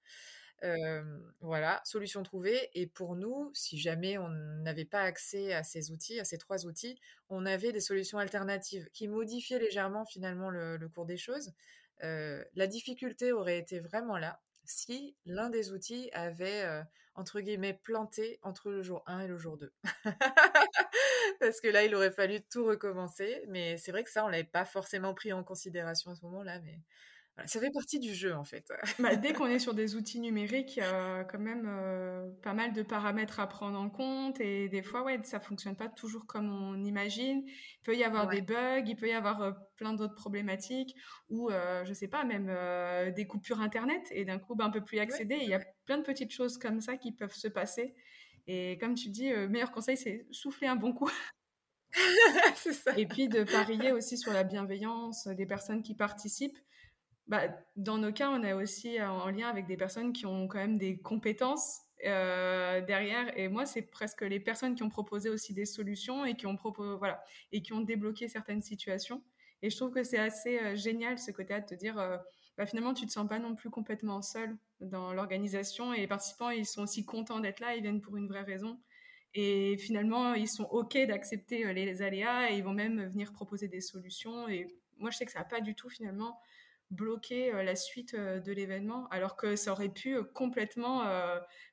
voilà, 1.42 1.82
solution 1.86 2.24
trouvée. 2.24 2.70
Et 2.74 2.88
pour 2.88 3.16
nous, 3.16 3.52
si 3.54 3.78
jamais 3.78 4.18
on 4.18 4.30
n'avait 4.30 4.86
pas 4.86 5.02
accès 5.02 5.54
à 5.54 5.64
ces 5.64 5.92
outils, 5.92 6.20
à 6.20 6.26
ces 6.26 6.38
trois 6.38 6.66
outils, 6.66 7.00
on 7.30 7.46
avait 7.46 7.72
des 7.72 7.82
solutions 7.82 8.18
alternatives 8.18 8.90
qui 8.94 9.08
modifiaient 9.08 9.60
légèrement 9.60 10.06
finalement 10.06 10.50
le, 10.50 10.78
cours 10.94 11.06
des 11.06 11.18
choses. 11.18 11.54
la 12.02 12.68
difficulté 12.68 13.32
aurait 13.32 13.58
été 13.58 13.80
vraiment 13.80 14.18
là 14.18 14.42
si 14.66 15.16
l'un 15.26 15.50
des 15.50 15.72
outils 15.72 16.10
avait, 16.14 16.64
entre 17.16 17.42
guillemets, 17.42 17.74
planté 17.74 18.40
entre 18.44 18.70
le 18.70 18.84
jour 18.84 19.04
1 19.08 19.22
et 19.22 19.28
le 19.28 19.38
jour 19.38 19.58
2. 19.58 19.74
Parce 21.40 21.62
que 21.62 21.68
là, 21.68 21.84
il 21.84 21.96
aurait 21.96 22.12
fallu 22.12 22.42
tout 22.42 22.66
recommencer. 22.66 23.44
Mais 23.48 23.78
c'est 23.78 23.92
vrai 23.92 24.04
que 24.04 24.10
ça, 24.10 24.26
on 24.26 24.28
l'avait 24.28 24.44
pas 24.44 24.66
forcément 24.66 25.14
pris 25.14 25.34
en 25.34 25.44
considération 25.44 26.12
à 26.12 26.16
ce 26.16 26.24
moment-là. 26.26 26.60
Mais 26.60 26.80
ça 27.46 27.60
fait 27.60 27.72
partie 27.72 28.00
du 28.00 28.14
jeu 28.14 28.36
en 28.36 28.44
fait. 28.44 28.72
Bah, 29.00 29.16
dès 29.16 29.34
qu'on 29.34 29.48
est 29.48 29.60
sur 29.60 29.74
des 29.74 29.96
outils 29.96 30.20
numériques, 30.20 30.78
il 30.78 30.80
y 30.80 30.84
a 30.84 31.24
quand 31.24 31.40
même 31.40 31.66
euh, 31.68 32.30
pas 32.42 32.54
mal 32.54 32.74
de 32.74 32.82
paramètres 32.84 33.40
à 33.40 33.48
prendre 33.48 33.80
en 33.80 33.90
compte 33.90 34.40
et 34.42 34.70
des 34.70 34.82
fois, 34.82 35.04
ouais, 35.04 35.20
ça 35.24 35.40
fonctionne 35.40 35.76
pas 35.76 35.90
toujours 35.90 36.26
comme 36.26 36.50
on 36.52 36.84
imagine. 36.84 37.44
Il 37.46 37.84
peut 37.84 37.96
y 37.96 38.04
avoir 38.04 38.28
des 38.28 38.42
bugs, 38.42 38.84
il 38.86 38.96
peut 38.96 39.08
y 39.08 39.14
avoir 39.14 39.42
euh, 39.42 39.52
plein 39.78 39.94
d'autres 39.94 40.16
problématiques 40.16 40.96
ou, 41.30 41.50
euh, 41.50 41.84
je 41.86 41.94
sais 41.94 42.08
pas, 42.08 42.24
même 42.24 42.50
des 43.14 43.28
coupures 43.28 43.62
internet 43.62 44.08
et 44.12 44.26
d'un 44.26 44.40
coup, 44.40 44.56
bah, 44.56 44.66
on 44.68 44.72
peut 44.72 44.84
plus 44.84 44.98
y 44.98 45.00
accéder. 45.00 45.38
il 45.42 45.50
y 45.50 45.54
a 45.54 45.62
plein 45.86 45.98
de 45.98 46.04
petites 46.04 46.32
choses 46.32 46.58
comme 46.58 46.82
ça 46.82 46.98
qui 46.98 47.12
peuvent 47.12 47.36
se 47.36 47.48
passer. 47.48 47.96
Et 48.48 48.78
comme 48.80 48.96
tu 48.96 49.10
dis, 49.10 49.30
le 49.30 49.48
meilleur 49.48 49.72
conseil, 49.72 49.98
c'est 49.98 50.26
souffler 50.32 50.68
un 50.68 50.76
bon 50.76 50.94
coup. 50.94 51.10
ça. 52.56 52.98
Et 52.98 53.06
puis 53.06 53.28
de 53.28 53.44
parier 53.44 53.92
aussi 53.92 54.18
sur 54.18 54.34
la 54.34 54.44
bienveillance 54.44 55.28
des 55.28 55.46
personnes 55.46 55.82
qui 55.82 55.96
participent 55.96 56.58
bah, 57.30 57.48
dans 57.76 58.00
nos 58.00 58.12
cas, 58.12 58.32
on 58.32 58.44
est 58.44 58.54
aussi 58.54 59.02
en 59.02 59.30
lien 59.30 59.48
avec 59.48 59.68
des 59.68 59.78
personnes 59.78 60.14
qui 60.14 60.26
ont 60.26 60.48
quand 60.48 60.58
même 60.58 60.80
des 60.80 60.98
compétences 60.98 61.82
euh, 62.06 62.82
derrière. 62.82 63.38
Et 63.38 63.50
moi, 63.50 63.68
c'est 63.68 63.84
presque 63.84 64.22
les 64.22 64.40
personnes 64.40 64.74
qui 64.74 64.82
ont 64.82 64.90
proposé 64.90 65.30
aussi 65.30 65.54
des 65.54 65.66
solutions 65.66 66.26
et 66.26 66.36
qui 66.36 66.48
ont, 66.48 66.58
voilà, 66.98 67.22
et 67.52 67.62
qui 67.62 67.72
ont 67.74 67.82
débloqué 67.82 68.28
certaines 68.28 68.64
situations. 68.64 69.22
Et 69.62 69.70
je 69.70 69.76
trouve 69.76 69.92
que 69.92 70.02
c'est 70.02 70.18
assez 70.18 70.58
euh, 70.60 70.76
génial 70.76 71.20
ce 71.20 71.32
côté-là 71.32 71.60
de 71.60 71.68
te 71.68 71.76
dire, 71.76 72.00
euh, 72.00 72.18
bah, 72.58 72.66
finalement, 72.66 72.96
tu 72.96 73.06
te 73.06 73.12
sens 73.12 73.28
pas 73.28 73.38
non 73.38 73.54
plus 73.54 73.70
complètement 73.70 74.24
seul 74.24 74.58
dans 74.80 75.14
l'organisation 75.14 75.94
et 75.94 76.00
les 76.00 76.08
participants, 76.08 76.50
ils 76.50 76.66
sont 76.66 76.82
aussi 76.82 77.06
contents 77.06 77.42
d'être 77.42 77.60
là, 77.60 77.76
ils 77.76 77.82
viennent 77.82 78.02
pour 78.02 78.18
une 78.18 78.28
vraie 78.28 78.44
raison. 78.44 78.80
Et 79.36 79.78
finalement, 79.78 80.34
ils 80.34 80.50
sont 80.50 80.64
OK 80.72 80.98
d'accepter 81.06 81.72
les 81.74 82.02
aléas 82.02 82.50
et 82.50 82.58
ils 82.58 82.64
vont 82.64 82.74
même 82.74 83.08
venir 83.10 83.34
proposer 83.34 83.68
des 83.68 83.82
solutions. 83.82 84.48
Et 84.48 84.68
moi, 84.98 85.12
je 85.12 85.18
sais 85.18 85.26
que 85.26 85.32
ça 85.32 85.40
n'a 85.40 85.46
pas 85.46 85.62
du 85.62 85.76
tout 85.76 85.90
finalement 85.90 86.40
bloquer 86.92 87.54
euh, 87.54 87.64
la 87.64 87.76
suite 87.76 88.14
euh, 88.14 88.40
de 88.40 88.52
l'événement, 88.52 89.08
alors 89.10 89.36
que 89.36 89.56
ça 89.56 89.72
aurait 89.72 89.90
pu 89.90 90.16
euh, 90.16 90.24
complètement 90.24 91.06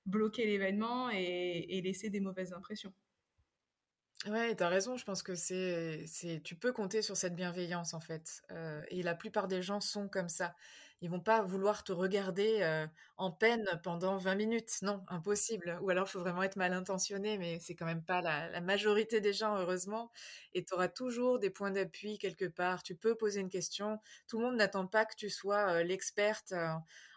bloquer 0.05 0.47
l'événement 0.47 1.11
et, 1.11 1.81
laisser 1.83 2.11
des 2.11 2.21
mauvaises 2.21 2.53
impressions. 2.53 2.93
Ouais, 4.27 4.57
tu 4.57 4.63
as 4.63 4.69
raison, 4.69 4.97
je 4.97 5.05
pense 5.05 5.23
que 5.23 5.35
c'est, 5.35 6.05
c'est, 6.07 6.41
tu 6.43 6.57
peux 6.57 6.73
compter 6.73 7.03
sur 7.03 7.17
cette 7.17 7.35
bienveillance 7.35 7.95
en 7.95 8.01
fait. 8.01 8.43
et 8.89 9.03
la 9.03 9.15
plupart 9.15 9.47
des 9.47 9.63
gens 9.63 9.81
sont 9.81 10.09
comme 10.09 10.29
ça 10.29 10.55
ils 11.01 11.11
vont 11.11 11.21
pas 11.21 11.43
vouloir 11.43 11.85
te 11.85 11.93
regarder 11.93 12.87
en 13.17 13.31
peine 13.31 13.69
pendant 13.83 14.17
20 14.17 14.35
minutes. 14.35 14.71
Non, 14.83 15.05
impossible. 15.09 15.79
Ou 15.83 15.91
alors, 15.91 16.07
il 16.09 16.11
faut 16.11 16.21
vraiment 16.21 16.43
être 16.43 16.57
mal 16.57 16.73
intentionné, 16.73 17.39
mais 17.39 17.59
c'est 17.61 17.75
quand 17.75 17.87
même 17.87 18.03
pas 18.03 18.21
la, 18.23 18.61
majorité 18.61 19.21
des 19.21 19.33
gens, 19.33 19.57
heureusement. 19.57 20.11
Et 20.55 20.65
tu 20.65 20.75
auras 20.75 20.89
toujours 20.89 21.39
des 21.39 21.51
points 21.51 21.71
d'appui 21.71 22.19
quelque 22.19 22.47
part. 22.47 22.83
Tu 22.83 22.95
peux 22.95 23.15
poser 23.15 23.41
une 23.41 23.51
question. 23.51 24.01
Tout 24.27 24.39
le 24.39 24.47
monde 24.47 24.57
n'attend 24.57 24.87
pas 24.87 25.05
que 25.05 25.15
tu 25.17 25.31
sois 25.31 25.83
l'experte. 25.83 26.55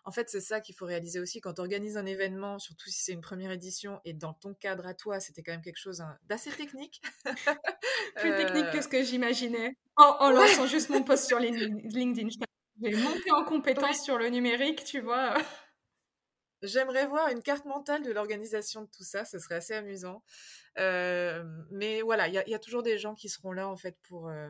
En 0.06 0.12
fait, 0.12 0.30
c'est 0.30 0.42
ça 0.42 0.60
qu'il 0.60 0.76
faut 0.76 0.86
réaliser 0.86 1.20
aussi 1.20 1.40
quand 1.40 1.54
tu 1.54 1.62
organises 1.62 1.98
un 1.98 2.06
événement, 2.06 2.58
surtout 2.58 2.90
si 2.90 3.04
c'est 3.04 3.14
une 3.14 3.22
première 3.22 3.52
édition 3.52 4.00
et 4.06 4.14
dans 4.14 4.34
ton 4.34 4.54
cadre 4.54 4.88
à 4.88 4.94
toi, 4.94 5.20
c'était 5.20 5.44
quand 5.44 5.52
même 5.52 5.62
quelque 5.62 5.78
chose 5.78 6.02
hein, 6.02 6.18
d'assez 6.28 6.52
technique. 6.52 7.02
Plus 8.16 8.36
technique 8.36 8.72
que 8.72 8.82
ce 8.82 8.88
que 8.88 9.04
j'imaginais 9.04 9.76
en, 9.98 10.32
lançant 10.32 10.66
juste 10.66 10.90
mon 10.90 11.04
post 11.04 11.28
sur 11.28 11.40
LinkedIn. 11.40 12.30
J'ai 12.82 12.96
monté 12.96 13.32
en 13.32 13.44
compétence 13.44 14.04
sur 14.04 14.18
le 14.18 14.30
numérique, 14.30 14.84
tu 14.84 15.02
vois. 15.02 15.34
J'aimerais 16.62 17.08
voir 17.08 17.30
une 17.30 17.42
carte 17.42 17.66
mentale 17.66 18.04
de 18.04 18.12
l'organisation 18.12 18.82
de 18.82 18.88
tout 18.88 19.04
ça, 19.04 19.24
ce 19.24 19.40
serait 19.40 19.56
assez 19.56 19.74
amusant. 19.74 20.24
Euh, 20.78 21.44
mais 21.72 22.02
voilà, 22.02 22.28
il 22.28 22.34
y, 22.34 22.54
a 22.54 22.60
toujours 22.60 22.84
des 22.84 22.98
gens 22.98 23.16
qui 23.16 23.30
seront 23.30 23.52
là 23.52 23.68
en 23.68 23.78
fait 23.78 23.98
pour, 24.08 24.30
euh, 24.30 24.50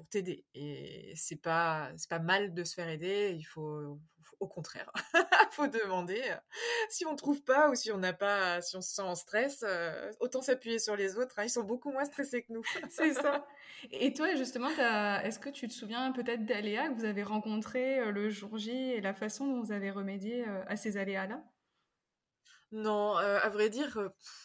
pour 0.00 0.08
t'aider. 0.08 0.46
Et 0.54 1.12
c'est 1.14 1.40
pas, 1.40 1.90
c'est 1.96 2.08
pas 2.08 2.18
mal 2.18 2.54
de 2.54 2.64
se 2.64 2.74
faire 2.74 2.88
aider, 2.88 3.34
il 3.36 3.42
faut, 3.42 4.00
au 4.40 4.46
contraire, 4.48 4.90
faut 5.52 5.66
demander. 5.66 6.22
Si 6.88 7.04
on 7.04 7.14
trouve 7.16 7.42
pas 7.42 7.68
ou 7.68 7.74
si 7.74 7.92
on 7.92 7.98
n'a 7.98 8.14
pas, 8.14 8.62
si 8.62 8.76
on 8.76 8.80
se 8.80 8.94
sent 8.94 9.02
en 9.02 9.14
stress, 9.14 9.62
autant 10.20 10.40
s'appuyer 10.40 10.78
sur 10.78 10.96
les 10.96 11.18
autres. 11.18 11.38
Hein. 11.38 11.44
ils 11.44 11.50
sont 11.50 11.64
beaucoup 11.64 11.92
moins 11.92 12.04
stressés 12.06 12.42
que 12.42 12.52
nous. 12.52 12.62
C'est 12.90 13.12
ça. 13.12 13.46
Et 13.90 14.14
toi, 14.14 14.34
justement, 14.36 14.70
est-ce 14.70 15.38
que 15.38 15.50
tu 15.50 15.68
te 15.68 15.74
souviens 15.74 16.12
peut-être 16.12 16.46
d'aléas 16.46 16.88
que 16.88 16.94
vous 16.94 17.04
avez 17.04 17.22
rencontrés 17.22 18.10
le 18.10 18.30
jour 18.30 18.56
J 18.56 18.70
et 18.70 19.00
la 19.00 19.12
façon 19.12 19.46
dont 19.46 19.62
vous 19.62 19.72
avez 19.72 19.90
remédié 19.90 20.46
à 20.66 20.76
ces 20.76 20.96
aléas-là? 20.96 21.44
Non, 22.72 23.16
à 23.16 23.48
vrai 23.48 23.68
dire, 23.68 23.98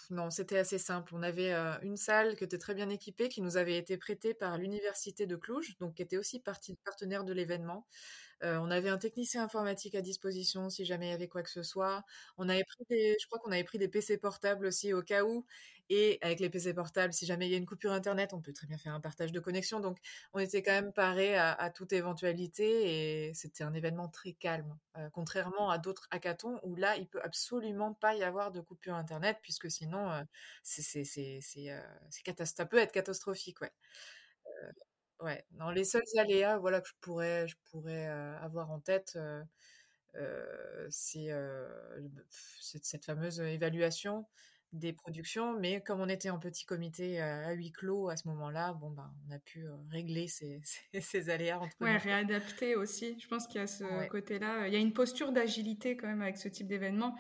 non, 0.10 0.32
c'était 0.32 0.58
assez 0.58 0.78
simple. 0.80 1.14
On 1.16 1.22
avait 1.22 1.54
une 1.84 1.96
salle 1.98 2.36
qui 2.36 2.44
était 2.44 2.58
très 2.58 2.74
bien 2.74 2.90
équipée, 2.90 3.30
qui 3.30 3.42
nous 3.42 3.58
avait 3.58 3.78
été 3.78 3.98
prêtée 3.98 4.34
par 4.34 4.58
l'université 4.58 5.28
de 5.28 5.36
Cluj, 5.36 5.78
donc 5.80 5.96
qui 5.96 6.02
était 6.02 6.18
aussi 6.18 6.40
partie 6.40 6.76
partenaire 6.84 7.24
de 7.24 7.34
l'événement. 7.34 7.86
On 8.42 8.70
avait 8.72 8.90
un 8.90 8.98
technicien 8.98 9.44
informatique 9.44 9.96
à 9.96 10.02
disposition 10.02 10.70
si 10.70 10.86
jamais 10.86 11.08
il 11.08 11.12
y 11.12 11.14
avait 11.14 11.28
quoi 11.28 11.44
que 11.44 11.50
ce 11.50 11.64
soit. 11.64 12.04
On 12.38 12.50
avait 12.50 12.64
pris 12.64 12.84
des, 12.90 13.16
je 13.20 13.28
crois 13.28 13.40
qu'on 13.40 13.52
avait 13.52 13.64
pris 13.64 13.78
des 13.78 13.88
PC 13.88 14.18
portables 14.18 14.66
aussi 14.66 14.94
au 14.94 15.02
cas 15.02 15.24
où. 15.24 15.46
Et 15.90 16.18
avec 16.22 16.40
les 16.40 16.50
PC 16.50 16.74
portables, 16.74 17.14
si 17.14 17.26
jamais 17.26 17.48
il 17.48 17.52
y 17.52 17.56
a 17.56 17.58
une 17.58 17.66
coupure 17.66 17.92
Internet, 17.92 18.34
on 18.34 18.42
peut 18.42 18.54
très 18.54 18.66
bien 18.66 18.78
faire 18.78 18.94
un 18.94 19.00
partage 19.00 19.32
de 19.32 19.40
connexion. 19.40 19.80
Donc, 19.80 20.00
on 20.34 20.40
était 20.40 20.64
quand 20.64 20.72
même 20.72 20.92
paré 20.94 21.38
à, 21.38 21.70
toute 21.70 21.94
éventualité 21.94 23.28
et 23.28 23.34
c'était 23.34 23.64
un 23.64 23.74
événement 23.74 24.08
très 24.08 24.34
calme. 24.34 24.78
Contrairement 25.14 25.70
à 25.70 25.78
d'autres 25.78 26.08
hackathons 26.12 26.60
où 26.64 26.76
là, 26.76 26.98
il 26.98 27.08
peut 27.08 27.22
absolument 27.24 27.94
pas 27.94 28.16
y 28.16 28.24
avoir 28.24 28.52
de 28.52 28.62
coupure 28.62 28.96
Internet 28.96 29.38
puisque 29.44 29.70
sinon, 29.70 30.26
c'est, 30.64 31.04
euh, 31.70 31.82
ça 32.46 32.66
peut 32.66 32.78
être 32.78 32.92
catastrophique. 32.92 33.60
Ouais. 35.22 35.46
Dans 35.52 35.72
les 35.72 35.84
seuls 35.84 36.04
aléas 36.18 36.58
voilà, 36.58 36.82
que 36.82 36.88
je 36.88 36.94
pourrais, 37.02 37.48
je 37.48 37.56
pourrais 37.72 38.06
avoir 38.06 38.72
en 38.72 38.80
tête, 38.80 39.18
c'est 40.90 41.30
cette 42.70 43.06
fameuse 43.06 43.40
évaluation 43.40 44.26
des 44.76 44.94
productions, 44.94 45.58
mais 45.58 45.82
comme 45.82 46.02
on 46.02 46.10
était 46.10 46.30
en 46.30 46.40
petit 46.40 46.66
comité 46.66 47.22
à 47.22 47.52
huis 47.54 47.72
clos 47.72 48.10
à 48.10 48.18
ce 48.18 48.28
moment-là, 48.28 48.74
bon 48.74 48.90
ben 48.92 49.10
on 49.28 49.34
a 49.34 49.40
pu 49.40 49.66
régler 49.90 50.28
ces, 50.28 50.62
ces, 51.00 51.30
aléas 51.30 51.60
entre 51.60 51.76
ouais, 51.82 51.98
réadapter 51.98 52.76
aussi. 52.76 53.18
Je 53.20 53.28
pense 53.28 53.48
qu'il 53.48 53.62
y 53.62 53.64
a 53.64 53.68
ce 53.68 54.08
côté-là. 54.08 54.68
Il 54.68 54.74
y 54.74 54.78
a 54.78 54.80
une 54.80 54.94
posture 54.94 55.32
d'agilité 55.32 55.96
quand 55.96 56.08
même 56.08 56.22
avec 56.22 56.38
ce 56.38 56.50
type 56.50 56.68
d'événement. 56.68 57.16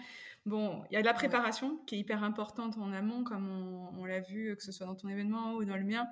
Bon, 0.45 0.83
il 0.91 0.93
y 0.93 0.97
a 0.97 1.01
de 1.01 1.07
la 1.07 1.13
préparation 1.13 1.77
qui 1.87 1.95
est 1.95 1.99
hyper 1.99 2.23
importante 2.23 2.77
en 2.77 2.91
amont, 2.91 3.23
comme 3.23 3.47
on, 3.97 4.05
l'a 4.05 4.19
vu, 4.19 4.55
que 4.55 4.63
ce 4.63 4.71
soit 4.71 4.85
dans 4.85 4.95
ton 4.95 5.07
événement 5.07 5.53
ou 5.53 5.65
dans 5.65 5.77
le 5.77 5.83
mien. 5.83 6.05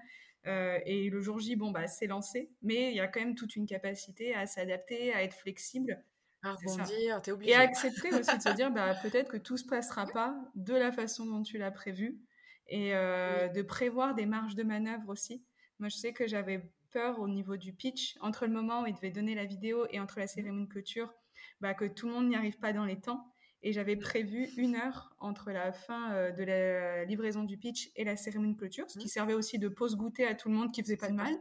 Et 0.45 1.09
le 1.09 1.21
jour 1.21 1.39
J, 1.39 1.55
bon, 1.55 1.71
bah, 1.71 1.87
c'est 1.87 2.07
lancé, 2.07 2.51
mais 2.61 2.91
il 2.91 2.95
y 2.95 2.99
a 2.99 3.07
quand 3.07 3.19
même 3.19 3.35
toute 3.35 3.55
une 3.55 3.65
capacité 3.65 4.35
à 4.35 4.45
s'adapter, 4.45 5.13
à 5.13 5.23
être 5.23 5.35
flexible 5.35 6.03
à 6.43 6.53
rebondir, 6.53 7.21
t'es 7.21 7.31
obligé. 7.31 7.51
Et 7.51 7.55
accepter 7.55 8.13
aussi 8.13 8.37
de 8.37 8.41
se 8.41 8.53
dire, 8.53 8.69
bah, 8.71 8.93
peut-être 9.01 9.31
que 9.31 9.37
tout 9.37 9.57
se 9.57 9.65
passera 9.65 10.05
pas 10.05 10.35
de 10.55 10.73
la 10.73 10.91
façon 10.91 11.25
dont 11.25 11.41
tu 11.41 11.57
l'as 11.57 11.71
prévu. 11.71 12.19
Et 12.67 12.93
euh, 12.95 13.49
de 13.49 13.61
prévoir 13.61 14.15
des 14.15 14.25
marges 14.25 14.55
de 14.55 14.63
manœuvre 14.63 15.09
aussi. 15.09 15.43
Moi, 15.79 15.89
je 15.89 15.97
sais 15.97 16.13
que 16.13 16.27
j'avais 16.27 16.69
peur 16.91 17.19
au 17.19 17.27
niveau 17.27 17.57
du 17.57 17.73
pitch, 17.73 18.15
entre 18.21 18.45
le 18.45 18.53
moment 18.53 18.83
où 18.83 18.87
il 18.87 18.93
devait 18.93 19.11
donner 19.11 19.35
la 19.35 19.45
vidéo 19.45 19.85
et 19.89 19.99
entre 19.99 20.19
la 20.19 20.27
cérémonie 20.27 20.65
de 20.65 20.71
clôture, 20.71 21.13
bah, 21.59 21.73
que 21.73 21.85
tout 21.85 22.07
le 22.07 22.13
monde 22.13 22.29
n'y 22.29 22.35
arrive 22.35 22.59
pas 22.59 22.73
dans 22.73 22.85
les 22.85 22.99
temps. 22.99 23.32
Et 23.63 23.71
j'avais 23.71 23.95
prévu 23.95 24.49
une 24.57 24.75
heure 24.75 25.15
entre 25.19 25.51
la 25.51 25.71
fin 25.71 26.11
euh, 26.11 26.31
de 26.31 26.43
la 26.43 27.05
livraison 27.05 27.43
du 27.43 27.57
pitch 27.57 27.91
et 27.95 28.03
la 28.03 28.17
cérémonie 28.17 28.53
de 28.53 28.57
clôture, 28.57 28.89
ce 28.89 28.99
qui 28.99 29.05
mmh. 29.05 29.09
servait 29.09 29.33
aussi 29.33 29.57
de 29.57 29.69
pause 29.69 29.95
goûter 29.95 30.27
à 30.27 30.35
tout 30.35 30.49
le 30.49 30.55
monde 30.55 30.71
qui 30.73 30.81
faisait 30.81 30.97
pas 30.97 31.09
de 31.09 31.15
mal. 31.15 31.33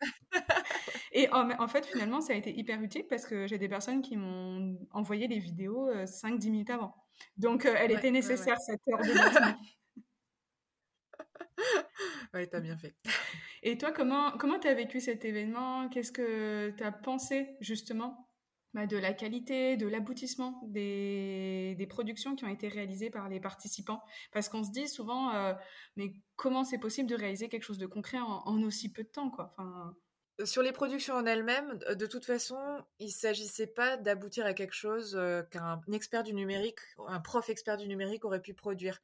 Et 1.16 1.28
en, 1.30 1.68
fait, 1.68 1.86
finalement, 1.86 2.20
ça 2.20 2.32
a 2.32 2.36
été 2.36 2.52
hyper 2.58 2.82
utile 2.82 3.06
parce 3.08 3.24
que 3.24 3.46
j'ai 3.46 3.56
des 3.56 3.68
personnes 3.68 4.02
qui 4.02 4.16
m'ont 4.16 4.76
envoyé 4.90 5.28
les 5.28 5.38
vidéos 5.38 5.88
5-10 5.92 6.48
euh, 6.48 6.50
minutes 6.50 6.70
avant. 6.70 6.92
Donc, 7.36 7.66
euh, 7.66 7.74
elle 7.78 7.92
était 7.92 8.10
nécessaire, 8.10 8.58
cette 8.60 8.80
heure 8.88 8.98
de 8.98 9.12
matin. 9.14 9.56
oui, 12.34 12.48
t'as 12.50 12.58
bien 12.58 12.76
fait. 12.76 12.96
Et 13.62 13.78
toi, 13.78 13.92
comment 13.92 14.32
comment 14.32 14.58
as 14.58 14.74
vécu 14.74 15.00
cet 15.00 15.24
événement? 15.24 15.88
Qu'est-ce 15.88 16.10
que 16.10 16.70
tu 16.76 16.82
as 16.82 16.90
pensé 16.90 17.56
justement? 17.60 18.28
Bah, 18.74 18.86
de 18.86 18.96
la 18.96 19.12
qualité, 19.12 19.76
de 19.76 19.86
l'aboutissement 19.86 20.60
des, 20.66 21.86
productions 21.88 22.34
qui 22.34 22.44
ont 22.44 22.48
été 22.48 22.66
réalisées 22.68 23.08
par 23.08 23.28
les 23.28 23.38
participants. 23.38 24.02
Parce 24.32 24.48
qu'on 24.48 24.64
se 24.64 24.72
dit 24.72 24.88
souvent, 24.88 25.32
euh, 25.32 25.54
mais 25.96 26.14
comment 26.34 26.64
c'est 26.64 26.78
possible 26.78 27.08
de 27.08 27.14
réaliser 27.14 27.48
quelque 27.48 27.62
chose 27.62 27.78
de 27.78 27.86
concret 27.86 28.18
en, 28.18 28.62
aussi 28.62 28.92
peu 28.92 29.04
de 29.04 29.08
temps 29.08 29.30
quoi? 29.30 29.54
Sur 30.42 30.62
les 30.62 30.72
productions 30.72 31.14
en 31.14 31.26
elles-mêmes, 31.26 31.78
de 31.78 32.06
toute 32.06 32.24
façon, 32.24 32.58
il 32.98 33.06
ne 33.06 33.12
s'agissait 33.12 33.68
pas 33.68 33.96
d'aboutir 33.96 34.44
à 34.46 34.52
quelque 34.52 34.74
chose 34.74 35.18
qu'un 35.50 35.80
expert 35.92 36.24
du 36.24 36.34
numérique, 36.34 36.80
un 37.06 37.20
prof 37.20 37.48
expert 37.48 37.76
du 37.76 37.86
numérique 37.86 38.24
aurait 38.24 38.42
pu 38.42 38.52
produire. 38.52 39.00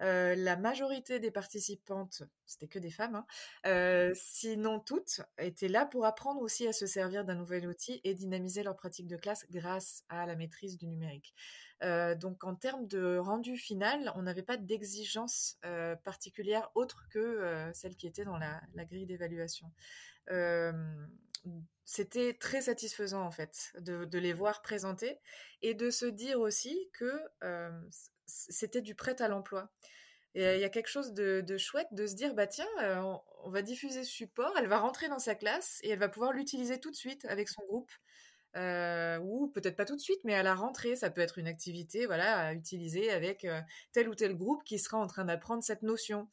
la 0.00 0.56
majorité 0.56 1.20
des 1.20 1.30
participantes, 1.30 2.22
c'était 2.44 2.68
que 2.68 2.78
des 2.78 2.90
femmes, 2.90 3.24
hein, 3.64 4.12
sinon 4.14 4.78
toutes, 4.78 5.22
étaient 5.38 5.68
là 5.68 5.86
pour 5.86 6.04
apprendre 6.04 6.42
aussi 6.42 6.66
à 6.66 6.74
se 6.74 6.86
servir 6.86 7.24
d'un 7.24 7.36
nouvel 7.36 7.66
outil 7.66 8.02
et 8.04 8.12
dynamiser 8.12 8.62
leur 8.62 8.76
pratique 8.76 9.06
de 9.06 9.16
classe 9.16 9.46
grâce 9.50 10.04
à 10.10 10.26
la 10.26 10.36
maîtrise 10.36 10.76
du 10.76 10.86
numérique. 10.86 11.34
donc 11.80 12.44
en 12.44 12.54
termes 12.54 12.86
de 12.86 13.16
rendu 13.16 13.56
final, 13.56 14.12
on 14.16 14.22
n'avait 14.22 14.42
pas 14.42 14.58
d'exigence 14.58 15.58
particulière 16.04 16.70
autre 16.74 17.06
que 17.08 17.70
celle 17.72 17.96
qui 17.96 18.06
était 18.06 18.24
dans 18.24 18.36
la 18.36 18.84
grille 18.84 19.06
d'évaluation 19.06 19.72
c'était 21.84 22.34
très 22.34 22.62
satisfaisant 22.62 23.22
en 23.22 23.30
fait 23.30 23.72
de, 23.78 24.18
les 24.18 24.32
voir 24.32 24.62
présenter 24.62 25.18
et 25.62 25.74
de 25.74 25.90
se 25.90 26.06
dire 26.06 26.40
aussi 26.40 26.90
que 26.92 27.12
c'était 28.26 28.80
du 28.80 28.94
prêt 28.94 29.20
à 29.20 29.28
l'emploi. 29.28 29.70
Et 30.34 30.54
il 30.54 30.60
y 30.60 30.64
a 30.64 30.68
quelque 30.68 30.88
chose 30.88 31.12
de, 31.12 31.56
chouette 31.58 31.86
de 31.92 32.06
se 32.06 32.14
dire, 32.14 32.34
bah 32.34 32.46
tiens, 32.46 32.66
on, 33.44 33.50
va 33.50 33.62
diffuser 33.62 34.02
ce 34.02 34.10
support, 34.10 34.52
elle 34.58 34.66
va 34.66 34.78
rentrer 34.78 35.08
dans 35.08 35.18
sa 35.18 35.34
classe 35.34 35.78
et 35.82 35.90
elle 35.90 35.98
va 35.98 36.08
pouvoir 36.08 36.32
l'utiliser 36.32 36.80
tout 36.80 36.90
de 36.90 36.96
suite 36.96 37.24
avec 37.26 37.48
son 37.48 37.62
groupe. 37.64 37.92
ou 38.56 39.48
peut-être 39.54 39.76
pas 39.76 39.84
tout 39.84 39.96
de 39.96 40.00
suite, 40.00 40.20
mais 40.24 40.34
à 40.34 40.42
la 40.42 40.54
rentrée, 40.54 40.96
ça 40.96 41.10
peut 41.10 41.20
être 41.20 41.38
une 41.38 41.46
activité 41.46 42.06
voilà, 42.06 42.38
à 42.38 42.54
utiliser 42.54 43.10
avec 43.10 43.46
tel 43.92 44.08
ou 44.08 44.14
tel 44.14 44.34
groupe 44.34 44.64
qui 44.64 44.78
sera 44.78 44.98
en 44.98 45.06
train 45.06 45.24
d'apprendre 45.26 45.62
cette 45.62 45.82
notion 45.82 46.28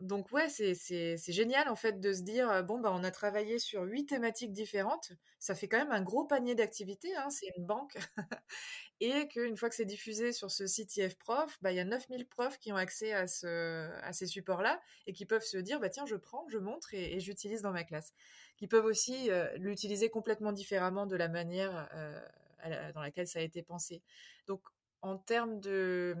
donc 0.00 0.30
ouais, 0.32 0.48
c'est 0.48 1.32
génial 1.32 1.68
en 1.68 1.76
fait 1.76 2.00
de 2.00 2.12
se 2.12 2.22
dire 2.22 2.62
bon 2.64 2.78
bah 2.78 2.90
on 2.92 3.02
a 3.02 3.10
travaillé 3.10 3.58
sur 3.58 3.82
huit 3.82 4.06
thématiques 4.06 4.52
différentes, 4.52 5.12
ça 5.38 5.54
fait 5.54 5.68
quand 5.68 5.78
même 5.78 5.92
un 5.92 6.02
gros 6.02 6.24
panier 6.24 6.54
d'activités, 6.54 7.14
hein, 7.16 7.30
c'est 7.30 7.46
une 7.56 7.64
banque, 7.64 7.96
et 9.00 9.26
qu'une 9.28 9.56
fois 9.56 9.68
que 9.70 9.74
c'est 9.74 9.86
diffusé 9.86 10.32
sur 10.32 10.50
ce 10.50 10.66
site 10.66 10.96
IF 10.96 11.16
Prof, 11.18 11.56
bah 11.62 11.72
il 11.72 11.76
y 11.76 11.80
a 11.80 11.84
9000 11.84 12.26
profs 12.28 12.58
qui 12.58 12.72
ont 12.72 12.76
accès 12.76 13.12
à 13.12 13.26
ce 13.26 13.90
à 14.02 14.12
ces 14.12 14.26
supports-là 14.26 14.80
et 15.06 15.12
qui 15.12 15.24
peuvent 15.24 15.44
se 15.44 15.56
dire 15.58 15.80
bah 15.80 15.88
tiens 15.88 16.06
je 16.06 16.16
prends, 16.16 16.46
je 16.48 16.58
montre 16.58 16.92
et, 16.92 17.18
j'utilise 17.20 17.62
dans 17.62 17.72
ma 17.72 17.84
classe, 17.84 18.12
qui 18.56 18.66
peuvent 18.66 18.84
aussi 18.84 19.30
l'utiliser 19.56 20.10
complètement 20.10 20.52
différemment 20.52 21.06
de 21.06 21.16
la 21.16 21.28
manière 21.28 21.88
dans 22.94 23.00
laquelle 23.00 23.28
ça 23.28 23.38
a 23.38 23.42
été 23.42 23.62
pensé. 23.62 24.02
Donc 24.46 24.60
en 25.02 25.16
termes 25.16 25.60
de 25.60 26.16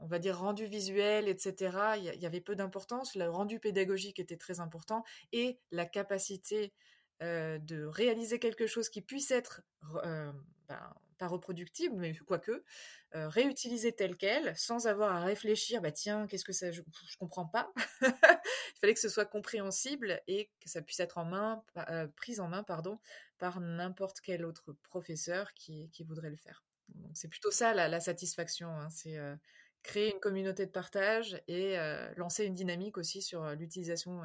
on 0.00 0.06
va 0.06 0.18
dire 0.18 0.38
rendu 0.38 0.64
visuel, 0.66 1.28
etc. 1.28 1.76
Il 1.98 2.20
y, 2.20 2.26
avait 2.26 2.40
peu 2.40 2.56
d'importance. 2.56 3.14
Le 3.14 3.28
rendu 3.28 3.60
pédagogique 3.60 4.18
était 4.18 4.36
très 4.36 4.60
important 4.60 5.04
et 5.32 5.58
la 5.70 5.86
capacité 5.86 6.72
euh, 7.22 7.58
de 7.58 7.84
réaliser 7.84 8.38
quelque 8.38 8.66
chose 8.66 8.88
qui 8.88 9.02
puisse 9.02 9.30
être 9.30 9.62
euh, 10.04 10.32
ben, 10.68 10.94
pas 11.18 11.26
reproductible, 11.26 11.94
mais 11.96 12.16
quoique 12.16 12.64
euh, 13.14 13.28
réutilisé 13.28 13.92
tel 13.92 14.16
quel, 14.16 14.56
sans 14.56 14.86
avoir 14.86 15.14
à 15.14 15.20
réfléchir. 15.20 15.82
Bah 15.82 15.92
tiens, 15.92 16.26
qu'est-ce 16.26 16.46
que 16.46 16.52
ça 16.52 16.70
Je, 16.70 16.80
je 17.06 17.16
comprends 17.18 17.46
pas. 17.46 17.70
Il 18.00 18.78
fallait 18.80 18.94
que 18.94 19.00
ce 19.00 19.10
soit 19.10 19.26
compréhensible 19.26 20.22
et 20.26 20.50
que 20.60 20.70
ça 20.70 20.80
puisse 20.80 21.00
être 21.00 21.18
en 21.18 21.26
main, 21.26 21.62
prise 22.16 22.40
en 22.40 22.48
main, 22.48 22.62
pardon, 22.62 22.98
par 23.36 23.60
n'importe 23.60 24.20
quel 24.22 24.46
autre 24.46 24.72
professeur 24.84 25.52
qui, 25.52 25.90
voudrait 26.04 26.30
le 26.30 26.36
faire. 26.36 26.64
c'est 27.12 27.28
plutôt 27.28 27.50
ça 27.50 27.74
la, 27.74 28.00
satisfaction. 28.00 28.70
Hein. 28.70 28.88
c'est 28.88 29.18
créer 29.82 30.12
une 30.12 30.20
communauté 30.20 30.66
de 30.66 30.70
partage 30.70 31.40
et 31.48 31.76
lancer 32.16 32.44
une 32.44 32.54
dynamique 32.54 32.98
aussi 32.98 33.22
sur 33.22 33.50
l'utilisation 33.54 34.22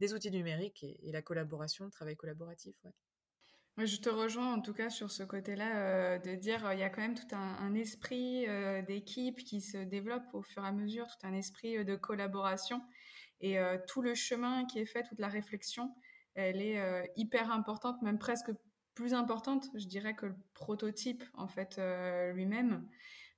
des 0.00 0.14
outils 0.14 0.30
numériques 0.30 0.84
et, 0.84 1.12
la 1.12 1.22
collaboration, 1.22 1.86
le 1.86 1.90
travail 1.90 2.16
collaboratif. 2.16 2.76
Je 3.78 3.96
te 3.98 4.08
rejoins 4.08 4.54
en 4.54 4.60
tout 4.60 4.74
cas 4.74 4.90
sur 4.90 5.10
ce 5.10 5.22
côté-là, 5.22 6.18
de 6.18 6.34
dire 6.34 6.72
il 6.72 6.80
y 6.80 6.82
a 6.82 6.90
quand 6.90 7.00
même 7.00 7.14
tout 7.14 7.34
un, 7.34 7.74
esprit 7.74 8.46
d'équipe 8.86 9.38
qui 9.44 9.60
se 9.60 9.78
développe 9.78 10.26
au 10.32 10.42
fur 10.42 10.64
et 10.64 10.68
à 10.68 10.72
mesure, 10.72 11.06
tout 11.06 11.26
un 11.26 11.34
esprit 11.34 11.84
de 11.84 11.96
collaboration 11.96 12.82
et 13.40 13.56
tout 13.86 14.02
le 14.02 14.14
chemin 14.14 14.66
qui 14.66 14.80
est 14.80 14.86
fait, 14.86 15.04
toute 15.04 15.20
la 15.20 15.28
réflexion, 15.28 15.94
elle 16.34 16.60
est 16.60 17.12
hyper 17.16 17.50
importante, 17.50 18.02
même 18.02 18.18
presque 18.18 18.50
plus 18.94 19.14
importante, 19.14 19.68
je 19.74 19.86
dirais, 19.86 20.16
que 20.16 20.26
le 20.26 20.34
prototype 20.54 21.22
en 21.34 21.46
fait 21.46 21.80
lui-même 22.34 22.88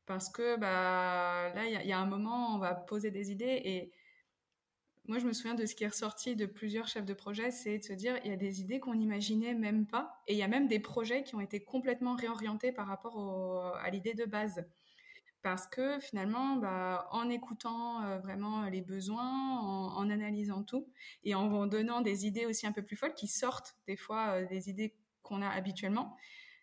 parce 0.07 0.28
que 0.28 0.57
bah, 0.57 1.53
là, 1.55 1.66
il 1.66 1.86
y, 1.88 1.92
a 1.92 1.98
un 1.98 2.07
moment, 2.07 2.55
on 2.55 2.59
va 2.59 2.74
poser 2.74 3.11
des 3.11 3.30
idées 3.30 3.61
et 3.64 3.92
moi, 5.07 5.18
je 5.18 5.26
me 5.26 5.32
souviens 5.32 5.55
de 5.55 5.66
ce 5.66 5.74
qui 5.74 5.84
est 5.84 5.88
ressorti 5.88 6.36
de 6.36 6.46
plusieurs 6.46 6.86
chefs 6.86 7.05
de 7.05 7.14
projet, 7.14 7.51
c'est 7.51 7.78
de 7.78 7.84
se 7.84 7.92
dire, 7.92 8.18
il 8.24 8.30
y 8.30 8.34
a 8.34 8.36
des 8.36 8.61
idées 8.61 8.78
qu'on 8.78 8.94
n'imaginait 8.94 9.55
même 9.55 9.86
pas, 9.86 10.22
et 10.28 10.34
il 10.34 10.38
y 10.38 10.42
a 10.42 10.48
même 10.48 10.68
des 10.68 10.78
projets 10.78 11.24
qui 11.24 11.34
ont 11.34 11.40
été 11.40 11.64
complètement 11.64 12.14
réorientés 12.14 12.70
par 12.70 12.86
rapport 12.86 13.76
à 13.76 13.90
l'idée 13.90 14.14
de 14.14 14.24
base. 14.24 14.64
Parce 15.42 15.66
que 15.66 15.98
finalement, 16.01 16.57
bah, 16.57 17.09
en 17.12 17.30
écoutant 17.30 18.05
euh, 18.05 18.18
vraiment 18.18 18.64
les 18.64 18.82
besoins, 18.82 19.59
en, 19.59 20.11
analysant 20.11 20.62
tout, 20.62 20.86
et 21.24 21.34
en 21.34 21.66
donnant 21.66 22.03
des 22.03 22.26
idées 22.26 22.44
aussi 22.44 22.66
un 22.66 22.72
peu 22.72 22.82
plus 22.82 22.96
folles 22.96 23.14
qui 23.14 23.26
sortent 23.26 23.74
des 23.86 23.96
fois 23.96 24.34
euh, 24.34 24.46
des 24.46 24.68
idées 24.68 24.94
qu'on 25.22 25.40
a 25.40 25.48
habituellement, 25.48 26.16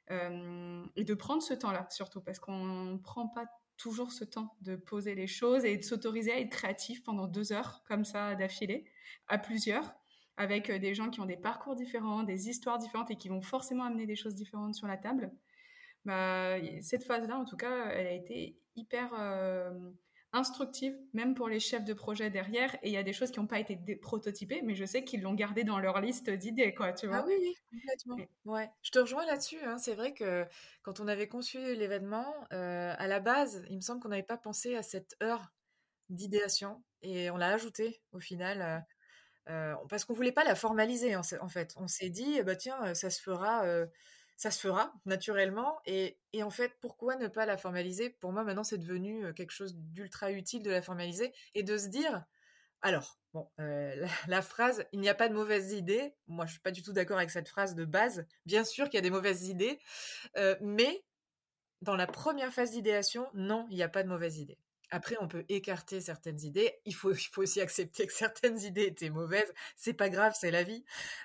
et 0.09 1.03
de 1.03 1.13
prendre 1.13 1.41
ce 1.41 1.53
temps-là 1.53 1.87
surtout, 1.89 2.21
parce 2.21 2.39
qu'on 2.39 2.63
ne 2.63 2.97
prend 2.97 3.27
pas 3.27 3.45
toujours 3.77 4.11
ce 4.11 4.23
temps 4.23 4.55
de 4.61 4.75
poser 4.75 5.15
les 5.15 5.27
choses 5.27 5.63
et 5.63 5.77
de 5.77 5.83
s'autoriser 5.83 6.31
à 6.31 6.39
être 6.39 6.49
créatif 6.49 7.03
pendant 7.03 7.27
deux 7.27 7.53
heures, 7.53 7.83
comme 7.87 8.03
ça, 8.03 8.35
d'affilée, 8.35 8.85
à 9.27 9.37
plusieurs, 9.37 9.95
avec 10.35 10.69
euh, 10.69 10.79
des 10.79 10.93
gens 10.93 11.09
qui 11.09 11.19
ont 11.19 11.25
des 11.25 11.37
parcours 11.37 11.75
différents, 11.75 12.23
des 12.23 12.49
histoires 12.49 12.77
différentes 12.77 13.11
et 13.11 13.15
qui 13.15 13.29
vont 13.29 13.41
forcément 13.41 13.83
amener 13.83 14.05
des 14.05 14.15
choses 14.15 14.35
différentes 14.35 14.75
sur 14.75 14.87
la 14.87 14.97
table. 14.97 15.31
Bah, 16.05 16.57
cette 16.81 17.03
phase-là, 17.03 17.37
en 17.37 17.45
tout 17.45 17.57
cas, 17.57 17.89
elle 17.89 18.07
a 18.07 18.13
été 18.13 18.57
hyper 18.75 19.11
euh, 19.17 19.71
instructive, 20.37 20.97
même 21.13 21.33
pour 21.33 21.49
les 21.49 21.59
chefs 21.59 21.83
de 21.83 21.93
projet 21.93 22.29
derrière. 22.29 22.75
Et 22.83 22.89
il 22.89 22.91
y 22.93 22.97
a 22.97 23.03
des 23.03 23.13
choses 23.13 23.31
qui 23.31 23.39
n'ont 23.39 23.47
pas 23.47 23.59
été 23.59 23.75
prototypées, 23.95 24.61
mais 24.63 24.75
je 24.75 24.85
sais 24.85 25.03
qu'ils 25.03 25.21
l'ont 25.21 25.33
gardé 25.33 25.63
dans 25.63 25.79
leur 25.79 25.99
liste 25.99 26.29
d'idées, 26.29 26.73
quoi, 26.73 26.93
tu 26.93 27.07
vois. 27.07 27.17
Ah 27.17 27.25
oui, 27.27 27.33
oui, 27.39 27.55
complètement. 27.71 28.17
Ouais. 28.45 28.69
Je 28.81 28.91
te 28.91 28.99
rejoins 28.99 29.25
là-dessus. 29.25 29.59
Hein. 29.63 29.77
C'est 29.77 29.95
vrai 29.95 30.13
que 30.13 30.45
quand 30.83 30.99
on 30.99 31.07
avait 31.07 31.27
conçu 31.27 31.57
l'événement, 31.75 32.33
euh, 32.53 32.93
à 32.97 33.07
la 33.07 33.19
base, 33.19 33.63
il 33.69 33.75
me 33.75 33.81
semble 33.81 34.01
qu'on 34.01 34.09
n'avait 34.09 34.23
pas 34.23 34.37
pensé 34.37 34.75
à 34.75 34.83
cette 34.83 35.15
heure 35.21 35.51
d'idéation 36.09 36.83
et 37.01 37.29
on 37.29 37.37
l'a 37.37 37.49
ajouté 37.49 38.01
au 38.11 38.19
final. 38.19 38.61
Euh, 38.61 38.79
euh, 39.49 39.75
parce 39.89 40.03
qu'on 40.03 40.13
voulait 40.13 40.33
pas 40.33 40.43
la 40.43 40.55
formaliser 40.55 41.15
en, 41.15 41.23
fait. 41.23 41.73
On 41.77 41.87
s'est 41.87 42.09
dit, 42.09 42.41
bah 42.43 42.57
tiens, 42.57 42.93
ça 42.93 43.09
se 43.09 43.21
fera 43.21 43.65
ça 44.37 44.51
se 44.51 44.59
fera 44.59 44.93
naturellement. 45.05 45.79
Et, 45.85 46.17
en 46.41 46.49
fait, 46.49 46.73
pourquoi 46.79 47.15
ne 47.15 47.27
pas 47.27 47.45
la 47.45 47.57
formaliser? 47.57 48.09
Pour 48.09 48.31
moi, 48.31 48.43
maintenant, 48.43 48.63
c'est 48.63 48.77
devenu 48.77 49.33
quelque 49.33 49.51
chose 49.51 49.75
d'ultra 49.75 50.31
utile 50.31 50.63
de 50.63 50.71
la 50.71 50.81
formaliser 50.81 51.33
et 51.55 51.63
de 51.63 51.77
se 51.77 51.87
dire, 51.87 52.23
alors, 52.81 53.19
la, 53.57 54.41
phrase 54.41 54.85
«il 54.93 54.99
n'y 54.99 55.09
a 55.09 55.15
pas 55.15 55.27
de 55.27 55.33
mauvaises 55.33 55.73
idées», 55.73 56.15
moi, 56.27 56.45
je 56.45 56.51
suis 56.51 56.61
pas 56.61 56.71
du 56.71 56.83
tout 56.83 56.93
d'accord 56.93 57.17
avec 57.17 57.31
cette 57.31 57.49
phrase 57.49 57.75
de 57.75 57.83
base. 57.83 58.25
Bien 58.45 58.63
sûr 58.63 58.85
qu'il 58.85 58.95
y 58.95 58.99
a 58.99 59.01
des 59.01 59.09
mauvaises 59.09 59.47
idées, 59.47 59.79
mais 60.61 61.03
dans 61.81 61.95
la 61.95 62.07
première 62.07 62.53
phase 62.53 62.71
d'idéation, 62.71 63.27
non, 63.33 63.67
il 63.69 63.75
n'y 63.75 63.83
a 63.83 63.89
pas 63.89 64.03
de 64.03 64.09
mauvaises 64.09 64.37
idées. 64.37 64.59
Après, 64.89 65.15
on 65.19 65.27
peut 65.27 65.45
écarter 65.49 66.01
certaines 66.01 66.39
idées. 66.41 66.73
Il 66.85 66.95
faut, 66.95 67.13
aussi 67.37 67.61
accepter 67.61 68.07
que 68.07 68.13
certaines 68.13 68.59
idées 68.61 68.85
étaient 68.85 69.09
mauvaises. 69.09 69.53
C'est 69.75 69.93
pas 69.93 70.09
grave, 70.09 70.33
c'est 70.39 70.51
la 70.51 70.63
vie. 70.63 70.83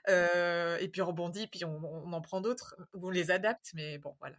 Euh, 0.09 0.79
et 0.79 0.89
puis 0.89 1.03
on 1.03 1.07
rebondit, 1.07 1.47
puis 1.47 1.65
on, 1.65 2.13
en 2.13 2.21
prend 2.21 2.41
d'autres, 2.41 2.77
ou 2.95 3.09
on 3.09 3.11
les 3.11 3.31
adapte. 3.31 3.73
Mais 3.75 3.99
bon, 3.99 4.15
voilà, 4.21 4.37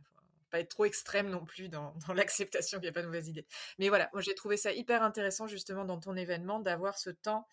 pas 0.50 0.60
être 0.60 0.70
trop 0.70 0.86
extrême 0.86 1.30
non 1.30 1.46
plus 1.46 1.70
dans, 1.70 1.94
dans 2.08 2.14
l'acceptation 2.14 2.80
qu'il 2.80 2.86
n'y 2.86 2.90
a 2.90 2.94
pas 2.94 3.02
de 3.02 3.08
mauvaises 3.08 3.28
idées. 3.28 3.46
Mais 3.80 3.90
voilà, 3.90 4.10
moi 4.14 4.22
j'ai 4.22 4.36
trouvé 4.36 4.58
ça 4.58 4.72
hyper 4.72 5.04
intéressant 5.04 5.48
justement 5.48 5.86
dans 5.86 6.00
ton 6.00 6.16
événement 6.16 6.60
d'avoir 6.60 6.98
ce 6.98 7.10
temps 7.10 7.48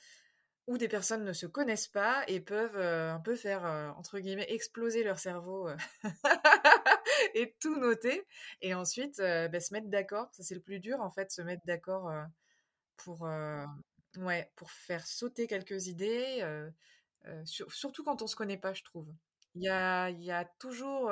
où 0.71 0.79
des 0.79 0.87
personnes 0.87 1.25
ne 1.25 1.33
se 1.33 1.47
connaissent 1.47 1.89
pas 1.89 2.23
et 2.29 2.39
peuvent 2.39 2.77
euh, 2.77 3.13
un 3.13 3.19
peu 3.19 3.35
faire, 3.35 3.67
euh, 3.67 3.89
entre 3.99 4.21
guillemets, 4.21 4.47
exploser 4.53 5.03
leur 5.03 5.19
cerveau 5.19 5.69
et 7.35 7.57
tout 7.61 7.77
noter. 7.77 8.25
Et 8.63 8.73
ensuite, 8.73 9.19
bah, 9.19 9.59
se 9.59 9.75
mettre 9.75 9.89
d'accord. 9.89 10.29
Ça, 10.33 10.45
c'est 10.45 10.55
le 10.55 10.61
plus 10.61 10.79
dur, 10.79 11.01
en 11.01 11.11
fait, 11.11 11.33
se 11.33 11.43
mettre 11.43 11.63
d'accord 11.67 12.09
pour, 12.97 13.23
ouais, 14.19 14.53
pour 14.55 14.71
faire 14.71 15.05
sauter 15.09 15.49
quelques 15.49 15.89
idées. 15.89 16.47
surtout 17.45 18.05
quand 18.05 18.23
on 18.23 18.29
se 18.29 18.37
connaît 18.37 18.57
pas, 18.57 18.73
je 18.73 18.85
trouve. 18.85 19.09
Il 19.57 19.65
y 19.65 19.69
a, 19.69 20.11
y 20.11 20.31
a 20.31 20.45
toujours 20.61 21.11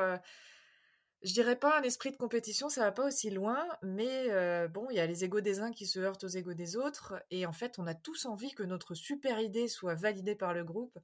je 1.22 1.32
dirais 1.32 1.56
pas 1.56 1.78
un 1.78 1.82
esprit 1.82 2.10
de 2.12 2.16
compétition, 2.16 2.68
ça 2.68 2.82
va 2.82 2.92
pas 2.92 3.06
aussi 3.06 3.30
loin, 3.30 3.66
mais 3.82 4.28
bon, 4.68 4.86
il 4.90 4.96
y 4.96 5.00
a 5.00 5.06
les 5.06 5.24
égos 5.24 5.40
des 5.40 5.60
uns 5.60 5.72
qui 5.72 5.86
se 5.86 5.98
heurtent 5.98 6.24
aux 6.24 6.28
égos 6.28 6.54
des 6.54 6.76
autres, 6.76 7.14
et 7.30 7.46
en 7.46 7.52
fait, 7.52 7.78
on 7.78 7.86
a 7.86 7.94
tous 7.94 8.26
envie 8.26 8.52
que 8.52 8.62
notre 8.62 8.94
super 8.94 9.40
idée 9.40 9.68
soit 9.68 9.94
validée 9.94 10.34
par 10.34 10.54
le 10.54 10.64
groupe, 10.64 10.98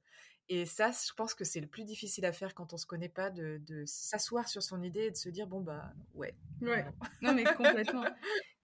et 0.47 0.65
ça, 0.65 0.91
je 0.91 1.11
pense 1.13 1.33
que 1.33 1.43
c'est 1.43 1.59
le 1.59 1.65
plus 1.65 1.85
difficile 1.85 2.25
à 2.25 2.31
faire 2.31 2.53
quand 2.53 2.71
on 2.71 2.77
se 2.77 2.85
connaît 2.85 3.09
pas, 3.09 3.31
de, 3.31 3.59
s'asseoir 3.85 4.47
sur 4.47 4.61
son 4.61 4.83
idée 4.83 5.05
et 5.05 5.11
de 5.11 5.15
se 5.15 5.29
dire 5.29 5.47
bon 5.47 5.61
bah 5.61 5.91
ouais. 6.13 6.35
Ouais. 6.61 6.85
Non 7.21 7.33
mais 7.33 7.43
complètement. 7.43 8.05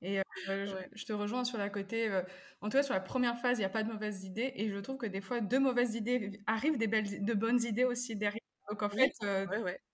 Et 0.04 0.20
je, 0.48 1.06
te 1.06 1.14
rejoins 1.14 1.44
sur 1.44 1.60
la 1.60 1.70
côté, 1.70 2.10
en 2.62 2.70
tout 2.70 2.78
cas 2.78 2.82
sur 2.82 2.96
la 2.96 3.00
première 3.00 3.40
phase, 3.40 3.60
il 3.60 3.62
n'y 3.62 3.66
a 3.66 3.70
pas 3.70 3.84
de 3.84 3.92
mauvaises 3.92 4.24
idées, 4.24 4.52
et 4.56 4.68
je 4.68 4.78
trouve 4.80 4.98
que 4.98 5.06
des 5.06 5.22
fois, 5.22 5.42
de 5.42 5.58
mauvaises 5.60 5.94
idées 5.94 6.42
arrivent 6.48 6.80
des 6.80 6.88
belles, 6.88 7.24
de 7.24 7.34
bonnes 7.36 7.64
idées 7.64 7.84
aussi 7.84 8.16
derrière. 8.16 8.42
Donc 8.72 8.84
en 8.84 8.90
fait, 8.90 9.12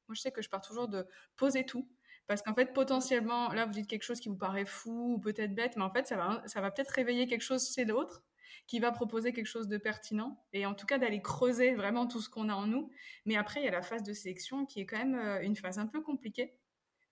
moi 0.07 0.15
je 0.15 0.21
sais 0.21 0.31
que 0.31 0.41
je 0.41 0.49
pars 0.49 0.61
toujours 0.61 0.87
de 0.87 1.05
poser 1.35 1.65
tout. 1.65 1.89
Parce 2.27 2.41
qu'en 2.41 2.53
fait, 2.53 2.73
potentiellement, 2.73 3.53
là, 3.53 3.65
vous 3.65 3.71
dites 3.73 3.87
quelque 3.87 4.03
chose 4.03 4.19
qui 4.19 4.29
vous 4.29 4.37
paraît 4.37 4.65
fou 4.65 5.13
ou 5.15 5.19
peut-être 5.19 5.55
bête, 5.55 5.77
mais 5.77 5.83
en 5.83 5.91
fait, 5.91 6.07
ça 6.07 6.17
va, 6.17 6.43
ça 6.45 6.59
va 6.61 6.71
peut-être 6.71 6.89
réveiller 6.91 7.25
quelque 7.27 7.41
chose 7.41 7.73
chez 7.73 7.85
l'autre 7.85 8.23
qui 8.67 8.79
va 8.79 8.91
proposer 8.91 9.31
quelque 9.33 9.45
chose 9.47 9.69
de 9.69 9.77
pertinent 9.77 10.43
et 10.53 10.65
en 10.65 10.73
tout 10.73 10.85
cas 10.85 10.97
d'aller 10.97 11.21
creuser 11.21 11.73
vraiment 11.75 12.05
tout 12.07 12.19
ce 12.21 12.29
qu'on 12.29 12.49
a 12.49 12.53
en 12.53 12.67
nous. 12.67 12.91
Mais 13.25 13.37
après, 13.37 13.61
il 13.61 13.65
y 13.65 13.69
a 13.69 13.71
la 13.71 13.81
phase 13.81 14.03
de 14.03 14.13
sélection 14.13 14.65
qui 14.65 14.81
est 14.81 14.85
quand 14.85 14.97
même 14.97 15.15
euh, 15.15 15.41
une 15.41 15.55
phase 15.55 15.79
un 15.79 15.87
peu 15.87 16.01
compliquée. 16.01 16.57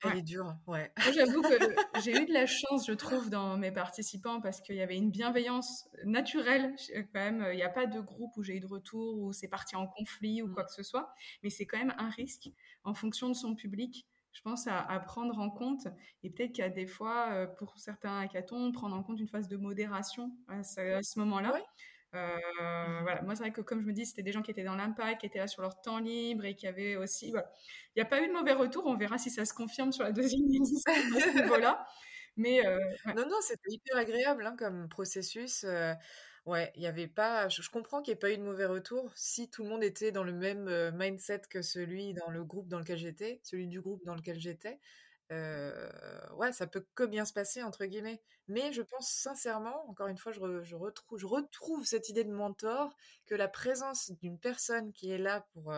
Elle 0.03 0.17
est 0.17 0.21
dure, 0.21 0.55
ouais. 0.67 0.91
Moi, 0.97 1.11
j'avoue 1.13 1.41
que 1.41 1.47
j'ai 2.03 2.21
eu 2.21 2.25
de 2.25 2.33
la 2.33 2.45
chance, 2.45 2.85
je 2.85 2.93
trouve, 2.93 3.29
dans 3.29 3.57
mes 3.57 3.71
participants 3.71 4.41
parce 4.41 4.61
qu'il 4.61 4.75
y 4.75 4.81
avait 4.81 4.97
une 4.97 5.09
bienveillance 5.09 5.87
naturelle. 6.03 6.75
Quand 6.93 7.19
même, 7.19 7.47
il 7.51 7.55
n'y 7.55 7.63
a 7.63 7.69
pas 7.69 7.85
de 7.85 7.99
groupe 7.99 8.35
où 8.37 8.43
j'ai 8.43 8.55
eu 8.55 8.59
de 8.59 8.67
retour, 8.67 9.17
où 9.17 9.33
c'est 9.33 9.47
parti 9.47 9.75
en 9.75 9.87
conflit 9.87 10.41
ou 10.41 10.47
mmh. 10.47 10.53
quoi 10.53 10.63
que 10.63 10.73
ce 10.73 10.83
soit. 10.83 11.13
Mais 11.43 11.49
c'est 11.49 11.65
quand 11.65 11.77
même 11.77 11.95
un 11.97 12.09
risque 12.09 12.49
en 12.83 12.93
fonction 12.93 13.29
de 13.29 13.33
son 13.35 13.55
public 13.55 14.07
je 14.35 14.41
pense, 14.41 14.67
à, 14.67 14.99
prendre 14.99 15.39
en 15.39 15.49
compte. 15.49 15.87
Et 16.23 16.29
peut-être 16.29 16.51
qu'il 16.51 16.63
y 16.63 16.67
a 16.67 16.69
des 16.69 16.85
fois, 16.85 17.29
euh, 17.31 17.47
pour 17.47 17.79
certains 17.79 18.19
hackathons, 18.19 18.71
prendre 18.73 18.93
en 18.93 19.01
compte 19.01 19.19
une 19.19 19.29
phase 19.29 19.47
de 19.47 19.55
modération 19.55 20.35
à 20.49 20.61
ce, 20.61 21.19
moment-là. 21.19 21.53
Euh, 21.55 21.59
mmh 21.59 21.94
voilà. 23.01 23.21
Moi, 23.23 23.35
c'est 23.35 23.43
vrai 23.43 23.51
que 23.51 23.61
comme 23.61 23.81
je 23.81 23.87
me 23.87 23.93
dis, 23.93 24.05
c'était 24.05 24.23
des 24.23 24.31
gens 24.31 24.41
qui 24.41 24.51
étaient 24.51 24.63
dans 24.63 24.75
l'impact, 24.75 25.21
qui 25.21 25.27
étaient 25.27 25.39
là 25.39 25.47
sur 25.47 25.61
leur 25.61 25.81
temps 25.81 25.99
libre 25.99 26.45
et 26.45 26.55
qui 26.55 26.67
avaient 26.67 26.95
aussi. 26.95 27.27
Il 27.27 27.33
n'y 27.97 28.01
a 28.01 28.05
pas 28.05 28.21
eu 28.21 28.27
de 28.27 28.33
mauvais 28.33 28.53
retour. 28.53 28.85
On 28.85 28.95
verra 28.95 29.17
si 29.17 29.29
ça 29.29 29.45
se 29.45 29.53
confirme 29.53 29.91
sur 29.91 30.03
la 30.03 30.11
deuxième 30.11 30.45
édition 30.53 30.91
à 30.91 31.19
ce 31.19 31.41
niveau-là. 31.41 31.87
Mais 32.37 32.65
euh, 32.65 32.79
non, 33.15 33.25
non, 33.27 33.37
c'était 33.41 33.71
hyper 33.71 33.97
agréable 33.97 34.45
hein, 34.45 34.55
comme 34.57 34.89
processus. 34.89 35.65
Ouais, 36.45 36.71
il 36.75 36.83
y 36.83 36.87
avait 36.87 37.07
pas. 37.07 37.49
Je, 37.49 37.67
comprends 37.69 38.03
qu'il 38.03 38.11
n'y 38.11 38.17
ait 38.17 38.19
pas 38.19 38.31
eu 38.31 38.37
de 38.37 38.43
mauvais 38.43 38.67
retour 38.67 39.11
si 39.15 39.49
tout 39.49 39.63
le 39.63 39.69
monde 39.69 39.83
était 39.83 40.11
dans 40.11 40.23
le 40.23 40.33
même 40.33 40.91
mindset 40.95 41.41
que 41.49 41.63
celui 41.63 42.13
dans 42.13 42.29
le 42.29 42.43
groupe 42.43 42.67
dans 42.67 42.77
lequel 42.77 42.97
j'étais, 42.97 43.39
celui 43.43 43.67
du 43.67 43.81
groupe 43.81 44.05
dans 44.05 44.13
lequel 44.13 44.39
j'étais. 44.39 44.79
Ouais, 45.31 46.51
ça 46.51 46.67
peut 46.67 46.85
que 46.95 47.03
bien 47.03 47.25
se 47.25 47.33
passer 47.33 47.63
entre 47.63 47.85
guillemets. 47.85 48.21
Mais 48.47 48.73
je 48.73 48.81
pense 48.81 49.09
sincèrement, 49.09 49.89
encore 49.89 50.07
une 50.07 50.17
fois, 50.17 50.31
je, 50.31 50.61
je, 50.61 50.75
retrouve, 50.75 51.19
je 51.19 51.25
retrouve 51.25 51.85
cette 51.85 52.09
idée 52.09 52.23
de 52.23 52.31
mentor 52.31 52.95
que 53.25 53.35
la 53.35 53.47
présence 53.47 54.11
d'une 54.21 54.39
personne 54.39 54.91
qui 54.93 55.11
est 55.11 55.17
là 55.17 55.45
pour 55.53 55.73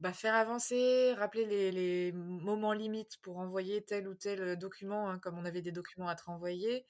bah, 0.00 0.12
faire 0.12 0.34
avancer, 0.34 1.14
rappeler 1.14 1.70
les, 1.70 2.12
moments 2.12 2.72
limites 2.72 3.18
pour 3.22 3.38
envoyer 3.38 3.82
tel 3.82 4.08
ou 4.08 4.14
tel 4.14 4.56
document, 4.56 5.08
hein, 5.08 5.18
comme 5.18 5.38
on 5.38 5.44
avait 5.44 5.62
des 5.62 5.72
documents 5.72 6.08
à 6.08 6.16
te 6.16 6.24
renvoyer 6.24 6.86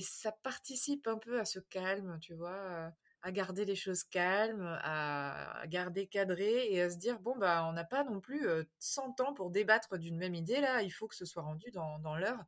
ça 0.00 0.32
participe 0.42 1.06
un 1.06 1.18
peu 1.18 1.40
à 1.40 1.44
ce 1.44 1.58
calme, 1.58 2.18
tu 2.20 2.34
vois, 2.34 2.92
à 3.24 3.32
garder 3.32 3.64
les 3.64 3.74
choses 3.74 4.04
calmes, 4.04 4.78
à 4.82 5.64
garder 5.66 6.06
cadré 6.06 6.68
et 6.70 6.82
à 6.82 6.90
se 6.90 6.98
dire 6.98 7.18
bon 7.20 7.34
bah 7.38 7.66
on 7.66 7.72
n'a 7.72 7.84
pas 7.84 8.04
non 8.04 8.20
plus 8.20 8.46
100 8.78 9.18
ans 9.20 9.32
pour 9.32 9.50
débattre 9.50 9.98
d'une 9.98 10.18
même 10.18 10.34
idée 10.34 10.60
là, 10.60 10.82
il 10.82 10.90
faut 10.90 11.08
que 11.08 11.16
ce 11.16 11.24
soit 11.24 11.42
rendu 11.42 11.70
dans, 11.72 11.98
dans 12.00 12.16
l'heure. 12.16 12.44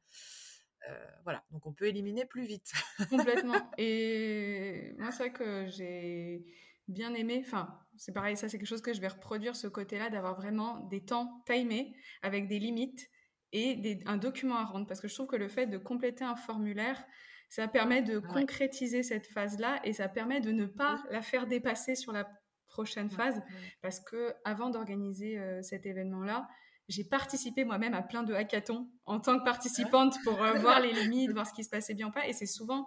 voilà, 1.24 1.42
donc 1.50 1.64
on 1.66 1.72
peut 1.72 1.86
éliminer 1.86 2.26
plus 2.26 2.44
vite. 2.44 2.72
Complètement. 3.10 3.54
Et 3.78 4.92
moi, 4.98 5.10
c'est 5.10 5.24
vrai 5.24 5.32
que 5.32 5.66
j'ai 5.66 6.44
bien 6.88 7.14
aimé, 7.14 7.42
enfin, 7.44 7.80
c'est 7.96 8.12
pareil, 8.12 8.36
ça 8.36 8.48
c'est 8.48 8.58
quelque 8.58 8.68
chose 8.68 8.82
que 8.82 8.92
je 8.92 9.00
vais 9.00 9.08
reproduire, 9.08 9.56
ce 9.56 9.66
côté-là, 9.66 10.10
d'avoir 10.10 10.36
vraiment 10.36 10.80
des 10.90 11.04
temps 11.04 11.42
timés 11.46 11.96
avec 12.22 12.48
des 12.48 12.58
limites 12.58 13.10
et 13.52 13.98
un 14.06 14.18
document 14.18 14.56
à 14.56 14.64
rendre. 14.64 14.86
Parce 14.86 15.00
que 15.00 15.08
je 15.08 15.14
trouve 15.14 15.26
que 15.26 15.36
le 15.36 15.48
fait 15.48 15.66
de 15.66 15.78
compléter 15.78 16.24
un 16.24 16.36
formulaire, 16.36 17.02
ça 17.48 17.68
permet 17.68 18.02
de 18.02 18.18
concrétiser 18.18 19.02
cette 19.02 19.26
phase-là 19.26 19.80
et 19.84 19.92
ça 19.92 20.08
permet 20.08 20.40
de 20.40 20.50
ne 20.50 20.66
pas 20.66 21.02
la 21.10 21.22
faire 21.22 21.46
dépasser 21.46 21.94
sur 21.94 22.12
la 22.12 22.28
prochaine 22.66 23.10
phase. 23.10 23.40
Parce 23.82 24.00
que 24.00 24.34
avant 24.44 24.70
d'organiser 24.70 25.38
euh, 25.38 25.62
cet 25.62 25.86
événement-là, 25.86 26.48
j'ai 26.88 27.04
participé 27.04 27.64
moi-même 27.64 27.94
à 27.94 28.02
plein 28.02 28.22
de 28.22 28.34
hackathons 28.34 28.88
en 29.06 29.20
tant 29.20 29.38
que 29.38 29.44
participante 29.44 30.16
pour 30.24 30.42
euh, 30.42 30.54
voir 30.54 30.80
les 30.80 30.92
limites, 31.02 31.32
voir 31.32 31.46
ce 31.46 31.52
qui 31.52 31.64
se 31.64 31.70
passait 31.70 31.94
bien 31.94 32.08
ou 32.08 32.12
pas. 32.12 32.28
Et 32.28 32.32
c'est 32.32 32.46
souvent, 32.46 32.86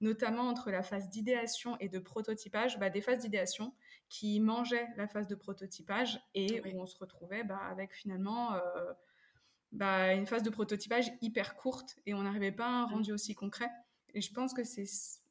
notamment 0.00 0.42
entre 0.42 0.70
la 0.70 0.82
phase 0.82 1.08
d'idéation 1.08 1.76
et 1.78 1.88
de 1.88 1.98
prototypage, 1.98 2.78
bah, 2.78 2.90
des 2.90 3.00
phases 3.00 3.20
d'idéation 3.20 3.74
qui 4.08 4.40
mangeaient 4.40 4.88
la 4.96 5.08
phase 5.08 5.26
de 5.26 5.34
prototypage 5.34 6.20
et 6.34 6.60
où 6.60 6.80
on 6.80 6.86
se 6.86 6.98
retrouvait 6.98 7.44
bah, 7.44 7.60
avec 7.70 7.94
finalement... 7.94 8.54
Euh, 8.54 8.60
bah, 9.72 10.14
une 10.14 10.26
phase 10.26 10.42
de 10.42 10.50
prototypage 10.50 11.12
hyper 11.20 11.54
courte 11.54 11.96
et 12.04 12.12
on 12.12 12.22
n'arrivait 12.22 12.50
pas 12.50 12.66
à 12.66 12.70
un 12.70 12.86
rendu 12.86 13.12
aussi 13.12 13.36
concret. 13.36 13.70
Et 14.14 14.20
je 14.20 14.32
pense 14.32 14.52
que 14.54 14.64
c'est 14.64 14.84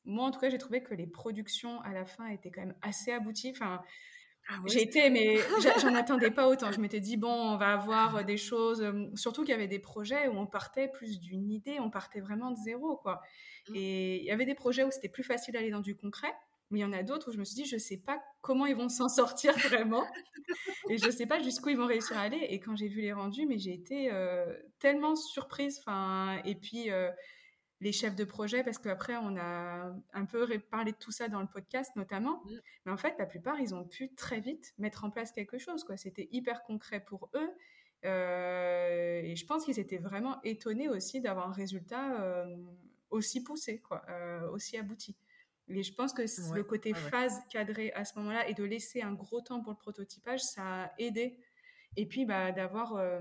moi, 0.06 0.26
en 0.26 0.32
tout 0.32 0.40
cas, 0.40 0.50
j'ai 0.50 0.58
trouvé 0.58 0.82
que 0.82 0.94
les 0.94 1.08
productions 1.08 1.82
à 1.82 1.94
la 1.94 2.06
fin 2.06 2.28
étaient 2.28 2.52
quand 2.52 2.62
même 2.62 2.76
assez 2.82 3.12
abouties. 3.12 3.52
Enfin, 3.52 3.82
ah 4.50 4.56
j'ai 4.66 4.82
été, 4.82 5.10
mais 5.10 5.38
j'en 5.82 5.94
attendais 5.94 6.32
pas 6.32 6.48
autant. 6.48 6.72
Je 6.72 6.80
m'étais 6.80 7.00
dit, 7.00 7.18
bon, 7.18 7.32
on 7.32 7.58
va 7.58 7.74
avoir 7.74 8.26
des 8.26 8.38
choses. 8.38 8.84
Surtout 9.16 9.44
qu'il 9.44 9.52
y 9.52 9.56
avait 9.56 9.68
des 9.68 9.80
projets 9.80 10.28
où 10.28 10.38
on 10.38 10.48
partait 10.48 10.88
plus 10.88 11.20
d'une 11.20 11.52
idée, 11.52 11.80
on 11.80 11.92
partait 11.92 12.22
vraiment 12.22 12.52
de 12.52 12.58
zéro, 12.58 12.98
quoi. 12.98 13.22
Mmh. 13.70 13.76
Et 13.76 14.18
il 14.18 14.26
y 14.26 14.32
avait 14.32 14.46
des 14.46 14.56
projets 14.56 14.84
où 14.84 14.92
c'était 14.92 15.10
plus 15.10 15.24
facile 15.24 15.54
d'aller 15.54 15.70
dans 15.70 15.82
du 15.82 15.96
concret. 15.96 16.34
Mais 16.72 16.80
il 16.80 16.82
y 16.82 16.86
en 16.86 16.94
a 16.94 17.04
d'autres 17.04 17.30
où 17.30 17.32
je 17.32 17.40
me 17.40 17.46
suis 17.46 17.56
dit, 17.56 17.66
je 17.66 17.76
ne 17.76 17.80
sais 17.80 17.98
pas 17.98 18.22
comment 18.42 18.66
ils 18.66 18.76
vont 18.76 18.90
s'en 18.90 19.10
sortir 19.10 19.54
vraiment. 19.70 20.06
et 20.90 20.98
je 20.98 21.06
ne 21.06 21.12
sais 21.12 21.26
pas 21.26 21.42
jusqu'où 21.42 21.70
ils 21.70 21.78
vont 21.78 21.88
réussir 21.88 22.18
à 22.18 22.22
aller. 22.22 22.48
Et 22.50 22.60
quand 22.60 22.76
j'ai 22.76 22.88
vu 22.88 23.02
les 23.02 23.14
rendus, 23.14 23.46
mais 23.46 23.58
j'ai 23.58 23.74
été 23.74 24.12
euh, 24.12 24.52
tellement 24.80 25.16
surprise. 25.16 25.80
Enfin, 25.80 26.42
et 26.46 26.56
puis, 26.56 26.90
euh, 26.90 27.12
les 27.82 27.92
chefs 27.92 28.16
de 28.16 28.24
projet, 28.26 28.64
parce 28.64 28.78
qu'après, 28.78 29.16
on 29.18 29.38
a 29.38 29.94
un 30.14 30.26
peu 30.26 30.60
parlé 30.60 30.92
de 30.92 30.98
tout 30.98 31.12
ça 31.12 31.30
dans 31.30 31.42
le 31.42 31.48
podcast 31.48 31.96
notamment. 31.96 32.44
Mmh. 32.44 32.52
Mais 32.86 32.92
en 32.92 32.98
fait, 32.98 33.16
la 33.18 33.26
plupart, 33.26 33.60
ils 33.60 33.74
ont 33.74 33.86
pu 33.86 34.14
très 34.16 34.40
vite 34.40 34.74
mettre 34.78 35.06
en 35.06 35.10
place 35.10 35.32
quelque 35.32 35.58
chose. 35.58 35.84
Quoi. 35.84 35.96
C'était 35.98 36.28
hyper 36.32 36.64
concret 36.64 37.00
pour 37.00 37.30
eux. 37.36 37.50
Euh, 38.06 39.22
et 39.24 39.36
je 39.36 39.46
pense 39.46 39.66
qu'ils 39.66 39.80
étaient 39.80 39.98
vraiment 39.98 40.42
étonnés 40.44 40.90
aussi 40.90 41.22
d'avoir 41.22 41.50
un 41.50 41.54
résultat 41.54 42.46
aussi 43.10 43.44
poussé, 43.44 43.80
quoi, 43.80 44.06
aussi 44.52 44.78
abouti. 44.78 45.18
Et 45.70 45.84
je 45.84 45.94
pense 45.94 46.14
que 46.14 46.24
le 46.56 46.64
côté 46.64 46.94
phase 46.94 47.42
cadrée 47.50 47.92
à 47.94 48.04
ce 48.04 48.18
moment-là 48.18 48.48
et 48.50 48.54
de 48.54 48.64
laisser 48.64 49.02
un 49.02 49.14
gros 49.14 49.42
temps 49.42 49.62
pour 49.62 49.72
le 49.72 49.78
prototypage, 49.78 50.42
ça 50.42 50.86
a 50.86 50.94
aidé. 50.98 51.38
Et 51.96 52.08
puis 52.08 52.26
bah, 52.26 52.52
d'avoir 52.52 52.96
euh, 52.96 53.20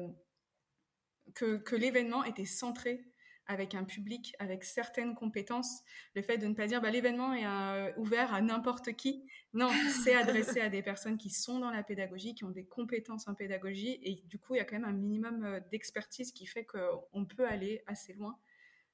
que, 1.34 1.56
que 1.58 1.76
l'événement 1.76 2.24
était 2.24 2.46
centré 2.46 3.04
avec 3.48 3.74
un 3.74 3.84
public, 3.84 4.36
avec 4.38 4.62
certaines 4.62 5.14
compétences. 5.14 5.82
Le 6.14 6.22
fait 6.22 6.36
de 6.36 6.46
ne 6.46 6.54
pas 6.54 6.66
dire 6.66 6.82
bah, 6.82 6.90
l'événement 6.90 7.32
est 7.32 7.46
euh, 7.46 7.90
ouvert 7.96 8.32
à 8.32 8.42
n'importe 8.42 8.92
qui. 8.92 9.26
Non, 9.54 9.70
c'est 10.04 10.14
adressé 10.14 10.60
à 10.60 10.68
des 10.68 10.82
personnes 10.82 11.16
qui 11.16 11.30
sont 11.30 11.58
dans 11.58 11.70
la 11.70 11.82
pédagogie, 11.82 12.34
qui 12.34 12.44
ont 12.44 12.50
des 12.50 12.66
compétences 12.66 13.26
en 13.26 13.34
pédagogie. 13.34 13.98
Et 14.02 14.22
du 14.26 14.38
coup, 14.38 14.54
il 14.54 14.58
y 14.58 14.60
a 14.60 14.64
quand 14.64 14.76
même 14.76 14.84
un 14.84 14.92
minimum 14.92 15.44
euh, 15.44 15.60
d'expertise 15.72 16.30
qui 16.32 16.46
fait 16.46 16.66
qu'on 16.66 17.24
peut 17.24 17.46
aller 17.46 17.82
assez 17.86 18.12
loin. 18.12 18.38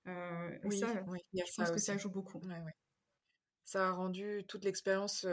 oui, 0.06 0.78
ça, 0.78 0.86
je 0.94 1.54
pense 1.56 1.70
que 1.70 1.80
ça 1.80 1.98
joue 1.98 2.10
beaucoup 2.10 2.40
ça 3.66 3.88
a 3.88 3.92
rendu 3.92 4.44
toute 4.46 4.62
l'expérience 4.62 5.26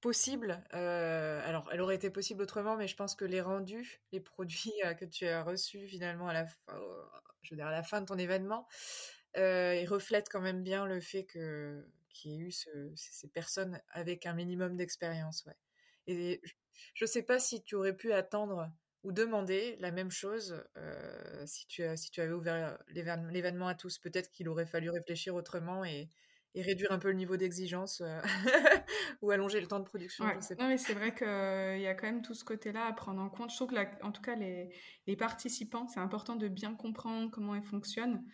possible. 0.00 0.64
alors, 0.70 1.68
elle 1.70 1.82
aurait 1.82 1.96
été 1.96 2.08
possible 2.08 2.42
autrement, 2.42 2.78
mais 2.78 2.88
je 2.88 2.96
pense 2.96 3.14
que 3.14 3.26
les 3.26 3.42
rendus, 3.42 4.00
les 4.10 4.20
produits 4.20 4.72
que 4.98 5.04
tu 5.04 5.26
as 5.26 5.44
reçus 5.44 5.86
finalement 5.86 6.28
à 6.28 6.32
la, 6.32 6.46
fin, 6.46 6.56
je 7.44 7.54
veux 7.54 7.62
à 7.62 7.70
la 7.70 7.82
fin 7.82 8.00
de 8.00 8.06
ton 8.06 8.18
événement, 8.18 8.66
ils 9.36 9.86
reflètent 9.86 10.28
quand 10.30 10.40
même 10.40 10.62
bien 10.62 10.86
le 10.86 11.00
fait 11.00 11.24
que 11.24 11.86
qu'il 12.10 12.30
y 12.30 12.34
ait 12.36 12.38
eu 12.38 12.52
ces 12.52 13.28
personnes 13.28 13.80
avec 13.90 14.24
un 14.26 14.34
minimum 14.34 14.76
d'expérience. 14.76 15.44
Et 16.06 16.40
je 16.94 17.04
ne 17.04 17.08
sais 17.08 17.22
pas 17.22 17.40
si 17.40 17.62
tu 17.62 17.74
aurais 17.74 17.96
pu 17.96 18.12
attendre 18.12 18.70
ou 19.02 19.10
demander 19.10 19.76
la 19.80 19.90
même 19.90 20.12
chose 20.12 20.62
si, 21.44 21.66
tu, 21.66 21.82
si 21.96 22.10
tu 22.10 22.20
avais 22.20 22.32
ouvert 22.32 22.78
l'événement 22.88 23.66
à 23.66 23.74
tous. 23.74 23.98
Peut-être 23.98 24.30
qu'il 24.30 24.48
aurait 24.48 24.66
fallu 24.66 24.90
réfléchir 24.90 25.34
autrement 25.34 25.84
et, 25.84 26.08
et 26.54 26.62
réduire 26.62 26.92
un 26.92 26.98
peu 26.98 27.08
le 27.08 27.14
niveau 27.14 27.36
d'exigence 27.36 28.00
euh, 28.00 28.20
ou 29.22 29.30
allonger 29.30 29.60
le 29.60 29.66
temps 29.66 29.80
de 29.80 29.84
production. 29.84 30.24
Non, 30.24 30.68
mais 30.68 30.78
c'est 30.78 30.94
vrai 30.94 31.14
qu'il 31.14 31.82
y 31.82 31.86
a 31.86 31.94
quand 31.94 32.06
même 32.06 32.22
tout 32.22 32.34
ce 32.34 32.44
côté-là 32.44 32.86
à 32.86 32.92
prendre 32.92 33.20
en 33.20 33.28
compte. 33.28 33.50
Je 33.50 33.56
trouve 33.56 33.70
que, 33.70 34.04
en 34.04 34.12
tout 34.12 34.22
cas, 34.22 34.36
les, 34.36 34.68
les 35.06 35.16
participants, 35.16 35.88
c'est 35.88 36.00
important 36.00 36.36
de 36.36 36.48
bien 36.48 36.74
comprendre 36.74 37.30
comment 37.30 37.54
ils 37.54 37.64
fonctionnent. 37.64 38.24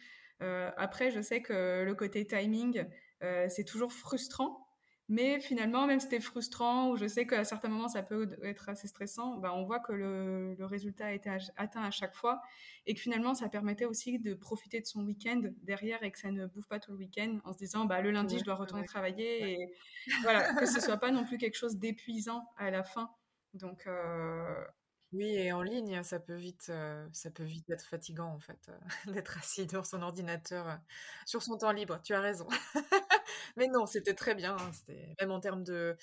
Euh, 0.42 0.70
après, 0.76 1.10
je 1.10 1.20
sais 1.20 1.42
que 1.42 1.82
le 1.84 1.94
côté 1.94 2.26
timing, 2.26 2.84
euh, 3.22 3.46
c'est 3.48 3.64
toujours 3.64 3.92
frustrant 3.92 4.66
mais 5.10 5.40
finalement, 5.40 5.88
même 5.88 5.98
si 5.98 6.04
c'était 6.04 6.20
frustrant, 6.20 6.90
ou 6.90 6.96
je 6.96 7.08
sais 7.08 7.26
qu'à 7.26 7.42
certains 7.42 7.68
moments, 7.68 7.88
ça 7.88 8.00
peut 8.00 8.30
être 8.44 8.68
assez 8.68 8.86
stressant, 8.86 9.38
bah, 9.38 9.52
on 9.52 9.64
voit 9.64 9.80
que 9.80 9.92
le, 9.92 10.56
résultat 10.60 11.06
a 11.06 11.10
été 11.10 11.28
atteint 11.56 11.82
à 11.82 11.90
chaque 11.90 12.14
fois. 12.14 12.40
Et 12.86 12.94
que 12.94 13.00
finalement, 13.00 13.34
ça 13.34 13.48
permettait 13.48 13.86
aussi 13.86 14.20
de 14.20 14.34
profiter 14.34 14.80
de 14.80 14.86
son 14.86 15.02
week-end 15.02 15.42
derrière 15.64 16.00
et 16.04 16.12
que 16.12 16.18
ça 16.20 16.30
ne 16.30 16.46
bouffe 16.46 16.68
pas 16.68 16.78
tout 16.78 16.92
le 16.92 16.98
week-end 16.98 17.40
en 17.42 17.52
se 17.52 17.58
disant, 17.58 17.86
bah, 17.86 18.00
le 18.00 18.12
lundi, 18.12 18.38
je 18.38 18.44
dois 18.44 18.54
retourner 18.54 18.84
travailler. 18.84 19.54
Et 19.54 19.74
voilà, 20.22 20.54
que 20.54 20.64
ce 20.64 20.80
soit 20.80 20.98
pas 20.98 21.10
non 21.10 21.24
plus 21.24 21.38
quelque 21.38 21.56
chose 21.56 21.76
d'épuisant 21.76 22.48
à 22.56 22.70
la 22.70 22.84
fin. 22.84 23.10
Donc, 23.54 23.88
euh, 23.88 24.64
Oui, 25.10 25.26
et 25.26 25.50
en 25.50 25.62
ligne, 25.62 26.04
ça 26.04 26.20
peut 26.20 26.36
vite, 26.36 26.68
euh, 26.68 27.04
ça 27.12 27.32
peut 27.32 27.42
vite 27.42 27.68
être 27.68 27.84
fatigant 27.84 28.32
en 28.32 28.38
fait, 28.38 28.68
euh, 28.68 28.78
d'être 29.12 29.38
assis 29.38 29.66
devant 29.66 29.82
son 29.82 30.02
ordinateur 30.02 30.78
sur 31.26 31.42
son 31.42 31.58
temps 31.58 31.72
libre. 31.72 32.00
Tu 32.04 32.14
as 32.14 32.20
raison. 32.20 32.46
Mais 33.56 33.68
non, 33.68 33.86
c'était 33.86 34.14
très 34.14 34.34
bien. 34.34 34.56
Hein, 34.56 34.70
c'était 34.72 35.14
même 35.20 35.30
en 35.30 35.40
termes 35.40 35.64
de, 35.64 35.96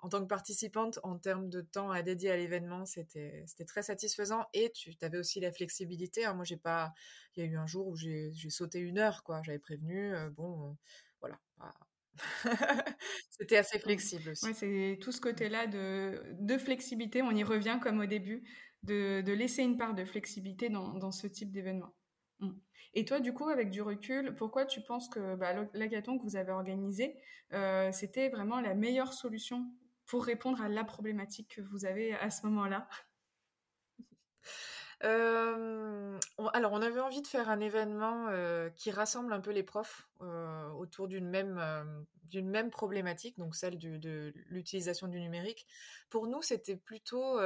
en 0.00 0.08
tant 0.08 0.20
que 0.20 0.26
participante, 0.26 1.00
en 1.02 1.18
termes 1.18 1.48
de 1.48 1.60
temps 1.60 1.90
à 1.90 2.02
dédier 2.02 2.30
à 2.30 2.36
l'événement, 2.36 2.84
c'était 2.86 3.44
très 3.66 3.82
satisfaisant. 3.82 4.46
Et 4.54 4.70
tu 4.70 4.94
avais 5.02 5.18
aussi 5.18 5.40
la 5.40 5.50
flexibilité. 5.52 6.24
Hein. 6.24 6.34
Moi, 6.34 6.44
j'ai 6.44 6.56
pas. 6.56 6.92
Il 7.34 7.44
y 7.44 7.46
a 7.46 7.50
eu 7.50 7.56
un 7.56 7.66
jour 7.66 7.88
où 7.88 7.96
j'ai 7.96 8.32
sauté 8.48 8.78
une 8.78 8.98
heure, 8.98 9.22
quoi. 9.24 9.42
J'avais 9.42 9.58
prévenu. 9.58 10.14
Euh, 10.14 10.30
bon, 10.30 10.70
euh, 10.70 10.72
voilà. 11.20 11.38
c'était 13.30 13.56
assez 13.56 13.78
flexible 13.78 14.30
aussi. 14.30 14.46
Ouais, 14.46 14.54
c'est 14.54 14.98
tout 15.00 15.12
ce 15.12 15.20
côté-là 15.20 15.66
de, 15.66 16.22
de, 16.40 16.58
flexibilité. 16.58 17.22
On 17.22 17.30
y 17.30 17.44
revient 17.44 17.78
comme 17.82 18.00
au 18.00 18.06
début, 18.06 18.42
de, 18.82 19.20
de 19.20 19.32
laisser 19.32 19.62
une 19.62 19.76
part 19.76 19.94
de 19.94 20.04
flexibilité 20.04 20.68
dans, 20.68 20.94
dans 20.94 21.12
ce 21.12 21.26
type 21.26 21.52
d'événement. 21.52 21.94
Mmh. 22.40 22.50
Et 22.98 23.04
toi, 23.04 23.20
du 23.20 23.32
coup, 23.32 23.48
avec 23.48 23.70
du 23.70 23.80
recul, 23.80 24.34
pourquoi 24.34 24.66
tu 24.66 24.80
penses 24.80 25.08
que 25.08 25.36
bah, 25.36 25.54
l'hackathon 25.72 26.18
que 26.18 26.24
vous 26.24 26.34
avez 26.34 26.50
organisé, 26.50 27.16
euh, 27.52 27.92
c'était 27.92 28.28
vraiment 28.28 28.60
la 28.60 28.74
meilleure 28.74 29.12
solution 29.12 29.70
pour 30.04 30.24
répondre 30.24 30.60
à 30.60 30.68
la 30.68 30.82
problématique 30.82 31.54
que 31.54 31.60
vous 31.60 31.84
avez 31.84 32.14
à 32.14 32.30
ce 32.30 32.44
moment-là? 32.46 32.88
Euh, 35.04 36.18
alors, 36.54 36.72
on 36.72 36.82
avait 36.82 36.98
envie 36.98 37.22
de 37.22 37.28
faire 37.28 37.48
un 37.48 37.60
événement 37.60 38.26
euh, 38.30 38.68
qui 38.70 38.90
rassemble 38.90 39.32
un 39.32 39.38
peu 39.38 39.52
les 39.52 39.62
profs 39.62 40.08
autour 40.76 41.06
d'une 41.06 41.28
même, 41.28 41.62
d'une 42.24 42.50
même 42.50 42.68
problématique, 42.68 43.38
donc 43.38 43.54
celle 43.54 43.78
de 43.78 44.32
l'utilisation 44.48 45.06
du 45.06 45.20
numérique. 45.20 45.68
Pour 46.10 46.26
nous, 46.26 46.42
c'était 46.42 46.74
plutôt... 46.74 47.38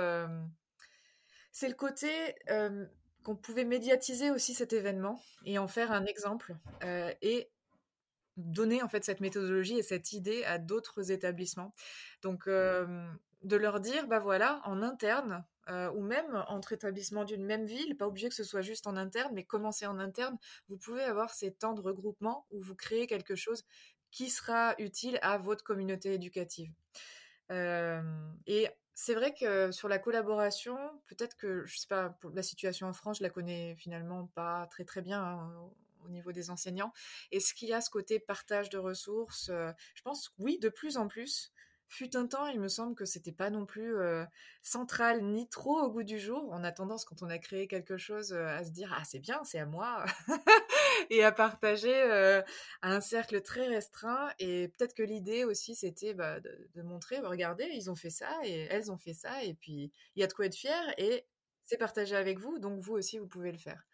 c'est 1.50 1.68
le 1.68 1.74
côté 1.74 2.08
qu'on 3.22 3.36
pouvait 3.36 3.64
médiatiser 3.64 4.30
aussi 4.30 4.54
cet 4.54 4.72
événement 4.72 5.20
et 5.44 5.58
en 5.58 5.68
faire 5.68 5.92
un 5.92 6.04
exemple 6.04 6.56
euh, 6.84 7.12
et 7.22 7.50
donner 8.36 8.82
en 8.82 8.88
fait 8.88 9.04
cette 9.04 9.20
méthodologie 9.20 9.78
et 9.78 9.82
cette 9.82 10.12
idée 10.12 10.44
à 10.44 10.58
d'autres 10.58 11.10
établissements. 11.10 11.74
Donc 12.22 12.46
euh, 12.46 13.06
de 13.42 13.56
leur 13.56 13.80
dire 13.80 14.06
bah 14.06 14.18
voilà 14.18 14.60
en 14.64 14.82
interne 14.82 15.44
euh, 15.68 15.90
ou 15.92 16.02
même 16.02 16.44
entre 16.48 16.72
établissements 16.72 17.24
d'une 17.24 17.44
même 17.44 17.66
ville, 17.66 17.96
pas 17.96 18.06
obligé 18.06 18.28
que 18.28 18.34
ce 18.34 18.44
soit 18.44 18.62
juste 18.62 18.86
en 18.86 18.96
interne, 18.96 19.32
mais 19.34 19.44
commencer 19.44 19.86
en 19.86 19.98
interne, 19.98 20.36
vous 20.68 20.76
pouvez 20.76 21.02
avoir 21.02 21.34
ces 21.34 21.52
temps 21.52 21.74
de 21.74 21.80
regroupement 21.80 22.46
où 22.50 22.60
vous 22.60 22.74
créez 22.74 23.06
quelque 23.06 23.36
chose 23.36 23.64
qui 24.10 24.28
sera 24.28 24.74
utile 24.78 25.18
à 25.22 25.38
votre 25.38 25.64
communauté 25.64 26.14
éducative. 26.14 26.70
Et 28.46 28.68
c'est 28.94 29.14
vrai 29.14 29.34
que 29.34 29.72
sur 29.72 29.88
la 29.88 29.98
collaboration, 29.98 30.76
peut-être 31.06 31.36
que, 31.36 31.64
je 31.66 31.78
sais 31.78 31.88
pas, 31.88 32.18
la 32.34 32.42
situation 32.42 32.86
en 32.86 32.92
France, 32.92 33.18
je 33.18 33.22
la 33.22 33.30
connais 33.30 33.74
finalement 33.76 34.26
pas 34.34 34.66
très 34.70 34.84
très 34.84 35.02
bien 35.02 35.22
hein, 35.22 35.70
au 36.04 36.08
niveau 36.08 36.32
des 36.32 36.50
enseignants. 36.50 36.92
Est-ce 37.30 37.54
qu'il 37.54 37.68
y 37.68 37.72
a 37.72 37.80
ce 37.80 37.90
côté 37.90 38.18
partage 38.18 38.70
de 38.70 38.78
ressources 38.78 39.50
Je 39.94 40.02
pense 40.02 40.32
oui, 40.38 40.58
de 40.58 40.68
plus 40.68 40.96
en 40.96 41.08
plus 41.08 41.52
fut 41.92 42.16
un 42.16 42.26
temps, 42.26 42.46
il 42.46 42.58
me 42.58 42.68
semble 42.68 42.94
que 42.94 43.04
c'était 43.04 43.32
pas 43.32 43.50
non 43.50 43.66
plus 43.66 43.96
euh, 43.96 44.24
central 44.62 45.22
ni 45.22 45.48
trop 45.48 45.78
au 45.78 45.90
goût 45.90 46.02
du 46.02 46.18
jour. 46.18 46.48
On 46.50 46.64
a 46.64 46.72
tendance, 46.72 47.04
quand 47.04 47.22
on 47.22 47.28
a 47.28 47.38
créé 47.38 47.68
quelque 47.68 47.98
chose, 47.98 48.32
euh, 48.32 48.46
à 48.46 48.64
se 48.64 48.70
dire 48.70 48.94
ah 48.98 49.04
c'est 49.04 49.18
bien, 49.18 49.44
c'est 49.44 49.58
à 49.58 49.66
moi, 49.66 50.04
et 51.10 51.22
à 51.22 51.32
partager 51.32 51.94
euh, 51.94 52.40
à 52.80 52.94
un 52.94 53.00
cercle 53.00 53.42
très 53.42 53.66
restreint. 53.66 54.30
Et 54.38 54.68
peut-être 54.68 54.94
que 54.94 55.02
l'idée 55.02 55.44
aussi, 55.44 55.74
c'était 55.74 56.14
bah, 56.14 56.40
de, 56.40 56.82
montrer, 56.82 57.20
bah, 57.20 57.28
regardez, 57.28 57.68
ils 57.74 57.90
ont 57.90 57.96
fait 57.96 58.10
ça 58.10 58.30
et 58.44 58.66
elles 58.70 58.90
ont 58.90 58.98
fait 58.98 59.14
ça, 59.14 59.44
et 59.44 59.54
puis 59.54 59.92
il 60.16 60.20
y 60.20 60.24
a 60.24 60.26
de 60.26 60.32
quoi 60.32 60.46
être 60.46 60.56
fier 60.56 60.94
et 60.98 61.26
c'est 61.64 61.76
partagé 61.78 62.16
avec 62.16 62.38
vous, 62.38 62.58
donc 62.58 62.80
vous 62.80 62.94
aussi 62.94 63.18
vous 63.18 63.28
pouvez 63.28 63.52
le 63.52 63.58
faire 63.58 63.86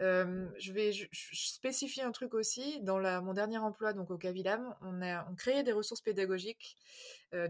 je 0.00 0.72
vais 0.72 0.92
spécifier 1.12 2.02
un 2.02 2.12
truc 2.12 2.34
aussi. 2.34 2.80
Dans 2.82 2.98
mon 3.22 3.34
dernier 3.34 3.58
emploi, 3.58 3.92
donc 3.92 4.10
au 4.10 4.18
Cavilam, 4.18 4.74
on 4.80 5.02
a 5.02 5.26
on 5.30 5.34
créait 5.34 5.62
des 5.62 5.72
ressources 5.72 6.00
pédagogiques 6.00 6.76